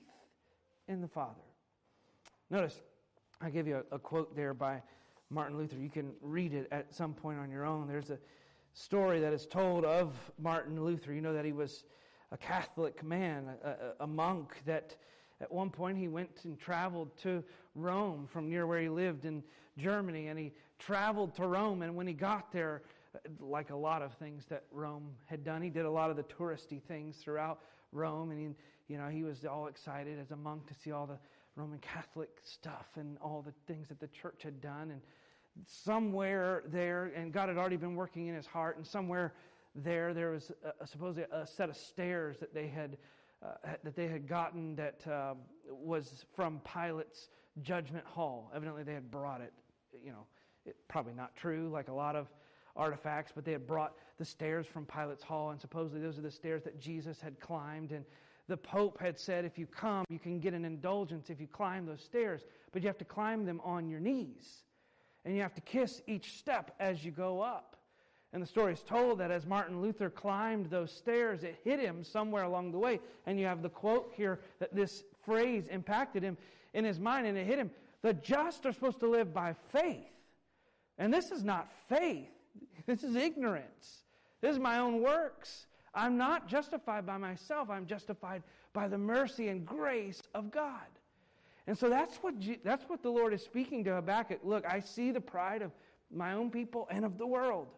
in 0.89 1.01
the 1.01 1.09
Father. 1.09 1.41
Notice, 2.51 2.81
I 3.41 3.51
give 3.51 3.67
you 3.67 3.83
a, 3.91 3.97
a 3.97 3.99
quote 3.99 4.35
there 4.37 4.55
by 4.55 4.83
Martin 5.31 5.57
Luther. 5.57 5.77
You 5.77 5.89
can 5.89 6.13
read 6.21 6.53
it 6.53 6.69
at 6.71 6.95
some 6.95 7.15
point 7.15 7.39
on 7.39 7.51
your 7.51 7.65
own. 7.65 7.89
There's 7.89 8.11
a 8.11 8.19
story 8.75 9.21
that 9.21 9.33
is 9.33 9.47
told 9.47 9.85
of 9.85 10.15
Martin 10.39 10.83
Luther. 10.85 11.13
You 11.13 11.21
know 11.21 11.35
that 11.35 11.45
he 11.45 11.53
was 11.53 11.85
a 12.31 12.37
Catholic 12.37 13.03
man, 13.03 13.51
a, 13.65 14.05
a, 14.05 14.07
monk 14.07 14.63
that 14.65 14.97
at 15.43 15.53
one 15.53 15.69
point 15.71 15.99
he 15.99 16.09
went 16.09 16.31
and 16.45 16.59
traveled 16.59 17.17
to 17.19 17.43
Rome 17.75 18.29
from 18.33 18.49
near 18.49 18.67
where 18.67 18.81
he 18.81 18.89
lived 18.89 19.25
in 19.25 19.43
Germany, 19.77 20.29
and 20.29 20.39
he 20.39 20.53
traveled 20.79 21.35
to 21.37 21.47
Rome. 21.47 21.83
And 21.83 21.97
when 21.97 22.07
he 22.07 22.13
got 22.13 22.53
there, 22.53 22.83
like 23.41 23.71
a 23.71 23.77
lot 23.77 24.03
of 24.03 24.15
things 24.15 24.47
that 24.47 24.65
Rome 24.71 25.11
had 25.27 25.45
done, 25.45 25.61
he 25.61 25.69
did 25.69 25.85
a 25.85 25.91
lot 25.91 26.11
of 26.11 26.17
the 26.17 26.23
touristy 26.23 26.81
things 26.81 27.17
throughout 27.17 27.61
Rome, 27.91 28.31
and 28.31 28.41
he, 28.41 28.93
you 28.93 28.99
know 28.99 29.09
he 29.09 29.25
was 29.25 29.45
all 29.45 29.67
excited 29.67 30.19
as 30.19 30.31
a 30.31 30.37
monk 30.37 30.67
to 30.69 30.75
see 30.75 30.93
all 30.93 31.07
the 31.07 31.19
Roman 31.57 31.79
Catholic 31.81 32.31
stuff 32.43 32.87
and 32.97 33.19
all 33.21 33.43
the 33.43 33.53
things 33.67 33.89
that 33.89 34.01
the 34.01 34.09
church 34.09 34.43
had 34.43 34.61
done, 34.61 34.91
and 34.93 35.01
somewhere 35.67 36.63
there, 36.69 37.13
and 37.15 37.33
God 37.33 37.49
had 37.49 37.59
already 37.59 37.77
been 37.77 37.97
working 37.97 38.29
in 38.29 38.35
his 38.35 38.47
heart, 38.47 38.77
and 38.77 38.87
somewhere 38.87 39.35
there, 39.75 40.15
there 40.15 40.31
was 40.31 40.53
a, 40.81 40.87
supposedly 40.87 41.25
a 41.33 41.47
set 41.47 41.69
of 41.69 41.77
stairs 41.77 42.39
that 42.39 42.55
they 42.55 42.69
had 42.69 42.97
uh, 43.45 43.49
that 43.83 43.97
they 43.97 44.09
had 44.09 44.29
gotten 44.29 44.77
that 44.77 45.07
uh, 45.07 45.35
was 45.69 46.25
from 46.35 46.61
Pilate's 46.65 47.29
judgment 47.63 48.05
hall. 48.07 48.51
Evidently, 48.55 48.83
they 48.83 48.95
had 48.95 49.11
brought 49.11 49.41
it. 49.41 49.53
You 50.05 50.13
know, 50.13 50.27
it, 50.65 50.77
probably 50.89 51.15
not 51.15 51.35
true, 51.37 51.69
like 51.69 51.89
a 51.89 51.93
lot 51.93 52.17
of 52.17 52.29
artifacts, 52.77 53.33
but 53.35 53.45
they 53.45 53.53
had 53.53 53.67
brought 53.67 53.95
the 54.19 54.25
stairs 54.25 54.67
from 54.67 54.87
Pilate's 54.87 55.23
hall, 55.23 55.51
and 55.51 55.61
supposedly 55.61 56.01
those 56.01 56.19
are 56.19 56.23
the 56.23 56.31
stairs 56.31 56.63
that 56.63 56.81
Jesus 56.81 57.21
had 57.21 57.39
climbed. 57.41 57.93
And 57.93 58.05
the 58.49 58.57
Pope 58.57 59.01
had 59.01 59.19
said, 59.19 59.45
if 59.45 59.59
you 59.59 59.67
come, 59.67 60.05
you 60.09 60.19
can 60.19 60.41
get 60.41 60.55
an 60.55 60.65
indulgence 60.65 61.31
if 61.31 61.41
you 61.41 61.47
climb 61.47 61.87
those 61.87 62.03
stairs, 62.03 62.43
but 62.73 62.83
you 62.83 62.89
have 62.89 62.99
to 62.99 63.05
climb 63.05 63.45
them 63.45 63.61
on 63.65 63.89
your 63.89 64.01
knees, 64.01 64.65
and 65.25 65.35
you 65.35 65.43
have 65.43 65.55
to 65.55 65.61
kiss 65.61 66.01
each 66.07 66.39
step 66.39 66.75
as 66.81 67.05
you 67.05 67.11
go 67.11 67.41
up. 67.41 67.77
And 68.33 68.43
the 68.43 68.47
story 68.47 68.73
is 68.73 68.83
told 68.83 69.19
that 69.19 69.31
as 69.31 69.45
Martin 69.45 69.83
Luther 69.83 70.09
climbed 70.09 70.71
those 70.71 70.91
stairs, 70.91 71.43
it 71.43 71.59
hit 71.65 71.79
him 71.79 72.03
somewhere 72.03 72.45
along 72.45 72.73
the 72.73 72.79
way. 72.79 73.01
And 73.27 73.39
you 73.39 73.47
have 73.47 73.63
the 73.63 73.69
quote 73.69 74.11
here 74.17 74.41
that 74.59 74.75
this 74.75 75.05
phrase 75.25 75.69
impacted 75.69 76.23
him 76.23 76.39
in 76.73 76.85
his 76.85 76.99
mind, 76.99 77.27
and 77.27 77.37
it 77.37 77.47
hit 77.47 77.59
him. 77.59 77.71
The 78.01 78.15
just 78.15 78.65
are 78.65 78.73
supposed 78.73 79.01
to 79.01 79.09
live 79.09 79.35
by 79.35 79.55
faith. 79.71 80.07
And 80.99 81.13
this 81.13 81.31
is 81.31 81.45
not 81.45 81.71
faith, 81.89 82.29
this 82.87 83.03
is 83.03 83.17
ignorance. 83.17 84.05
This 84.41 84.55
is 84.55 84.59
my 84.59 84.79
own 84.79 85.01
works. 85.01 85.67
I'm 85.95 86.17
not 86.17 86.49
justified 86.49 87.07
by 87.07 87.19
myself, 87.19 87.69
I'm 87.69 87.87
justified 87.87 88.43
by 88.73 88.89
the 88.89 88.99
mercy 88.99 89.49
and 89.49 89.67
grace 89.67 90.23
of 90.35 90.51
God. 90.51 90.87
And 91.67 91.79
so 91.79 91.89
that's 91.89 92.17
what, 92.17 92.35
that's 92.65 92.89
what 92.89 93.03
the 93.03 93.11
Lord 93.11 93.35
is 93.35 93.43
speaking 93.43 93.85
to 93.85 93.95
Habakkuk. 93.95 94.41
Look, 94.43 94.65
I 94.67 94.81
see 94.81 95.13
the 95.13 95.21
pride 95.21 95.63
of 95.63 95.71
my 96.11 96.33
own 96.33 96.51
people 96.51 96.89
and 96.91 97.05
of 97.05 97.19
the 97.19 97.27
world. 97.27 97.69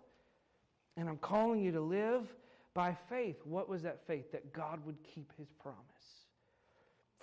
And 0.97 1.09
I'm 1.09 1.19
calling 1.19 1.61
you 1.61 1.73
to 1.73 1.81
live 1.81 2.33
by 2.73 2.97
faith. 3.09 3.37
What 3.45 3.69
was 3.69 3.83
that 3.83 4.07
faith? 4.07 4.33
That 4.33 4.53
God 4.53 4.85
would 4.87 4.97
keep 5.03 5.33
his 5.37 5.49
promise. 5.51 5.81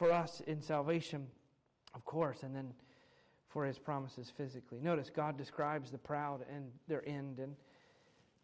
for 0.01 0.11
us 0.11 0.41
in 0.47 0.59
salvation, 0.59 1.27
of 1.93 2.03
course, 2.05 2.41
and 2.41 2.55
then 2.55 2.73
for 3.49 3.65
his 3.65 3.77
promises 3.77 4.31
physically. 4.35 4.79
Notice 4.81 5.11
God 5.11 5.37
describes 5.37 5.91
the 5.91 5.99
proud 5.99 6.43
and 6.51 6.71
their 6.87 7.07
end, 7.07 7.37
and 7.37 7.55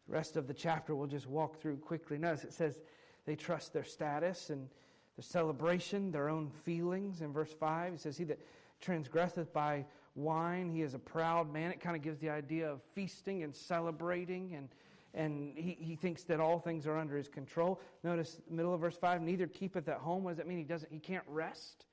the 0.07 0.13
rest 0.13 0.37
of 0.37 0.45
the 0.45 0.53
chapter 0.53 0.95
we'll 0.95 1.07
just 1.07 1.25
walk 1.27 1.59
through 1.59 1.77
quickly. 1.77 2.19
Notice 2.19 2.43
it 2.43 2.53
says 2.53 2.79
they 3.25 3.35
trust 3.35 3.73
their 3.73 3.83
status 3.83 4.51
and 4.51 4.67
their 5.15 5.23
celebration, 5.23 6.11
their 6.11 6.29
own 6.29 6.51
feelings. 6.63 7.21
In 7.21 7.33
verse 7.33 7.53
5, 7.59 7.93
it 7.93 8.01
says, 8.01 8.17
He 8.17 8.23
that 8.25 8.39
transgresseth 8.79 9.51
by 9.51 9.83
wine, 10.13 10.69
he 10.69 10.83
is 10.83 10.93
a 10.93 10.99
proud 10.99 11.51
man. 11.51 11.71
It 11.71 11.79
kind 11.79 11.95
of 11.95 12.03
gives 12.03 12.19
the 12.19 12.29
idea 12.29 12.69
of 12.69 12.81
feasting 12.93 13.41
and 13.41 13.55
celebrating, 13.55 14.53
and, 14.53 14.69
and 15.13 15.57
he, 15.57 15.77
he 15.79 15.95
thinks 15.95 16.23
that 16.25 16.39
all 16.39 16.59
things 16.59 16.85
are 16.85 16.97
under 16.97 17.17
his 17.17 17.27
control. 17.27 17.81
Notice 18.03 18.39
middle 18.49 18.73
of 18.73 18.81
verse 18.81 18.97
5, 18.97 19.21
neither 19.21 19.47
keepeth 19.47 19.87
at 19.87 19.97
home. 19.97 20.23
What 20.23 20.31
does 20.31 20.37
that 20.37 20.47
mean? 20.47 20.57
He 20.57 20.63
doesn't 20.63 20.91
he 20.91 20.99
can't 20.99 21.23
rest. 21.27 21.85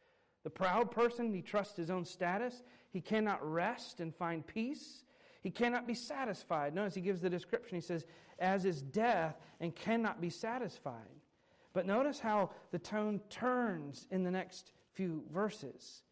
The 0.42 0.50
proud 0.50 0.90
person, 0.90 1.32
he 1.32 1.40
trusts 1.40 1.76
his 1.76 1.90
own 1.90 2.04
status. 2.04 2.62
He 2.90 3.00
cannot 3.00 3.40
rest 3.42 4.00
and 4.00 4.14
find 4.14 4.46
peace. 4.46 5.04
He 5.42 5.50
cannot 5.50 5.86
be 5.86 5.94
satisfied. 5.94 6.74
Notice 6.74 6.94
he 6.94 7.00
gives 7.00 7.20
the 7.20 7.30
description. 7.30 7.76
He 7.76 7.80
says, 7.80 8.04
as 8.38 8.64
is 8.64 8.82
death 8.82 9.36
and 9.60 9.74
cannot 9.74 10.20
be 10.20 10.30
satisfied. 10.30 10.94
But 11.72 11.86
notice 11.86 12.20
how 12.20 12.50
the 12.70 12.78
tone 12.78 13.20
turns 13.30 14.06
in 14.10 14.22
the 14.22 14.30
next 14.30 14.72
few 14.92 15.24
verses. 15.32 16.02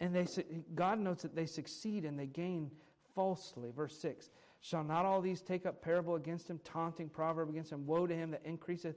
And 0.00 0.14
they, 0.14 0.26
God 0.74 0.98
notes 0.98 1.22
that 1.22 1.34
they 1.34 1.46
succeed 1.46 2.04
and 2.04 2.18
they 2.18 2.26
gain 2.26 2.70
falsely. 3.14 3.70
Verse 3.74 3.98
6 3.98 4.30
Shall 4.60 4.84
not 4.84 5.06
all 5.06 5.20
these 5.20 5.40
take 5.40 5.66
up 5.66 5.82
parable 5.82 6.16
against 6.16 6.48
him, 6.50 6.60
taunting 6.64 7.08
proverb 7.08 7.50
against 7.50 7.72
him? 7.72 7.86
Woe 7.86 8.06
to 8.06 8.14
him 8.14 8.30
that 8.32 8.42
increaseth 8.44 8.96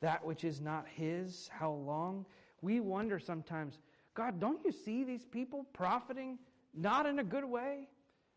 that 0.00 0.24
which 0.24 0.44
is 0.44 0.60
not 0.60 0.86
his. 0.88 1.48
How 1.52 1.72
long? 1.72 2.24
We 2.60 2.80
wonder 2.80 3.18
sometimes, 3.18 3.78
God, 4.14 4.40
don't 4.40 4.64
you 4.64 4.72
see 4.72 5.04
these 5.04 5.24
people 5.24 5.66
profiting 5.72 6.38
not 6.74 7.06
in 7.06 7.18
a 7.18 7.24
good 7.24 7.44
way? 7.44 7.88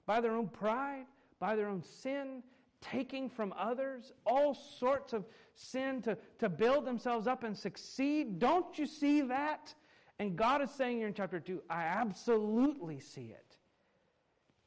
By 0.06 0.22
their 0.22 0.36
own 0.36 0.50
pride, 0.50 1.06
by 1.40 1.56
their 1.56 1.68
own 1.68 1.82
sin, 1.82 2.44
taking 2.82 3.30
from 3.30 3.54
others, 3.58 4.12
all 4.26 4.54
sorts 4.54 5.14
of 5.14 5.26
sin 5.56 6.02
to, 6.04 6.18
to 6.40 6.50
build 6.50 6.86
themselves 6.86 7.26
up 7.28 7.44
and 7.44 7.58
succeed. 7.58 8.38
Don't 8.40 8.78
you 8.78 8.86
see 8.86 9.22
that? 9.22 9.74
And 10.20 10.36
God 10.36 10.62
is 10.62 10.72
saying 10.72 10.98
here 10.98 11.08
in 11.08 11.14
chapter 11.14 11.40
2, 11.40 11.64
I 11.70 11.84
absolutely 11.84 13.00
see 13.00 13.34
it. 13.34 13.45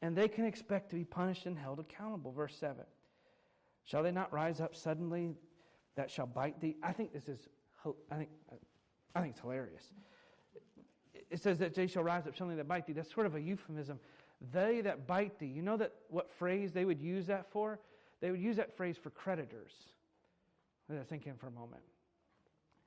And 0.01 0.17
they 0.17 0.29
can 0.29 0.45
expect 0.45 0.91
to 0.91 0.97
be 0.97 1.05
punished 1.05 1.47
and 1.47 1.59
held 1.59 1.81
accountable. 1.81 2.33
Verse 2.33 2.57
7. 2.57 2.85
Shall 3.85 4.03
they 4.03 4.13
not 4.13 4.33
rise 4.33 4.61
up 4.61 4.77
suddenly 4.77 5.35
that 5.97 6.11
shall 6.11 6.27
bite 6.27 6.61
thee? 6.61 6.77
I 6.83 6.93
think 6.93 7.13
this 7.13 7.27
is, 7.29 7.49
I 8.11 8.17
think, 8.17 8.29
uh, 8.53 8.57
I 9.15 9.21
think 9.23 9.33
it's 9.33 9.41
hilarious. 9.41 9.83
It 11.31 11.43
says 11.43 11.59
that 11.59 11.75
they 11.75 11.87
shall 11.87 12.03
rise 12.03 12.27
up 12.27 12.35
suddenly 12.35 12.57
that 12.57 12.69
bite 12.69 12.87
thee. 12.87 12.93
That's 12.93 13.13
sort 13.13 13.27
of 13.27 13.35
a 13.35 13.41
euphemism. 13.41 13.99
They 14.53 14.83
that 14.83 15.07
bite 15.07 15.39
thee. 15.39 15.47
You 15.47 15.63
know 15.63 15.77
that 15.79 15.93
what 16.11 16.31
phrase 16.39 16.73
they 16.73 16.85
would 16.85 17.01
use 17.01 17.27
that 17.27 17.51
for? 17.51 17.81
They 18.21 18.31
would 18.31 18.41
use 18.41 18.57
that 18.57 18.77
phrase 18.77 18.97
for 18.97 19.11
creditors. 19.11 19.73
Let 20.89 20.99
that 20.99 21.09
sink 21.09 21.27
in 21.27 21.37
for 21.37 21.49
a 21.49 21.51
moment. 21.51 21.83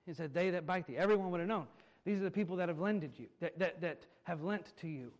He 0.06 0.14
said, 0.14 0.34
They 0.34 0.50
that 0.52 0.66
bite 0.66 0.88
thee. 0.88 0.98
Everyone 0.98 1.32
would 1.32 1.40
have 1.40 1.50
known. 1.50 1.68
These 2.06 2.20
are 2.20 2.24
the 2.24 2.32
people 2.32 2.56
that 2.58 2.70
have 2.70 2.80
lended 2.80 3.18
you, 3.18 3.28
that, 3.40 3.58
that, 3.60 3.82
that 3.82 4.06
have 4.24 4.44
lent 4.44 4.74
to 4.82 4.88
you. 4.88 5.12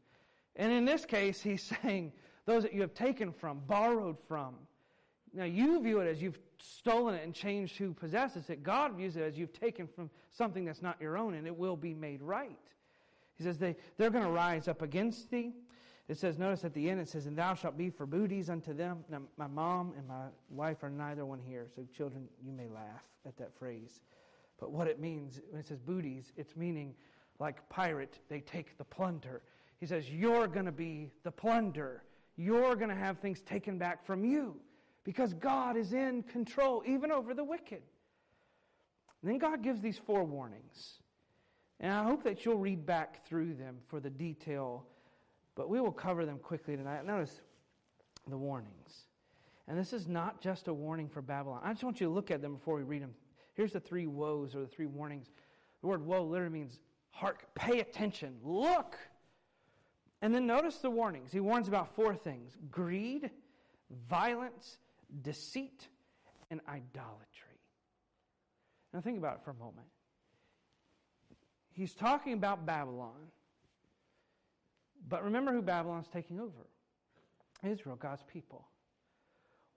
And 0.56 0.72
in 0.72 0.86
this 0.86 1.06
case, 1.06 1.42
he's 1.42 1.64
saying, 1.84 2.12
Those 2.46 2.64
that 2.64 2.74
you 2.74 2.82
have 2.82 2.94
taken 2.94 3.32
from, 3.32 3.62
borrowed 3.68 4.18
from. 4.28 4.56
Now, 5.34 5.46
you 5.46 5.82
view 5.82 6.02
it 6.02 6.08
as 6.08 6.22
you've 6.22 6.40
stolen 6.58 7.16
it 7.16 7.24
and 7.24 7.34
changed 7.34 7.78
who 7.78 7.94
possesses 7.94 8.50
it. 8.50 8.64
God 8.64 8.96
views 8.96 9.16
it 9.16 9.24
as 9.24 9.38
you've 9.38 9.54
taken 9.54 9.88
from 9.88 10.10
something 10.30 10.66
that's 10.66 10.82
not 10.82 11.00
your 11.00 11.18
own, 11.18 11.36
and 11.36 11.48
it 11.48 11.58
will 11.58 11.78
be 11.78 11.94
made 11.94 12.22
right. 12.22 12.60
He 13.36 13.44
says, 13.44 13.58
they, 13.58 13.76
They're 13.98 14.10
going 14.10 14.26
to 14.26 14.32
rise 14.32 14.68
up 14.68 14.82
against 14.82 15.32
thee. 15.32 15.54
It 16.08 16.18
says, 16.18 16.38
notice 16.38 16.66
at 16.66 16.74
the 16.74 16.90
end, 16.90 17.00
it 17.00 17.08
says, 17.08 17.26
And 17.26 17.38
thou 17.38 17.54
shalt 17.54 17.78
be 17.78 17.90
for 17.90 18.06
booties 18.06 18.50
unto 18.50 18.74
them. 18.74 19.06
Now, 19.10 19.22
my 19.38 19.48
mom 19.48 19.94
and 19.98 20.06
my 20.06 20.26
wife 20.50 20.84
are 20.84 20.90
neither 20.90 21.26
one 21.26 21.40
here, 21.40 21.68
so 21.74 21.88
children, 21.96 22.28
you 22.44 22.52
may 22.52 22.68
laugh 22.68 23.04
at 23.26 23.38
that 23.38 23.58
phrase. 23.58 24.02
But 24.60 24.72
what 24.72 24.88
it 24.88 25.00
means, 25.00 25.40
when 25.50 25.62
it 25.62 25.68
says 25.68 25.80
booties, 25.80 26.34
it's 26.36 26.58
meaning 26.58 26.94
like 27.40 27.68
pirate, 27.70 28.20
they 28.30 28.42
take 28.42 28.78
the 28.78 28.84
plunder. 28.84 29.42
He 29.82 29.88
says, 29.88 30.10
You're 30.10 30.48
going 30.48 30.68
to 30.68 30.72
be 30.72 31.10
the 31.24 31.32
plunder. 31.32 32.04
You're 32.38 32.76
going 32.78 32.90
to 32.90 32.96
have 32.96 33.20
things 33.20 33.42
taken 33.42 33.78
back 33.78 34.06
from 34.06 34.24
you 34.24 34.56
because 35.04 35.34
God 35.34 35.76
is 35.76 35.92
in 35.92 36.24
control, 36.24 36.82
even 36.88 37.12
over 37.12 37.34
the 37.34 37.44
wicked. 37.44 37.82
And 39.22 39.30
then 39.30 39.38
God 39.38 39.62
gives 39.62 39.82
these 39.82 39.98
four 39.98 40.24
warnings. 40.24 41.00
And 41.80 41.92
I 41.92 42.04
hope 42.04 42.24
that 42.24 42.46
you'll 42.46 42.58
read 42.58 42.86
back 42.86 43.26
through 43.28 43.56
them 43.56 43.78
for 43.88 44.00
the 44.00 44.10
detail, 44.10 44.86
but 45.56 45.70
we 45.70 45.82
will 45.82 45.92
cover 45.92 46.26
them 46.26 46.38
quickly 46.38 46.78
tonight. 46.78 47.06
Notice 47.06 47.42
the 48.30 48.38
warnings. 48.38 49.08
And 49.68 49.78
this 49.78 49.94
is 49.94 50.08
not 50.08 50.42
just 50.42 50.68
a 50.68 50.74
warning 50.74 51.10
for 51.10 51.22
Babylon. 51.22 51.62
I 51.64 51.72
just 51.72 51.84
want 51.84 52.00
you 52.00 52.08
to 52.08 52.14
look 52.14 52.30
at 52.30 52.42
them 52.42 52.56
before 52.56 52.76
we 52.76 52.84
read 52.84 53.02
them. 53.02 53.14
Here's 53.54 53.74
the 53.74 53.80
three 53.80 54.06
woes 54.06 54.56
or 54.56 54.62
the 54.62 54.68
three 54.68 54.86
warnings. 54.86 55.28
The 55.82 55.88
word 55.88 56.06
woe 56.06 56.24
literally 56.24 56.54
means 56.54 56.80
hark, 57.10 57.48
pay 57.56 57.80
attention, 57.80 58.38
look. 58.44 58.96
And 60.22 60.34
then 60.34 60.46
notice 60.46 60.78
the 60.78 60.90
warnings. 60.90 61.32
He 61.32 61.40
warns 61.40 61.68
about 61.68 61.96
four 61.96 62.16
things 62.16 62.56
greed, 62.70 63.32
violence, 64.08 64.78
deceit, 65.22 65.88
and 66.50 66.62
idolatry. 66.68 67.28
Now, 68.94 69.02
think 69.02 69.18
about 69.18 69.36
it 69.36 69.42
for 69.44 69.52
a 69.52 69.56
moment. 69.56 69.88
He's 71.72 71.94
talking 71.94 72.34
about 72.34 72.66
Babylon. 72.66 73.30
But 75.08 75.24
remember 75.24 75.52
who 75.52 75.62
Babylon's 75.62 76.08
taking 76.08 76.40
over 76.40 76.68
Israel, 77.64 77.96
God's 77.96 78.24
people. 78.32 78.68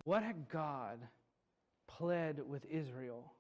What 0.04 0.22
had 0.22 0.48
God 0.50 0.98
pled 1.87 2.40
with 2.46 2.64
Israel? 2.70 3.33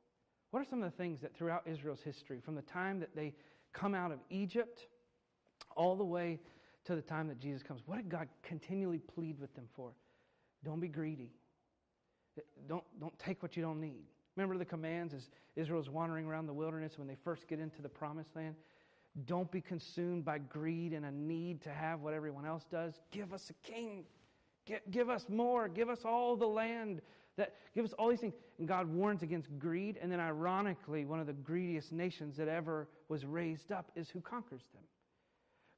What 0.50 0.60
are 0.60 0.64
some 0.64 0.82
of 0.82 0.90
the 0.90 0.96
things 0.96 1.20
that 1.20 1.36
throughout 1.36 1.62
Israel's 1.66 2.00
history, 2.00 2.40
from 2.40 2.54
the 2.54 2.62
time 2.62 3.00
that 3.00 3.14
they 3.14 3.34
come 3.72 3.94
out 3.94 4.12
of 4.12 4.20
Egypt 4.30 4.86
all 5.76 5.96
the 5.96 6.04
way 6.04 6.38
to 6.86 6.94
the 6.94 7.02
time 7.02 7.28
that 7.28 7.38
Jesus 7.38 7.62
comes, 7.62 7.80
what 7.86 7.96
did 7.96 8.08
God 8.08 8.28
continually 8.42 8.98
plead 8.98 9.38
with 9.40 9.54
them 9.54 9.66
for? 9.74 9.92
Don't 10.64 10.80
be 10.80 10.88
greedy. 10.88 11.30
Don't, 12.68 12.84
don't 13.00 13.18
take 13.18 13.42
what 13.42 13.56
you 13.56 13.62
don't 13.62 13.80
need. 13.80 14.04
Remember 14.36 14.58
the 14.58 14.64
commands 14.64 15.14
as 15.14 15.30
Israel's 15.56 15.88
wandering 15.88 16.26
around 16.26 16.46
the 16.46 16.52
wilderness 16.52 16.98
when 16.98 17.06
they 17.06 17.16
first 17.22 17.46
get 17.46 17.60
into 17.60 17.82
the 17.82 17.88
promised 17.88 18.34
land? 18.34 18.56
Don't 19.26 19.50
be 19.50 19.60
consumed 19.60 20.24
by 20.24 20.38
greed 20.38 20.92
and 20.92 21.06
a 21.06 21.10
need 21.10 21.62
to 21.62 21.70
have 21.70 22.00
what 22.00 22.14
everyone 22.14 22.44
else 22.44 22.64
does. 22.70 22.94
Give 23.12 23.32
us 23.32 23.50
a 23.50 23.70
king. 23.70 24.04
Get, 24.66 24.90
give 24.90 25.08
us 25.08 25.26
more. 25.28 25.68
Give 25.68 25.88
us 25.88 26.00
all 26.04 26.36
the 26.36 26.46
land. 26.46 27.00
That 27.36 27.54
give 27.74 27.84
us 27.84 27.92
all 27.96 28.08
these 28.08 28.20
things. 28.20 28.34
And 28.58 28.66
God 28.66 28.88
warns 28.88 29.22
against 29.22 29.56
greed. 29.58 29.98
And 30.02 30.10
then, 30.10 30.18
ironically, 30.18 31.04
one 31.04 31.20
of 31.20 31.28
the 31.28 31.32
greediest 31.32 31.92
nations 31.92 32.36
that 32.38 32.48
ever 32.48 32.88
was 33.08 33.24
raised 33.24 33.70
up 33.70 33.92
is 33.94 34.10
who 34.10 34.20
conquers 34.20 34.62
them. 34.72 34.82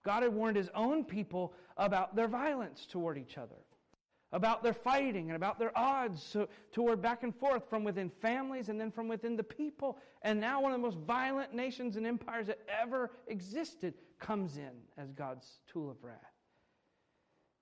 God 0.06 0.22
had 0.22 0.32
warned 0.32 0.56
his 0.56 0.70
own 0.74 1.04
people 1.04 1.52
about 1.76 2.16
their 2.16 2.28
violence 2.28 2.86
toward 2.86 3.18
each 3.18 3.36
other 3.36 3.56
about 4.32 4.62
their 4.62 4.74
fighting 4.74 5.28
and 5.28 5.36
about 5.36 5.58
their 5.58 5.76
odds 5.78 6.36
toward 6.72 7.00
back 7.00 7.22
and 7.22 7.34
forth 7.34 7.62
from 7.70 7.84
within 7.84 8.10
families 8.10 8.68
and 8.68 8.80
then 8.80 8.90
from 8.90 9.08
within 9.08 9.36
the 9.36 9.42
people. 9.42 9.98
And 10.22 10.40
now 10.40 10.60
one 10.60 10.72
of 10.72 10.78
the 10.78 10.82
most 10.82 10.98
violent 11.06 11.54
nations 11.54 11.96
and 11.96 12.06
empires 12.06 12.48
that 12.48 12.58
ever 12.68 13.12
existed 13.28 13.94
comes 14.18 14.56
in 14.56 14.72
as 14.98 15.12
God's 15.12 15.60
tool 15.66 15.90
of 15.90 16.02
wrath. 16.02 16.16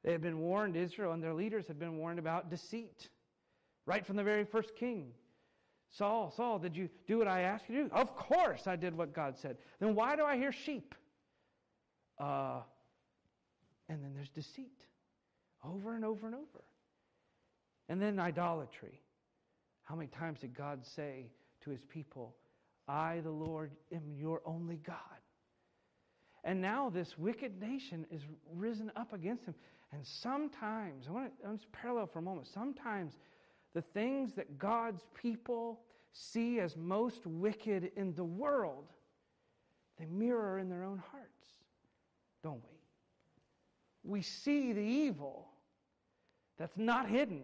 They 0.02 0.12
had 0.12 0.22
been 0.22 0.38
warned, 0.38 0.76
Israel 0.76 1.12
and 1.12 1.22
their 1.22 1.34
leaders 1.34 1.66
had 1.66 1.78
been 1.78 1.98
warned 1.98 2.18
about 2.18 2.50
deceit 2.50 3.08
right 3.86 4.04
from 4.04 4.16
the 4.16 4.24
very 4.24 4.44
first 4.44 4.74
king. 4.74 5.12
Saul, 5.90 6.32
Saul, 6.34 6.58
did 6.58 6.76
you 6.76 6.88
do 7.06 7.18
what 7.18 7.28
I 7.28 7.42
asked 7.42 7.66
you 7.68 7.76
to 7.76 7.88
do? 7.88 7.94
Of 7.94 8.16
course 8.16 8.66
I 8.66 8.74
did 8.74 8.96
what 8.96 9.14
God 9.14 9.38
said. 9.38 9.58
Then 9.78 9.94
why 9.94 10.16
do 10.16 10.24
I 10.24 10.36
hear 10.36 10.50
sheep? 10.50 10.94
Uh, 12.24 12.62
and 13.90 14.02
then 14.02 14.12
there's 14.14 14.30
deceit 14.30 14.86
over 15.62 15.94
and 15.94 16.04
over 16.04 16.26
and 16.26 16.34
over. 16.34 16.64
And 17.88 18.00
then 18.00 18.18
idolatry. 18.18 19.00
How 19.82 19.94
many 19.94 20.08
times 20.08 20.40
did 20.40 20.56
God 20.56 20.86
say 20.86 21.26
to 21.62 21.70
his 21.70 21.82
people, 21.82 22.34
I, 22.88 23.20
the 23.22 23.30
Lord, 23.30 23.72
am 23.92 24.02
your 24.16 24.40
only 24.46 24.76
God? 24.76 24.96
And 26.44 26.60
now 26.60 26.88
this 26.88 27.18
wicked 27.18 27.60
nation 27.60 28.06
is 28.10 28.22
risen 28.54 28.90
up 28.96 29.12
against 29.12 29.44
him. 29.44 29.54
And 29.92 30.04
sometimes, 30.06 31.06
I 31.08 31.12
want 31.12 31.38
to, 31.38 31.44
I 31.44 31.48
want 31.48 31.60
to 31.60 31.68
parallel 31.68 32.06
for 32.06 32.20
a 32.20 32.22
moment, 32.22 32.46
sometimes 32.46 33.14
the 33.74 33.82
things 33.82 34.32
that 34.34 34.58
God's 34.58 35.02
people 35.14 35.80
see 36.12 36.60
as 36.60 36.76
most 36.76 37.26
wicked 37.26 37.90
in 37.96 38.14
the 38.14 38.24
world, 38.24 38.86
they 39.98 40.06
mirror 40.06 40.58
in 40.58 40.70
their 40.70 40.84
own 40.84 41.02
hearts, 41.10 41.63
don't 42.44 42.62
we? 42.62 44.12
We 44.12 44.22
see 44.22 44.72
the 44.72 44.82
evil 44.82 45.48
that's 46.58 46.76
not 46.76 47.08
hidden. 47.08 47.42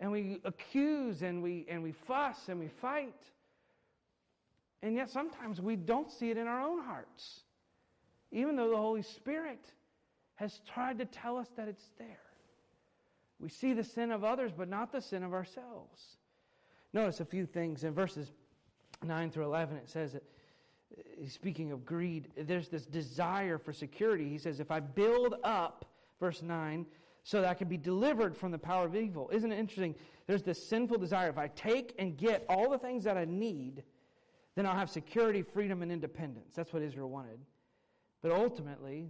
And 0.00 0.10
we 0.10 0.40
accuse 0.44 1.22
and 1.22 1.42
we, 1.42 1.66
and 1.68 1.82
we 1.82 1.92
fuss 1.92 2.48
and 2.48 2.58
we 2.58 2.68
fight. 2.68 3.14
And 4.82 4.94
yet 4.94 5.10
sometimes 5.10 5.60
we 5.60 5.76
don't 5.76 6.10
see 6.10 6.30
it 6.30 6.36
in 6.36 6.46
our 6.46 6.62
own 6.62 6.82
hearts, 6.82 7.40
even 8.30 8.56
though 8.56 8.70
the 8.70 8.76
Holy 8.76 9.02
Spirit 9.02 9.60
has 10.36 10.60
tried 10.72 10.98
to 10.98 11.04
tell 11.04 11.36
us 11.36 11.48
that 11.56 11.68
it's 11.68 11.90
there. 11.98 12.18
We 13.38 13.48
see 13.48 13.74
the 13.74 13.84
sin 13.84 14.12
of 14.12 14.24
others, 14.24 14.52
but 14.56 14.68
not 14.68 14.92
the 14.92 15.00
sin 15.00 15.24
of 15.24 15.34
ourselves. 15.34 16.16
Notice 16.92 17.20
a 17.20 17.24
few 17.24 17.44
things 17.44 17.84
in 17.84 17.92
verses 17.92 18.30
9 19.04 19.30
through 19.30 19.44
11. 19.44 19.76
It 19.76 19.88
says 19.88 20.12
that, 20.12 20.22
speaking 21.28 21.72
of 21.72 21.84
greed, 21.84 22.28
there's 22.36 22.68
this 22.68 22.86
desire 22.86 23.58
for 23.58 23.72
security. 23.72 24.28
He 24.28 24.38
says, 24.38 24.60
If 24.60 24.70
I 24.70 24.80
build 24.80 25.36
up, 25.44 25.86
verse 26.20 26.42
9, 26.42 26.86
so 27.24 27.40
that 27.40 27.50
I 27.50 27.54
can 27.54 27.68
be 27.68 27.76
delivered 27.76 28.36
from 28.36 28.50
the 28.50 28.58
power 28.58 28.86
of 28.86 28.96
evil. 28.96 29.30
Isn't 29.32 29.52
it 29.52 29.58
interesting? 29.58 29.94
There's 30.26 30.42
this 30.42 30.62
sinful 30.66 30.98
desire. 30.98 31.28
If 31.28 31.38
I 31.38 31.48
take 31.48 31.94
and 31.98 32.16
get 32.16 32.44
all 32.48 32.70
the 32.70 32.78
things 32.78 33.04
that 33.04 33.16
I 33.16 33.24
need, 33.24 33.84
then 34.54 34.66
I'll 34.66 34.76
have 34.76 34.90
security, 34.90 35.42
freedom, 35.42 35.82
and 35.82 35.92
independence. 35.92 36.54
That's 36.54 36.72
what 36.72 36.82
Israel 36.82 37.10
wanted. 37.10 37.38
But 38.22 38.32
ultimately, 38.32 39.08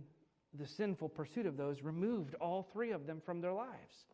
the 0.54 0.66
sinful 0.66 1.08
pursuit 1.08 1.46
of 1.46 1.56
those 1.56 1.82
removed 1.82 2.34
all 2.36 2.62
three 2.62 2.90
of 2.90 3.06
them 3.06 3.20
from 3.24 3.40
their 3.40 3.52
lives. 3.52 4.06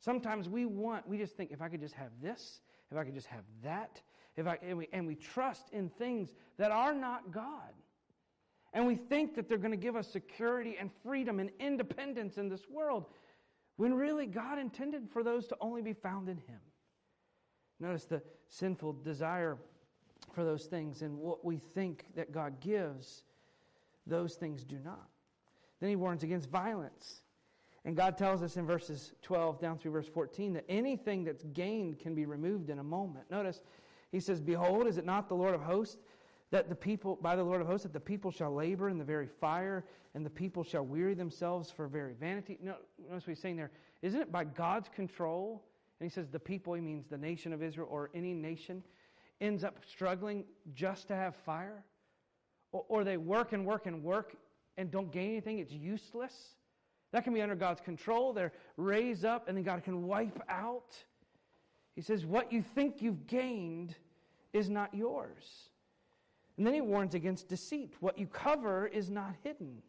Sometimes 0.00 0.48
we 0.48 0.64
want, 0.64 1.08
we 1.08 1.18
just 1.18 1.36
think, 1.36 1.50
if 1.50 1.60
I 1.60 1.68
could 1.68 1.80
just 1.80 1.94
have 1.94 2.10
this, 2.22 2.60
if 2.90 2.96
I 2.96 3.04
could 3.04 3.14
just 3.14 3.26
have 3.26 3.44
that, 3.64 4.00
if 4.38 4.46
I, 4.46 4.58
and, 4.62 4.78
we, 4.78 4.88
and 4.92 5.06
we 5.06 5.16
trust 5.16 5.70
in 5.72 5.90
things 5.90 6.30
that 6.58 6.70
are 6.70 6.94
not 6.94 7.32
God. 7.32 7.72
And 8.72 8.86
we 8.86 8.94
think 8.94 9.34
that 9.34 9.48
they're 9.48 9.58
going 9.58 9.72
to 9.72 9.76
give 9.76 9.96
us 9.96 10.06
security 10.06 10.76
and 10.78 10.90
freedom 11.02 11.40
and 11.40 11.50
independence 11.58 12.38
in 12.38 12.48
this 12.48 12.68
world, 12.70 13.06
when 13.76 13.94
really 13.94 14.26
God 14.26 14.58
intended 14.58 15.08
for 15.12 15.24
those 15.24 15.48
to 15.48 15.56
only 15.60 15.82
be 15.82 15.92
found 15.92 16.28
in 16.28 16.36
Him. 16.36 16.60
Notice 17.80 18.04
the 18.04 18.22
sinful 18.48 18.92
desire 19.04 19.58
for 20.32 20.44
those 20.44 20.66
things 20.66 21.02
and 21.02 21.18
what 21.18 21.44
we 21.44 21.58
think 21.58 22.06
that 22.14 22.30
God 22.30 22.60
gives, 22.60 23.24
those 24.06 24.34
things 24.34 24.64
do 24.64 24.78
not. 24.84 25.08
Then 25.80 25.90
he 25.90 25.96
warns 25.96 26.22
against 26.22 26.48
violence. 26.48 27.22
And 27.84 27.96
God 27.96 28.18
tells 28.18 28.42
us 28.42 28.56
in 28.56 28.66
verses 28.66 29.12
12 29.22 29.60
down 29.60 29.78
through 29.78 29.92
verse 29.92 30.08
14 30.08 30.52
that 30.54 30.64
anything 30.68 31.24
that's 31.24 31.44
gained 31.44 31.98
can 31.98 32.14
be 32.14 32.26
removed 32.26 32.70
in 32.70 32.80
a 32.80 32.84
moment. 32.84 33.30
Notice, 33.30 33.62
he 34.12 34.20
says, 34.20 34.40
Behold, 34.40 34.86
is 34.86 34.98
it 34.98 35.04
not 35.04 35.28
the 35.28 35.34
Lord 35.34 35.54
of 35.54 35.60
hosts 35.60 35.98
that 36.50 36.68
the 36.68 36.74
people, 36.74 37.18
by 37.20 37.36
the 37.36 37.44
Lord 37.44 37.60
of 37.60 37.66
hosts, 37.66 37.84
that 37.84 37.92
the 37.92 38.00
people 38.00 38.30
shall 38.30 38.54
labor 38.54 38.88
in 38.88 38.98
the 38.98 39.04
very 39.04 39.26
fire, 39.26 39.84
and 40.14 40.24
the 40.24 40.30
people 40.30 40.64
shall 40.64 40.84
weary 40.84 41.14
themselves 41.14 41.70
for 41.70 41.86
very 41.86 42.14
vanity? 42.14 42.58
No, 42.62 42.76
notice 43.08 43.26
what 43.26 43.34
he's 43.34 43.40
saying 43.40 43.56
there. 43.56 43.70
Isn't 44.00 44.20
it 44.20 44.32
by 44.32 44.44
God's 44.44 44.88
control? 44.88 45.62
And 46.00 46.08
he 46.08 46.14
says 46.14 46.28
the 46.28 46.38
people, 46.38 46.74
he 46.74 46.80
means 46.80 47.06
the 47.06 47.18
nation 47.18 47.52
of 47.52 47.62
Israel 47.62 47.88
or 47.90 48.10
any 48.14 48.32
nation, 48.32 48.82
ends 49.40 49.64
up 49.64 49.80
struggling 49.86 50.44
just 50.74 51.08
to 51.08 51.14
have 51.14 51.36
fire? 51.36 51.84
Or, 52.72 52.84
or 52.88 53.04
they 53.04 53.16
work 53.16 53.52
and 53.52 53.66
work 53.66 53.86
and 53.86 54.02
work 54.02 54.36
and 54.78 54.90
don't 54.90 55.10
gain 55.10 55.30
anything, 55.30 55.58
it's 55.58 55.72
useless. 55.72 56.54
That 57.12 57.24
can 57.24 57.34
be 57.34 57.42
under 57.42 57.56
God's 57.56 57.80
control. 57.80 58.32
They're 58.32 58.52
raised 58.76 59.24
up, 59.24 59.48
and 59.48 59.56
then 59.56 59.64
God 59.64 59.82
can 59.82 60.06
wipe 60.06 60.40
out. 60.48 60.96
He 61.98 62.02
says, 62.02 62.24
What 62.24 62.52
you 62.52 62.62
think 62.62 63.02
you've 63.02 63.26
gained 63.26 63.96
is 64.52 64.70
not 64.70 64.94
yours. 64.94 65.68
And 66.56 66.64
then 66.64 66.72
he 66.72 66.80
warns 66.80 67.16
against 67.16 67.48
deceit. 67.48 67.94
What 67.98 68.16
you 68.16 68.28
cover 68.28 68.86
is 68.86 69.10
not 69.10 69.34
hidden. 69.42 69.82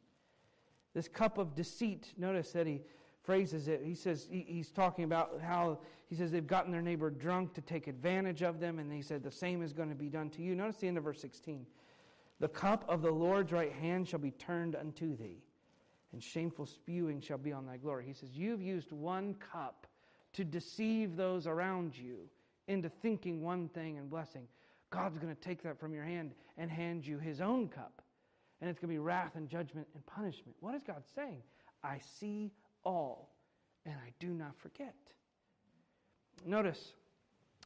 This 0.95 1.07
cup 1.07 1.37
of 1.37 1.53
deceit, 1.53 2.11
notice 2.17 2.51
that 2.53 2.65
he 2.65 2.81
phrases 3.21 3.67
it. 3.67 3.81
He 3.85 3.93
says, 3.93 4.27
he's 4.27 4.71
talking 4.71 5.03
about 5.03 5.39
how, 5.39 5.81
he 6.07 6.15
says, 6.15 6.31
they've 6.31 6.47
gotten 6.47 6.71
their 6.71 6.81
neighbor 6.81 7.11
drunk 7.11 7.53
to 7.53 7.61
take 7.61 7.85
advantage 7.85 8.41
of 8.41 8.59
them, 8.59 8.79
and 8.79 8.91
he 8.91 9.03
said, 9.03 9.21
the 9.21 9.29
same 9.29 9.61
is 9.61 9.71
going 9.71 9.89
to 9.89 9.95
be 9.95 10.09
done 10.09 10.31
to 10.31 10.41
you. 10.41 10.55
Notice 10.55 10.77
the 10.77 10.87
end 10.87 10.97
of 10.97 11.03
verse 11.03 11.21
16. 11.21 11.63
The 12.39 12.47
cup 12.47 12.85
of 12.89 13.03
the 13.03 13.11
Lord's 13.11 13.51
right 13.51 13.71
hand 13.71 14.07
shall 14.07 14.17
be 14.17 14.31
turned 14.31 14.75
unto 14.75 15.15
thee, 15.15 15.43
and 16.11 16.23
shameful 16.23 16.65
spewing 16.65 17.21
shall 17.21 17.37
be 17.37 17.53
on 17.53 17.67
thy 17.67 17.77
glory. 17.77 18.03
He 18.07 18.13
says, 18.13 18.31
You've 18.33 18.63
used 18.63 18.91
one 18.91 19.35
cup 19.35 19.85
to 20.39 20.45
deceive 20.45 21.17
those 21.17 21.47
around 21.47 21.97
you 21.97 22.19
into 22.69 22.87
thinking 22.87 23.43
one 23.43 23.67
thing 23.67 23.97
and 23.97 24.09
blessing. 24.09 24.47
God's 24.89 25.17
going 25.17 25.35
to 25.35 25.41
take 25.41 25.61
that 25.63 25.77
from 25.77 25.93
your 25.93 26.05
hand 26.05 26.31
and 26.57 26.71
hand 26.71 27.05
you 27.05 27.19
his 27.19 27.41
own 27.41 27.67
cup. 27.67 28.01
And 28.61 28.69
it's 28.69 28.79
going 28.79 28.87
to 28.87 28.93
be 28.93 28.99
wrath 28.99 29.35
and 29.35 29.49
judgment 29.49 29.85
and 29.93 30.05
punishment. 30.05 30.55
What 30.61 30.75
is 30.75 30.81
God 30.87 31.03
saying? 31.13 31.41
I 31.83 31.99
see 32.19 32.53
all, 32.85 33.31
and 33.85 33.95
I 33.95 34.13
do 34.21 34.27
not 34.27 34.57
forget. 34.57 34.95
Notice 36.45 36.93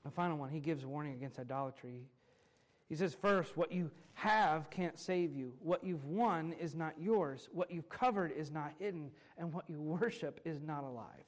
the 0.04 0.10
final 0.10 0.36
one. 0.36 0.50
He 0.50 0.60
gives 0.60 0.84
a 0.84 0.88
warning 0.88 1.14
against 1.14 1.38
idolatry. 1.38 2.08
He 2.90 2.96
says, 2.96 3.14
first, 3.14 3.56
what 3.56 3.72
you 3.72 3.92
have 4.16 4.72
can't 4.72 4.98
save 4.98 5.32
you. 5.36 5.54
What 5.60 5.84
you've 5.84 6.06
won 6.06 6.56
is 6.60 6.74
not 6.74 6.94
yours. 7.00 7.50
What 7.52 7.70
you've 7.70 7.90
covered 7.90 8.32
is 8.32 8.50
not 8.50 8.72
hidden. 8.80 9.12
And 9.38 9.54
what 9.54 9.66
you 9.70 9.80
worship 9.80 10.40
is 10.44 10.60
not 10.60 10.84
alive. 10.84 11.26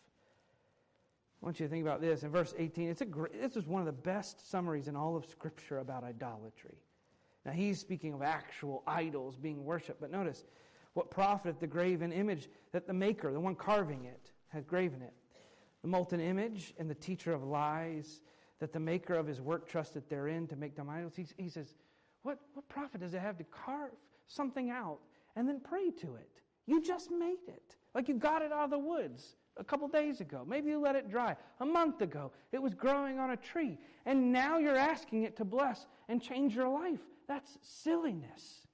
I 1.41 1.45
want 1.45 1.59
you 1.59 1.65
to 1.67 1.69
think 1.69 1.83
about 1.83 2.01
this. 2.01 2.23
In 2.23 2.31
verse 2.31 2.53
18, 2.57 2.89
it's 2.89 3.01
a 3.01 3.05
great, 3.05 3.39
this 3.39 3.55
is 3.55 3.67
one 3.67 3.81
of 3.81 3.86
the 3.86 3.91
best 3.91 4.49
summaries 4.49 4.88
in 4.88 4.95
all 4.95 5.15
of 5.15 5.25
Scripture 5.25 5.79
about 5.79 6.03
idolatry. 6.03 6.77
Now, 7.45 7.51
he's 7.51 7.79
speaking 7.79 8.13
of 8.13 8.21
actual 8.23 8.83
idols 8.88 9.38
being 9.38 9.63
worshipped. 9.63 10.01
But 10.01 10.11
notice, 10.11 10.45
what 10.93 11.11
profiteth 11.11 11.59
the 11.59 11.67
graven 11.67 12.11
image 12.11 12.49
that 12.71 12.88
the 12.88 12.93
maker, 12.93 13.31
the 13.31 13.39
one 13.39 13.55
carving 13.55 14.05
it, 14.05 14.31
has 14.47 14.65
graven 14.65 15.01
it? 15.01 15.13
The 15.83 15.88
molten 15.88 16.19
image 16.19 16.73
and 16.79 16.89
the 16.89 16.95
teacher 16.95 17.31
of 17.33 17.43
lies 17.43 18.21
that 18.59 18.73
the 18.73 18.79
maker 18.79 19.13
of 19.13 19.27
his 19.27 19.41
work 19.41 19.67
trusted 19.67 20.03
therein 20.09 20.47
to 20.47 20.55
make 20.55 20.75
them 20.75 20.89
idols. 20.89 21.13
He, 21.15 21.27
he 21.38 21.49
says, 21.49 21.75
what, 22.23 22.39
what 22.53 22.67
profit 22.69 23.01
does 23.01 23.13
it 23.13 23.19
have 23.19 23.38
to 23.38 23.43
carve 23.43 23.91
something 24.27 24.71
out 24.71 24.99
and 25.36 25.47
then 25.47 25.59
pray 25.59 25.91
to 25.91 26.15
it? 26.15 26.41
You 26.65 26.81
just 26.81 27.11
made 27.11 27.47
it. 27.47 27.75
Like 27.93 28.07
you 28.07 28.15
got 28.15 28.41
it 28.41 28.51
out 28.51 28.63
of 28.63 28.69
the 28.71 28.79
woods 28.79 29.36
a 29.58 29.64
couple 29.64 29.88
days 29.88 30.22
ago. 30.22 30.45
Maybe 30.47 30.70
you 30.70 30.80
let 30.80 30.95
it 30.95 31.10
dry. 31.10 31.36
A 31.60 31.66
month 31.66 32.01
ago, 32.01 32.32
it 32.51 32.62
was 32.62 32.74
growing 32.74 33.20
on 33.20 33.32
a 33.32 33.38
tree. 33.38 33.78
And 34.06 34.32
now 34.32 34.58
you're 34.58 34.76
asking 34.76 35.24
it 35.24 35.38
to 35.38 35.45
bless 35.45 35.86
and 36.10 36.22
change 36.22 36.56
your 36.56 36.70
life. 36.70 36.99
That's 37.28 37.58
silliness. 37.62 38.68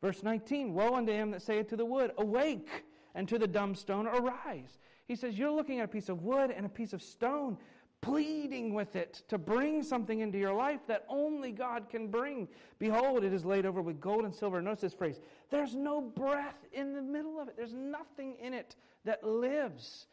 Verse 0.00 0.22
19 0.22 0.74
Woe 0.74 0.94
unto 0.94 1.12
him 1.12 1.30
that 1.30 1.42
saith 1.42 1.68
to 1.68 1.76
the 1.76 1.84
wood, 1.84 2.12
Awake, 2.18 2.84
and 3.14 3.28
to 3.28 3.38
the 3.38 3.46
dumb 3.46 3.74
stone, 3.74 4.06
Arise. 4.06 4.78
He 5.08 5.16
says, 5.16 5.38
You're 5.38 5.50
looking 5.50 5.80
at 5.80 5.86
a 5.86 5.88
piece 5.88 6.08
of 6.08 6.22
wood 6.22 6.50
and 6.50 6.64
a 6.64 6.70
piece 6.70 6.92
of 6.92 7.02
stone 7.02 7.58
pleading 8.00 8.72
with 8.72 8.96
it 8.96 9.22
to 9.28 9.36
bring 9.36 9.82
something 9.82 10.20
into 10.20 10.38
your 10.38 10.54
life 10.54 10.80
that 10.86 11.04
only 11.08 11.52
God 11.52 11.88
can 11.90 12.08
bring. 12.08 12.48
Behold, 12.78 13.24
it 13.24 13.32
is 13.32 13.44
laid 13.44 13.66
over 13.66 13.82
with 13.82 14.00
gold 14.00 14.24
and 14.24 14.34
silver. 14.34 14.62
Notice 14.62 14.80
this 14.80 14.94
phrase 14.94 15.20
there's 15.50 15.74
no 15.74 16.00
breath 16.00 16.66
in 16.72 16.94
the 16.94 17.02
middle 17.02 17.38
of 17.38 17.48
it, 17.48 17.56
there's 17.56 17.74
nothing 17.74 18.36
in 18.40 18.54
it 18.54 18.76
that 19.04 19.24
lives. 19.24 20.06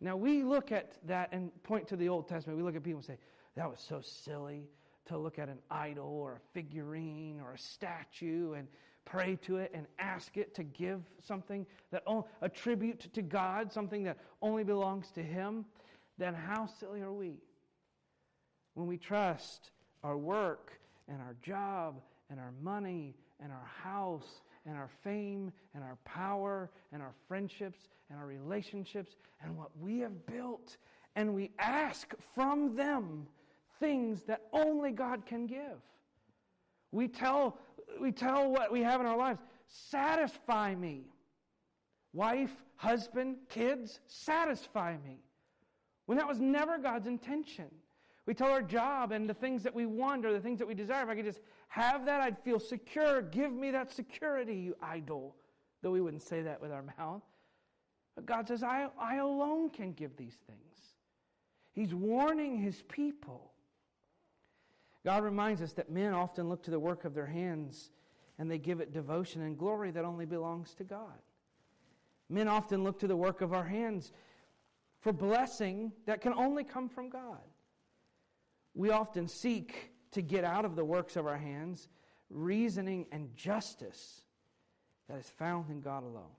Now, 0.00 0.16
we 0.16 0.42
look 0.44 0.70
at 0.72 0.92
that 1.06 1.30
and 1.32 1.50
point 1.64 1.88
to 1.88 1.96
the 1.96 2.08
Old 2.08 2.28
Testament. 2.28 2.56
We 2.56 2.64
look 2.64 2.76
at 2.76 2.84
people 2.84 2.98
and 2.98 3.06
say, 3.06 3.18
that 3.56 3.68
was 3.68 3.80
so 3.80 4.00
silly 4.00 4.68
to 5.06 5.18
look 5.18 5.38
at 5.38 5.48
an 5.48 5.58
idol 5.70 6.20
or 6.20 6.34
a 6.34 6.40
figurine 6.54 7.40
or 7.40 7.54
a 7.54 7.58
statue 7.58 8.52
and 8.52 8.68
pray 9.04 9.36
to 9.42 9.56
it 9.56 9.72
and 9.74 9.86
ask 9.98 10.36
it 10.36 10.54
to 10.54 10.62
give 10.62 11.02
something 11.26 11.66
that 11.90 12.04
a 12.42 12.48
tribute 12.48 13.12
to 13.14 13.22
God, 13.22 13.72
something 13.72 14.04
that 14.04 14.18
only 14.42 14.64
belongs 14.64 15.10
to 15.12 15.22
Him 15.22 15.64
then 16.18 16.34
how 16.34 16.66
silly 16.66 17.00
are 17.00 17.12
we 17.12 17.38
when 18.74 18.86
we 18.86 18.98
trust 18.98 19.70
our 20.02 20.18
work 20.18 20.72
and 21.08 21.20
our 21.22 21.36
job 21.42 22.00
and 22.28 22.38
our 22.38 22.52
money 22.60 23.14
and 23.40 23.52
our 23.52 23.70
house 23.82 24.42
and 24.68 24.76
our 24.76 24.90
fame 25.02 25.50
and 25.74 25.82
our 25.82 25.96
power 26.04 26.70
and 26.92 27.02
our 27.02 27.14
friendships 27.26 27.88
and 28.10 28.18
our 28.18 28.26
relationships 28.26 29.16
and 29.42 29.56
what 29.56 29.70
we 29.80 29.98
have 30.00 30.26
built 30.26 30.76
and 31.18 31.34
we 31.34 31.50
ask 31.58 32.14
from 32.32 32.76
them 32.76 33.26
things 33.80 34.22
that 34.22 34.42
only 34.52 34.92
God 34.92 35.26
can 35.26 35.48
give. 35.48 35.82
We 36.92 37.08
tell, 37.08 37.58
we 38.00 38.12
tell 38.12 38.52
what 38.52 38.70
we 38.70 38.84
have 38.84 39.00
in 39.00 39.06
our 39.08 39.16
lives 39.16 39.40
satisfy 39.66 40.76
me. 40.76 41.06
Wife, 42.12 42.54
husband, 42.76 43.36
kids, 43.48 43.98
satisfy 44.06 44.96
me 45.04 45.18
when 46.06 46.18
that 46.18 46.28
was 46.28 46.38
never 46.38 46.78
God's 46.78 47.08
intention. 47.08 47.66
We 48.28 48.34
tell 48.34 48.50
our 48.50 48.60
job 48.60 49.12
and 49.12 49.26
the 49.26 49.32
things 49.32 49.62
that 49.62 49.74
we 49.74 49.86
want 49.86 50.26
or 50.26 50.34
the 50.34 50.40
things 50.40 50.58
that 50.58 50.68
we 50.68 50.74
desire, 50.74 51.02
if 51.02 51.08
I 51.08 51.14
could 51.14 51.24
just 51.24 51.40
have 51.68 52.04
that, 52.04 52.20
I'd 52.20 52.38
feel 52.38 52.60
secure. 52.60 53.22
Give 53.22 53.50
me 53.50 53.70
that 53.70 53.90
security, 53.90 54.54
you 54.54 54.76
idol. 54.82 55.34
Though 55.80 55.92
we 55.92 56.02
wouldn't 56.02 56.22
say 56.22 56.42
that 56.42 56.60
with 56.60 56.70
our 56.70 56.82
mouth. 56.98 57.22
But 58.14 58.26
God 58.26 58.46
says, 58.46 58.62
I, 58.62 58.88
I 59.00 59.16
alone 59.16 59.70
can 59.70 59.94
give 59.94 60.14
these 60.18 60.36
things. 60.46 60.76
He's 61.72 61.94
warning 61.94 62.58
his 62.58 62.82
people. 62.82 63.50
God 65.06 65.24
reminds 65.24 65.62
us 65.62 65.72
that 65.72 65.90
men 65.90 66.12
often 66.12 66.50
look 66.50 66.62
to 66.64 66.70
the 66.70 66.78
work 66.78 67.06
of 67.06 67.14
their 67.14 67.24
hands 67.24 67.88
and 68.38 68.50
they 68.50 68.58
give 68.58 68.80
it 68.80 68.92
devotion 68.92 69.40
and 69.40 69.56
glory 69.56 69.90
that 69.92 70.04
only 70.04 70.26
belongs 70.26 70.74
to 70.74 70.84
God. 70.84 71.18
Men 72.28 72.46
often 72.46 72.84
look 72.84 72.98
to 72.98 73.06
the 73.06 73.16
work 73.16 73.40
of 73.40 73.54
our 73.54 73.64
hands 73.64 74.12
for 75.00 75.14
blessing 75.14 75.92
that 76.04 76.20
can 76.20 76.34
only 76.34 76.62
come 76.62 76.90
from 76.90 77.08
God. 77.08 77.38
We 78.74 78.90
often 78.90 79.28
seek 79.28 79.92
to 80.12 80.22
get 80.22 80.44
out 80.44 80.64
of 80.64 80.76
the 80.76 80.84
works 80.84 81.16
of 81.16 81.26
our 81.26 81.36
hands 81.36 81.88
reasoning 82.30 83.06
and 83.12 83.34
justice 83.36 84.22
that 85.08 85.18
is 85.18 85.30
found 85.38 85.70
in 85.70 85.80
God 85.80 86.02
alone. 86.02 86.30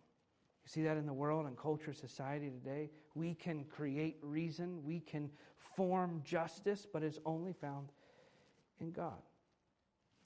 You 0.63 0.69
see 0.69 0.83
that 0.83 0.97
in 0.97 1.05
the 1.05 1.13
world 1.13 1.47
and 1.47 1.57
culture, 1.57 1.93
society 1.93 2.49
today? 2.49 2.91
We 3.15 3.33
can 3.33 3.65
create 3.65 4.17
reason, 4.21 4.83
we 4.83 4.99
can 4.99 5.29
form 5.75 6.21
justice, 6.23 6.85
but 6.91 7.03
it's 7.03 7.19
only 7.25 7.53
found 7.53 7.89
in 8.79 8.91
God. 8.91 9.17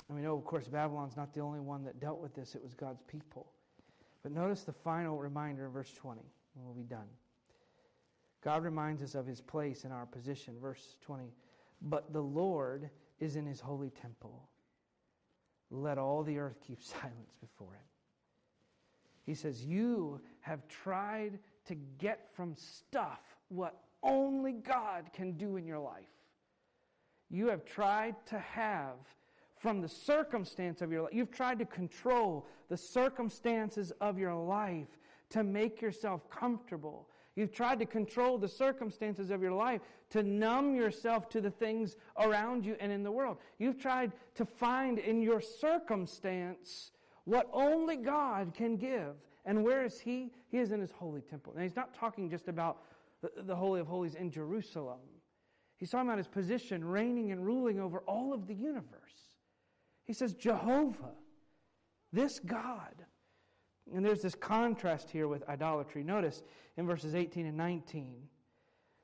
And 0.08 0.18
we 0.18 0.24
know, 0.24 0.36
of 0.36 0.44
course, 0.44 0.68
Babylon's 0.68 1.16
not 1.16 1.34
the 1.34 1.40
only 1.40 1.62
one 1.62 1.84
that 1.86 2.00
dealt 2.00 2.20
with 2.20 2.36
this, 2.36 2.56
it 2.56 2.64
was 2.64 2.74
God's 2.74 3.02
people. 3.04 3.48
But 4.22 4.32
notice 4.32 4.64
the 4.64 4.74
final 4.74 5.18
reminder 5.18 5.66
in 5.66 5.72
verse 5.72 5.94
20, 5.94 6.22
and 6.56 6.66
we'll 6.66 6.74
be 6.74 6.84
done. 6.84 7.08
God 8.44 8.64
reminds 8.64 9.02
us 9.02 9.16
of 9.16 9.26
his 9.26 9.40
place 9.40 9.86
in 9.86 9.92
our 9.92 10.06
position. 10.06 10.56
Verse 10.62 10.98
20. 11.02 11.24
But 11.84 12.14
the 12.14 12.22
Lord 12.22 12.90
is 13.20 13.36
in 13.36 13.46
his 13.46 13.60
holy 13.60 13.90
temple. 13.90 14.50
Let 15.70 15.98
all 15.98 16.24
the 16.24 16.40
earth 16.40 16.60
keep 16.66 16.82
silence 16.84 17.34
before 17.42 17.74
him. 17.74 17.88
He 19.26 19.34
says, 19.34 19.64
You 19.64 20.22
have 20.42 20.68
tried 20.68 21.40
to 21.66 21.76
get 21.98 22.28
from 22.34 22.56
stuff 22.56 23.22
what 23.50 23.80
only 24.02 24.54
God 24.54 25.10
can 25.14 25.34
do 25.34 25.56
in 25.56 25.66
your 25.66 25.80
life. 25.80 26.04
You 27.30 27.48
have 27.48 27.66
tried 27.66 28.16
to 28.28 28.38
have 28.40 28.98
from 29.58 29.82
the 29.82 29.88
circumstance 29.88 30.82
of 30.82 30.92
your 30.92 31.04
life. 31.04 31.14
You've 31.14 31.32
tried 31.32 31.58
to 31.60 31.66
control 31.66 32.46
the 32.68 32.76
circumstances 32.78 33.94
of 34.02 34.20
your 34.20 34.36
life 34.36 34.90
to 35.30 35.44
make 35.44 35.82
yourself 35.82 36.30
comfortable. 36.30 37.08
You've 37.36 37.52
tried 37.52 37.80
to 37.80 37.86
control 37.86 38.38
the 38.38 38.48
circumstances 38.48 39.32
of 39.32 39.42
your 39.42 39.54
life 39.54 39.82
to 40.12 40.22
numb 40.22 40.76
yourself 40.76 41.30
to 41.30 41.42
the 41.42 41.50
things 41.50 41.96
around 42.20 42.66
you 42.66 42.76
and 42.80 42.92
in 42.92 43.02
the 43.02 43.12
world. 43.12 43.38
You've 43.58 43.80
tried 43.80 44.12
to 44.36 44.46
find 44.46 45.00
in 45.00 45.22
your 45.22 45.42
circumstance 45.42 46.92
what 47.26 47.50
only 47.52 47.96
God 47.96 48.54
can 48.54 48.76
give. 48.78 49.16
And 49.46 49.64
where 49.64 49.84
is 49.84 50.00
He? 50.00 50.32
He 50.50 50.60
is 50.60 50.72
in 50.72 50.80
His 50.80 50.92
holy 50.92 51.22
temple. 51.22 51.54
Now, 51.56 51.64
He's 51.64 51.76
not 51.76 51.94
talking 51.94 52.30
just 52.30 52.48
about 52.48 52.78
the, 53.46 53.56
Holy 53.56 53.80
of 53.80 53.88
Holies 53.88 54.16
in 54.16 54.30
Jerusalem. 54.30 55.00
He's 55.80 55.90
talking 55.90 56.08
about 56.08 56.18
His 56.18 56.28
position, 56.28 56.86
reigning 56.86 57.32
and 57.32 57.46
ruling 57.46 57.80
over 57.80 58.00
all 58.00 58.34
of 58.34 58.48
the 58.48 58.54
universe. 58.54 58.90
He 60.06 60.14
says, 60.14 60.34
Jehovah, 60.34 61.16
this 62.12 62.40
God. 62.40 62.94
And 63.94 64.04
there's 64.04 64.22
this 64.22 64.36
contrast 64.36 65.10
here 65.12 65.28
with 65.28 65.48
idolatry. 65.48 66.04
Notice 66.04 66.42
in 66.78 66.88
verses 66.88 67.14
18 67.14 67.46
and 67.46 67.58
19, 67.58 68.16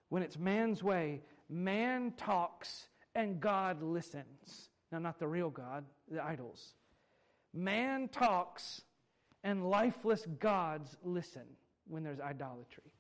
when 0.09 0.23
it's 0.23 0.37
man's 0.37 0.81
way, 0.81 1.21
man 1.47 2.13
talks 2.17 2.87
and 3.13 3.39
God 3.39 3.83
listens. 3.83 4.69
Now, 4.91 4.99
not 4.99 5.19
the 5.19 5.27
real 5.27 5.51
God, 5.51 5.85
the 6.09 6.23
idols. 6.23 6.73
Man 7.53 8.07
talks 8.07 8.81
and 9.43 9.69
lifeless 9.69 10.25
gods 10.39 10.97
listen 11.03 11.45
when 11.87 12.03
there's 12.03 12.19
idolatry. 12.19 12.91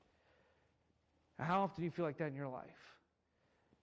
How 1.39 1.63
often 1.63 1.81
do 1.81 1.85
you 1.85 1.91
feel 1.91 2.05
like 2.05 2.17
that 2.17 2.27
in 2.27 2.35
your 2.35 2.47
life? 2.47 2.65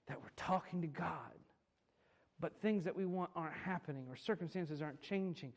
That 0.08 0.20
we're 0.22 0.28
talking 0.36 0.82
to 0.82 0.86
God, 0.86 1.32
but 2.38 2.60
things 2.60 2.84
that 2.84 2.94
we 2.94 3.06
want 3.06 3.30
aren't 3.34 3.54
happening 3.54 4.04
or 4.08 4.14
circumstances 4.14 4.82
aren't 4.82 5.00
changing. 5.00 5.52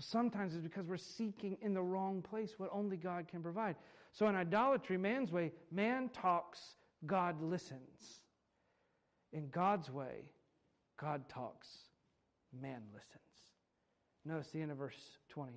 Well, 0.00 0.06
sometimes 0.08 0.54
it's 0.54 0.62
because 0.62 0.86
we're 0.86 0.96
seeking 0.96 1.58
in 1.60 1.74
the 1.74 1.82
wrong 1.82 2.22
place 2.22 2.54
what 2.56 2.70
only 2.72 2.96
God 2.96 3.28
can 3.28 3.42
provide. 3.42 3.76
So 4.12 4.28
in 4.28 4.34
idolatry, 4.34 4.96
man's 4.96 5.30
way, 5.30 5.52
man 5.70 6.08
talks, 6.08 6.58
God 7.04 7.42
listens. 7.42 8.22
In 9.34 9.50
God's 9.50 9.90
way, 9.90 10.24
God 10.98 11.28
talks, 11.28 11.68
man 12.62 12.80
listens. 12.94 13.20
Notice 14.24 14.48
the 14.48 14.62
end 14.62 14.70
of 14.70 14.78
verse 14.78 15.18
20. 15.28 15.52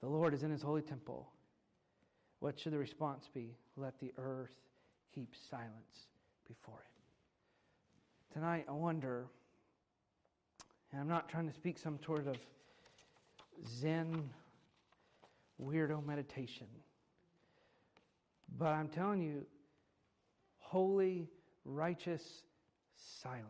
The 0.00 0.08
Lord 0.08 0.32
is 0.32 0.44
in 0.44 0.52
his 0.52 0.62
holy 0.62 0.82
temple. 0.82 1.28
What 2.38 2.56
should 2.56 2.72
the 2.72 2.78
response 2.78 3.28
be? 3.34 3.56
Let 3.76 3.98
the 3.98 4.12
earth 4.16 4.54
keep 5.12 5.34
silence 5.50 6.06
before 6.46 6.78
him. 6.78 7.02
Tonight, 8.32 8.66
I 8.68 8.72
wonder, 8.72 9.26
and 10.92 11.00
I'm 11.00 11.08
not 11.08 11.28
trying 11.28 11.48
to 11.48 11.54
speak 11.54 11.78
some 11.78 11.98
sort 12.06 12.28
of 12.28 12.36
Zen 13.66 14.30
weirdo 15.60 16.04
meditation, 16.04 16.66
but 18.58 18.68
I'm 18.68 18.88
telling 18.88 19.22
you, 19.22 19.46
holy, 20.58 21.28
righteous 21.64 22.22
silence. 23.22 23.48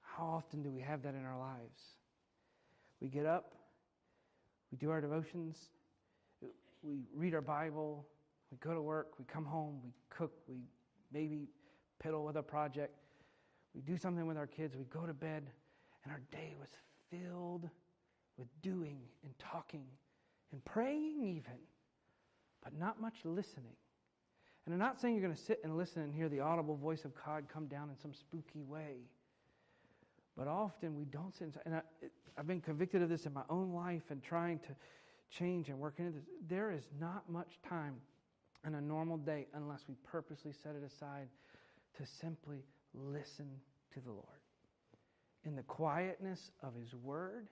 How 0.00 0.24
often 0.24 0.62
do 0.62 0.70
we 0.70 0.80
have 0.80 1.02
that 1.02 1.14
in 1.14 1.24
our 1.24 1.38
lives? 1.38 1.80
We 3.00 3.08
get 3.08 3.24
up, 3.24 3.54
we 4.70 4.78
do 4.78 4.90
our 4.90 5.00
devotions, 5.00 5.70
we 6.82 7.04
read 7.14 7.34
our 7.34 7.40
Bible, 7.40 8.06
we 8.50 8.58
go 8.58 8.74
to 8.74 8.82
work, 8.82 9.18
we 9.18 9.24
come 9.24 9.44
home, 9.44 9.80
we 9.84 9.92
cook, 10.08 10.32
we 10.48 10.56
maybe 11.12 11.48
piddle 12.04 12.24
with 12.24 12.36
a 12.36 12.42
project, 12.42 12.96
we 13.74 13.80
do 13.80 13.96
something 13.96 14.26
with 14.26 14.36
our 14.36 14.46
kids, 14.46 14.76
we 14.76 14.84
go 14.84 15.06
to 15.06 15.14
bed, 15.14 15.50
and 16.04 16.12
our 16.12 16.20
day 16.30 16.56
was 16.58 16.68
filled 17.10 17.70
doing 18.62 18.98
and 19.24 19.32
talking 19.38 19.84
and 20.52 20.64
praying, 20.64 21.22
even, 21.22 21.58
but 22.62 22.76
not 22.78 23.00
much 23.00 23.14
listening. 23.24 23.76
And 24.66 24.74
I'm 24.74 24.78
not 24.78 25.00
saying 25.00 25.14
you're 25.14 25.22
going 25.22 25.34
to 25.34 25.42
sit 25.42 25.60
and 25.64 25.76
listen 25.76 26.02
and 26.02 26.14
hear 26.14 26.28
the 26.28 26.40
audible 26.40 26.76
voice 26.76 27.04
of 27.04 27.12
God 27.24 27.44
come 27.52 27.66
down 27.66 27.88
in 27.90 27.96
some 27.96 28.12
spooky 28.12 28.62
way. 28.62 28.96
But 30.36 30.48
often 30.48 30.96
we 30.96 31.04
don't 31.04 31.34
sit. 31.34 31.54
And 31.64 31.74
I, 31.74 31.82
have 32.36 32.46
been 32.46 32.60
convicted 32.60 33.02
of 33.02 33.08
this 33.08 33.26
in 33.26 33.32
my 33.32 33.42
own 33.50 33.72
life 33.72 34.04
and 34.10 34.22
trying 34.22 34.58
to 34.60 34.68
change 35.30 35.68
and 35.68 35.78
work 35.78 35.94
into 35.98 36.12
this. 36.12 36.24
There 36.48 36.70
is 36.70 36.84
not 37.00 37.28
much 37.28 37.58
time 37.68 37.96
in 38.66 38.74
a 38.74 38.80
normal 38.80 39.16
day 39.16 39.46
unless 39.54 39.84
we 39.88 39.94
purposely 40.04 40.52
set 40.52 40.74
it 40.74 40.82
aside 40.84 41.28
to 41.96 42.06
simply 42.06 42.64
listen 42.94 43.48
to 43.94 44.00
the 44.00 44.10
Lord. 44.10 44.26
In 45.44 45.56
the 45.56 45.62
quietness 45.62 46.50
of 46.62 46.74
His 46.74 46.94
Word, 46.94 47.48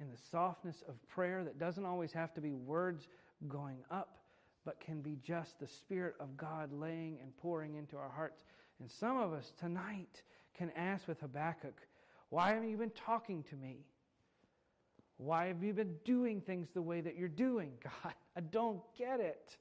in 0.00 0.08
the 0.10 0.18
softness 0.30 0.82
of 0.88 0.94
prayer 1.08 1.44
that 1.44 1.58
doesn't 1.58 1.84
always 1.84 2.12
have 2.12 2.34
to 2.34 2.40
be 2.40 2.52
words 2.52 3.08
going 3.48 3.78
up, 3.90 4.18
but 4.64 4.80
can 4.80 5.00
be 5.00 5.18
just 5.22 5.58
the 5.58 5.66
Spirit 5.66 6.14
of 6.20 6.36
God 6.36 6.72
laying 6.72 7.18
and 7.22 7.36
pouring 7.36 7.76
into 7.76 7.96
our 7.96 8.10
hearts. 8.10 8.42
And 8.80 8.90
some 8.90 9.16
of 9.16 9.32
us 9.32 9.52
tonight 9.58 10.22
can 10.56 10.70
ask 10.76 11.08
with 11.08 11.20
Habakkuk, 11.20 11.80
Why 12.28 12.50
haven't 12.50 12.70
you 12.70 12.76
been 12.76 12.90
talking 12.90 13.42
to 13.44 13.56
me? 13.56 13.86
Why 15.18 15.46
have 15.46 15.62
you 15.62 15.72
been 15.72 15.94
doing 16.04 16.42
things 16.42 16.68
the 16.74 16.82
way 16.82 17.00
that 17.00 17.16
you're 17.16 17.28
doing, 17.28 17.72
God? 17.82 18.14
I 18.36 18.40
don't 18.40 18.80
get 18.98 19.20
it. 19.20 19.56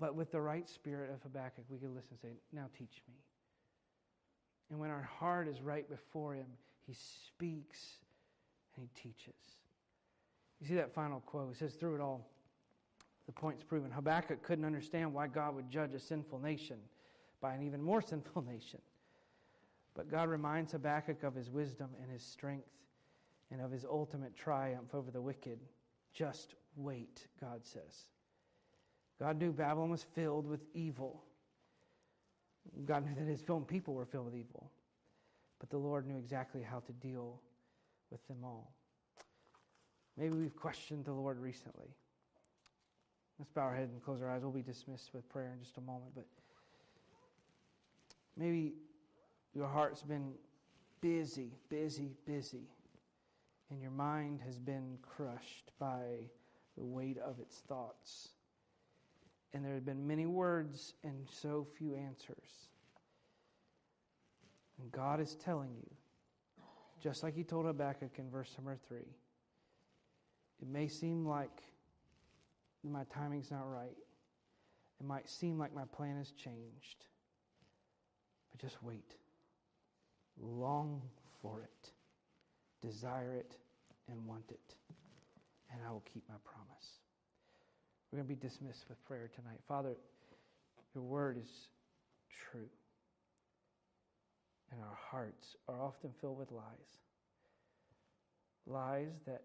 But 0.00 0.14
with 0.14 0.32
the 0.32 0.40
right 0.40 0.68
spirit 0.68 1.10
of 1.10 1.22
Habakkuk, 1.22 1.64
we 1.68 1.78
can 1.78 1.94
listen 1.94 2.10
and 2.12 2.20
say, 2.20 2.36
Now 2.52 2.66
teach 2.76 3.02
me. 3.08 3.14
And 4.70 4.80
when 4.80 4.90
our 4.90 5.08
heart 5.18 5.46
is 5.46 5.60
right 5.60 5.88
before 5.88 6.34
Him, 6.34 6.46
He 6.86 6.94
speaks 6.94 7.98
and 8.76 8.86
He 8.86 9.00
teaches. 9.00 9.34
You 10.60 10.68
see 10.68 10.74
that 10.74 10.94
final 10.94 11.20
quote? 11.20 11.52
It 11.52 11.58
says, 11.58 11.74
Through 11.74 11.96
it 11.96 12.00
all, 12.00 12.26
the 13.26 13.32
point's 13.32 13.64
proven. 13.64 13.90
Habakkuk 13.90 14.42
couldn't 14.42 14.64
understand 14.64 15.12
why 15.12 15.26
God 15.26 15.54
would 15.54 15.70
judge 15.70 15.94
a 15.94 16.00
sinful 16.00 16.38
nation 16.38 16.76
by 17.40 17.54
an 17.54 17.62
even 17.62 17.82
more 17.82 18.02
sinful 18.06 18.42
nation. 18.42 18.80
But 19.94 20.10
God 20.10 20.28
reminds 20.28 20.72
Habakkuk 20.72 21.22
of 21.22 21.34
his 21.34 21.50
wisdom 21.50 21.90
and 22.02 22.10
his 22.10 22.22
strength 22.22 22.68
and 23.50 23.60
of 23.60 23.70
his 23.70 23.84
ultimate 23.84 24.34
triumph 24.36 24.94
over 24.94 25.10
the 25.10 25.20
wicked. 25.20 25.60
Just 26.12 26.54
wait, 26.76 27.26
God 27.40 27.60
says. 27.62 28.06
God 29.20 29.38
knew 29.38 29.52
Babylon 29.52 29.90
was 29.90 30.04
filled 30.14 30.46
with 30.46 30.60
evil. 30.74 31.22
God 32.84 33.06
knew 33.06 33.14
that 33.14 33.30
his 33.30 33.44
own 33.48 33.64
people 33.64 33.94
were 33.94 34.06
filled 34.06 34.26
with 34.26 34.34
evil. 34.34 34.70
But 35.60 35.70
the 35.70 35.78
Lord 35.78 36.06
knew 36.06 36.18
exactly 36.18 36.62
how 36.62 36.80
to 36.80 36.92
deal 36.92 37.40
with 38.10 38.26
them 38.28 38.38
all. 38.44 38.72
Maybe 40.16 40.36
we've 40.36 40.56
questioned 40.56 41.04
the 41.04 41.12
Lord 41.12 41.38
recently. 41.38 41.88
Let's 43.38 43.50
bow 43.50 43.62
our 43.62 43.74
head 43.74 43.88
and 43.92 44.02
close 44.02 44.22
our 44.22 44.30
eyes. 44.30 44.42
We'll 44.42 44.52
be 44.52 44.62
dismissed 44.62 45.12
with 45.12 45.28
prayer 45.28 45.52
in 45.52 45.60
just 45.60 45.76
a 45.76 45.80
moment. 45.80 46.12
But 46.14 46.26
Maybe 48.36 48.74
your 49.54 49.68
heart's 49.68 50.02
been 50.02 50.32
busy, 51.00 51.52
busy, 51.68 52.10
busy, 52.26 52.68
and 53.70 53.80
your 53.80 53.90
mind 53.90 54.40
has 54.44 54.58
been 54.58 54.98
crushed 55.02 55.70
by 55.78 56.28
the 56.76 56.84
weight 56.84 57.18
of 57.18 57.38
its 57.38 57.58
thoughts. 57.68 58.30
And 59.52 59.64
there 59.64 59.74
have 59.74 59.86
been 59.86 60.06
many 60.06 60.26
words 60.26 60.94
and 61.04 61.28
so 61.30 61.66
few 61.78 61.94
answers. 61.94 62.68
And 64.80 64.90
God 64.90 65.20
is 65.20 65.36
telling 65.36 65.70
you, 65.76 65.90
just 67.04 67.22
like 67.22 67.34
He 67.34 67.44
told 67.44 67.66
Habakkuk 67.66 68.18
in 68.18 68.30
verse 68.30 68.50
number 68.56 68.78
three, 68.88 69.14
it 70.62 70.66
may 70.66 70.88
seem 70.88 71.26
like 71.26 71.62
my 72.82 73.04
timing's 73.14 73.50
not 73.50 73.70
right. 73.70 73.96
It 75.00 75.06
might 75.06 75.28
seem 75.28 75.58
like 75.58 75.74
my 75.74 75.84
plan 75.92 76.16
has 76.16 76.30
changed. 76.30 77.04
But 78.50 78.60
just 78.60 78.82
wait. 78.82 79.16
long 80.40 81.02
for 81.42 81.60
it, 81.60 81.90
desire 82.80 83.34
it, 83.34 83.56
and 84.10 84.26
want 84.26 84.50
it. 84.50 84.74
And 85.70 85.80
I 85.86 85.90
will 85.90 86.04
keep 86.12 86.22
my 86.28 86.36
promise. 86.42 86.86
We're 88.10 88.18
going 88.18 88.28
to 88.28 88.34
be 88.34 88.48
dismissed 88.48 88.86
with 88.88 89.04
prayer 89.04 89.28
tonight. 89.34 89.58
Father, 89.68 89.94
your 90.94 91.04
word 91.04 91.36
is 91.36 91.68
true. 92.50 92.68
And 94.70 94.80
our 94.80 94.98
hearts 95.10 95.56
are 95.68 95.80
often 95.80 96.10
filled 96.20 96.38
with 96.38 96.50
lies. 96.50 96.64
Lies 98.66 99.12
that 99.26 99.44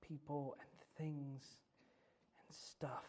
people 0.00 0.56
and 0.58 1.06
things 1.06 1.42
and 2.48 2.56
stuff 2.56 3.04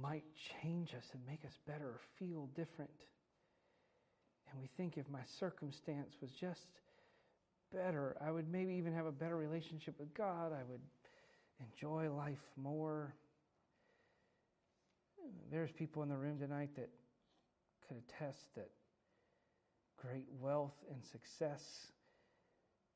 might 0.00 0.24
change 0.62 0.94
us 0.94 1.04
and 1.12 1.22
make 1.26 1.44
us 1.44 1.58
better 1.66 1.86
or 1.86 2.00
feel 2.18 2.48
different. 2.54 2.90
And 4.50 4.60
we 4.60 4.68
think 4.76 4.96
if 4.96 5.08
my 5.10 5.20
circumstance 5.38 6.14
was 6.20 6.30
just 6.30 6.66
better, 7.72 8.16
I 8.24 8.30
would 8.30 8.50
maybe 8.50 8.74
even 8.74 8.92
have 8.94 9.06
a 9.06 9.12
better 9.12 9.36
relationship 9.36 9.94
with 9.98 10.12
God. 10.14 10.52
I 10.52 10.62
would 10.68 10.80
enjoy 11.60 12.10
life 12.12 12.42
more. 12.56 13.14
There's 15.50 15.70
people 15.72 16.02
in 16.02 16.08
the 16.08 16.16
room 16.16 16.38
tonight 16.38 16.70
that 16.76 16.88
could 17.90 18.02
attest 18.08 18.54
that 18.54 18.70
great 19.96 20.28
wealth 20.38 20.76
and 20.92 21.04
success 21.04 21.88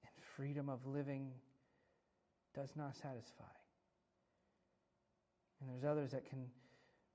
and 0.04 0.24
freedom 0.36 0.68
of 0.68 0.86
living 0.86 1.32
does 2.54 2.70
not 2.76 2.94
satisfy. 2.94 3.44
And 5.60 5.68
there's 5.68 5.84
others 5.90 6.12
that 6.12 6.28
can 6.28 6.46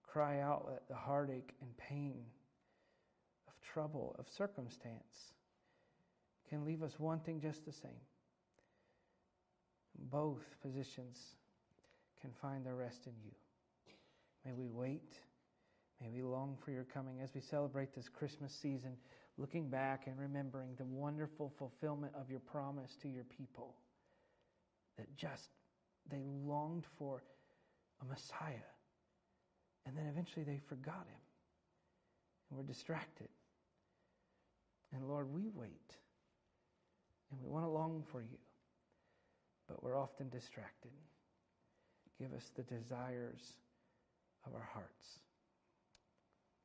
cry 0.03 0.41
out 0.41 0.69
at 0.75 0.89
the 0.89 0.95
heartache 0.95 1.53
and 1.61 1.69
pain 1.77 2.17
of 3.47 3.53
trouble, 3.61 4.13
of 4.19 4.25
circumstance, 4.27 5.33
can 6.49 6.65
leave 6.65 6.83
us 6.83 6.99
wanting 6.99 7.39
just 7.39 7.65
the 7.65 7.71
same. 7.71 8.03
Both 10.11 10.43
positions 10.61 11.17
can 12.19 12.31
find 12.41 12.65
their 12.65 12.75
rest 12.75 13.05
in 13.05 13.13
you. 13.23 13.31
May 14.45 14.51
we 14.51 14.67
wait. 14.67 15.13
May 16.01 16.09
we 16.09 16.21
long 16.21 16.57
for 16.63 16.71
your 16.71 16.85
coming 16.85 17.19
as 17.21 17.33
we 17.35 17.41
celebrate 17.41 17.93
this 17.93 18.07
Christmas 18.07 18.53
season, 18.61 18.95
looking 19.37 19.69
back 19.69 20.07
and 20.07 20.17
remembering 20.17 20.69
the 20.77 20.85
wonderful 20.85 21.51
fulfillment 21.57 22.13
of 22.19 22.29
your 22.29 22.39
promise 22.39 22.95
to 23.01 23.09
your 23.09 23.25
people 23.25 23.75
that 24.97 25.13
just 25.15 25.49
they 26.09 26.23
longed 26.45 26.85
for 26.97 27.23
a 28.01 28.05
Messiah. 28.05 28.69
And 29.85 29.97
then 29.97 30.05
eventually 30.05 30.45
they 30.45 30.59
forgot 30.69 31.05
him 31.07 31.21
and 32.49 32.57
were 32.57 32.63
distracted. 32.63 33.29
And 34.93 35.07
Lord, 35.07 35.31
we 35.33 35.49
wait 35.53 35.95
and 37.31 37.39
we 37.41 37.47
want 37.49 37.65
to 37.65 37.69
long 37.69 38.03
for 38.11 38.21
you, 38.21 38.37
but 39.67 39.83
we're 39.83 39.97
often 39.97 40.29
distracted. 40.29 40.91
Give 42.17 42.33
us 42.33 42.51
the 42.55 42.63
desires 42.63 43.53
of 44.45 44.53
our 44.53 44.67
hearts. 44.73 45.19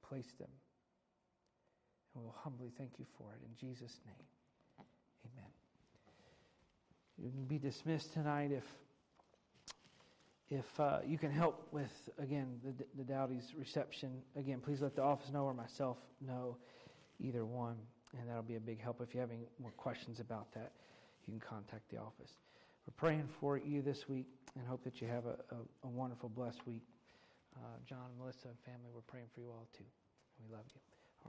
Place 0.08 0.32
them. 0.38 0.48
And 2.14 2.22
we'll 2.22 2.36
humbly 2.38 2.70
thank 2.78 2.92
you 2.98 3.06
for 3.18 3.32
it. 3.32 3.40
In 3.44 3.68
Jesus' 3.68 3.98
name, 4.06 4.26
amen. 5.26 5.50
You 7.18 7.30
can 7.30 7.44
be 7.44 7.58
dismissed 7.58 8.12
tonight 8.12 8.50
if 8.52 8.64
if 10.50 10.78
uh, 10.78 10.98
you 11.06 11.18
can 11.18 11.30
help 11.32 11.66
with 11.72 11.90
again 12.18 12.60
the, 12.62 12.84
the 12.96 13.04
Dowdy's 13.04 13.54
reception. 13.58 14.22
Again, 14.36 14.60
please 14.60 14.80
let 14.80 14.94
the 14.94 15.02
office 15.02 15.30
know 15.32 15.44
or 15.44 15.54
myself 15.54 15.96
know, 16.24 16.56
either 17.18 17.44
one, 17.44 17.76
and 18.18 18.28
that'll 18.28 18.42
be 18.42 18.56
a 18.56 18.60
big 18.60 18.80
help. 18.80 19.00
If 19.00 19.14
you 19.14 19.20
have 19.20 19.30
any 19.30 19.48
more 19.60 19.72
questions 19.72 20.20
about 20.20 20.52
that, 20.54 20.72
you 21.26 21.32
can 21.32 21.40
contact 21.40 21.90
the 21.90 21.98
office. 21.98 22.30
We're 22.86 22.94
praying 22.96 23.28
for 23.40 23.56
you 23.56 23.82
this 23.82 24.08
week 24.08 24.26
and 24.56 24.66
hope 24.66 24.84
that 24.84 25.00
you 25.00 25.08
have 25.08 25.24
a, 25.24 25.36
a, 25.54 25.56
a 25.84 25.88
wonderful, 25.88 26.28
blessed 26.28 26.60
week. 26.66 26.82
Uh, 27.56 27.78
John, 27.86 28.10
and 28.10 28.18
Melissa, 28.18 28.48
and 28.48 28.58
family, 28.60 28.90
we're 28.92 29.06
praying 29.06 29.28
for 29.32 29.40
you 29.40 29.48
all 29.50 29.68
too. 29.76 29.86
We 30.40 30.52
love 30.52 30.66
you. 30.74 30.93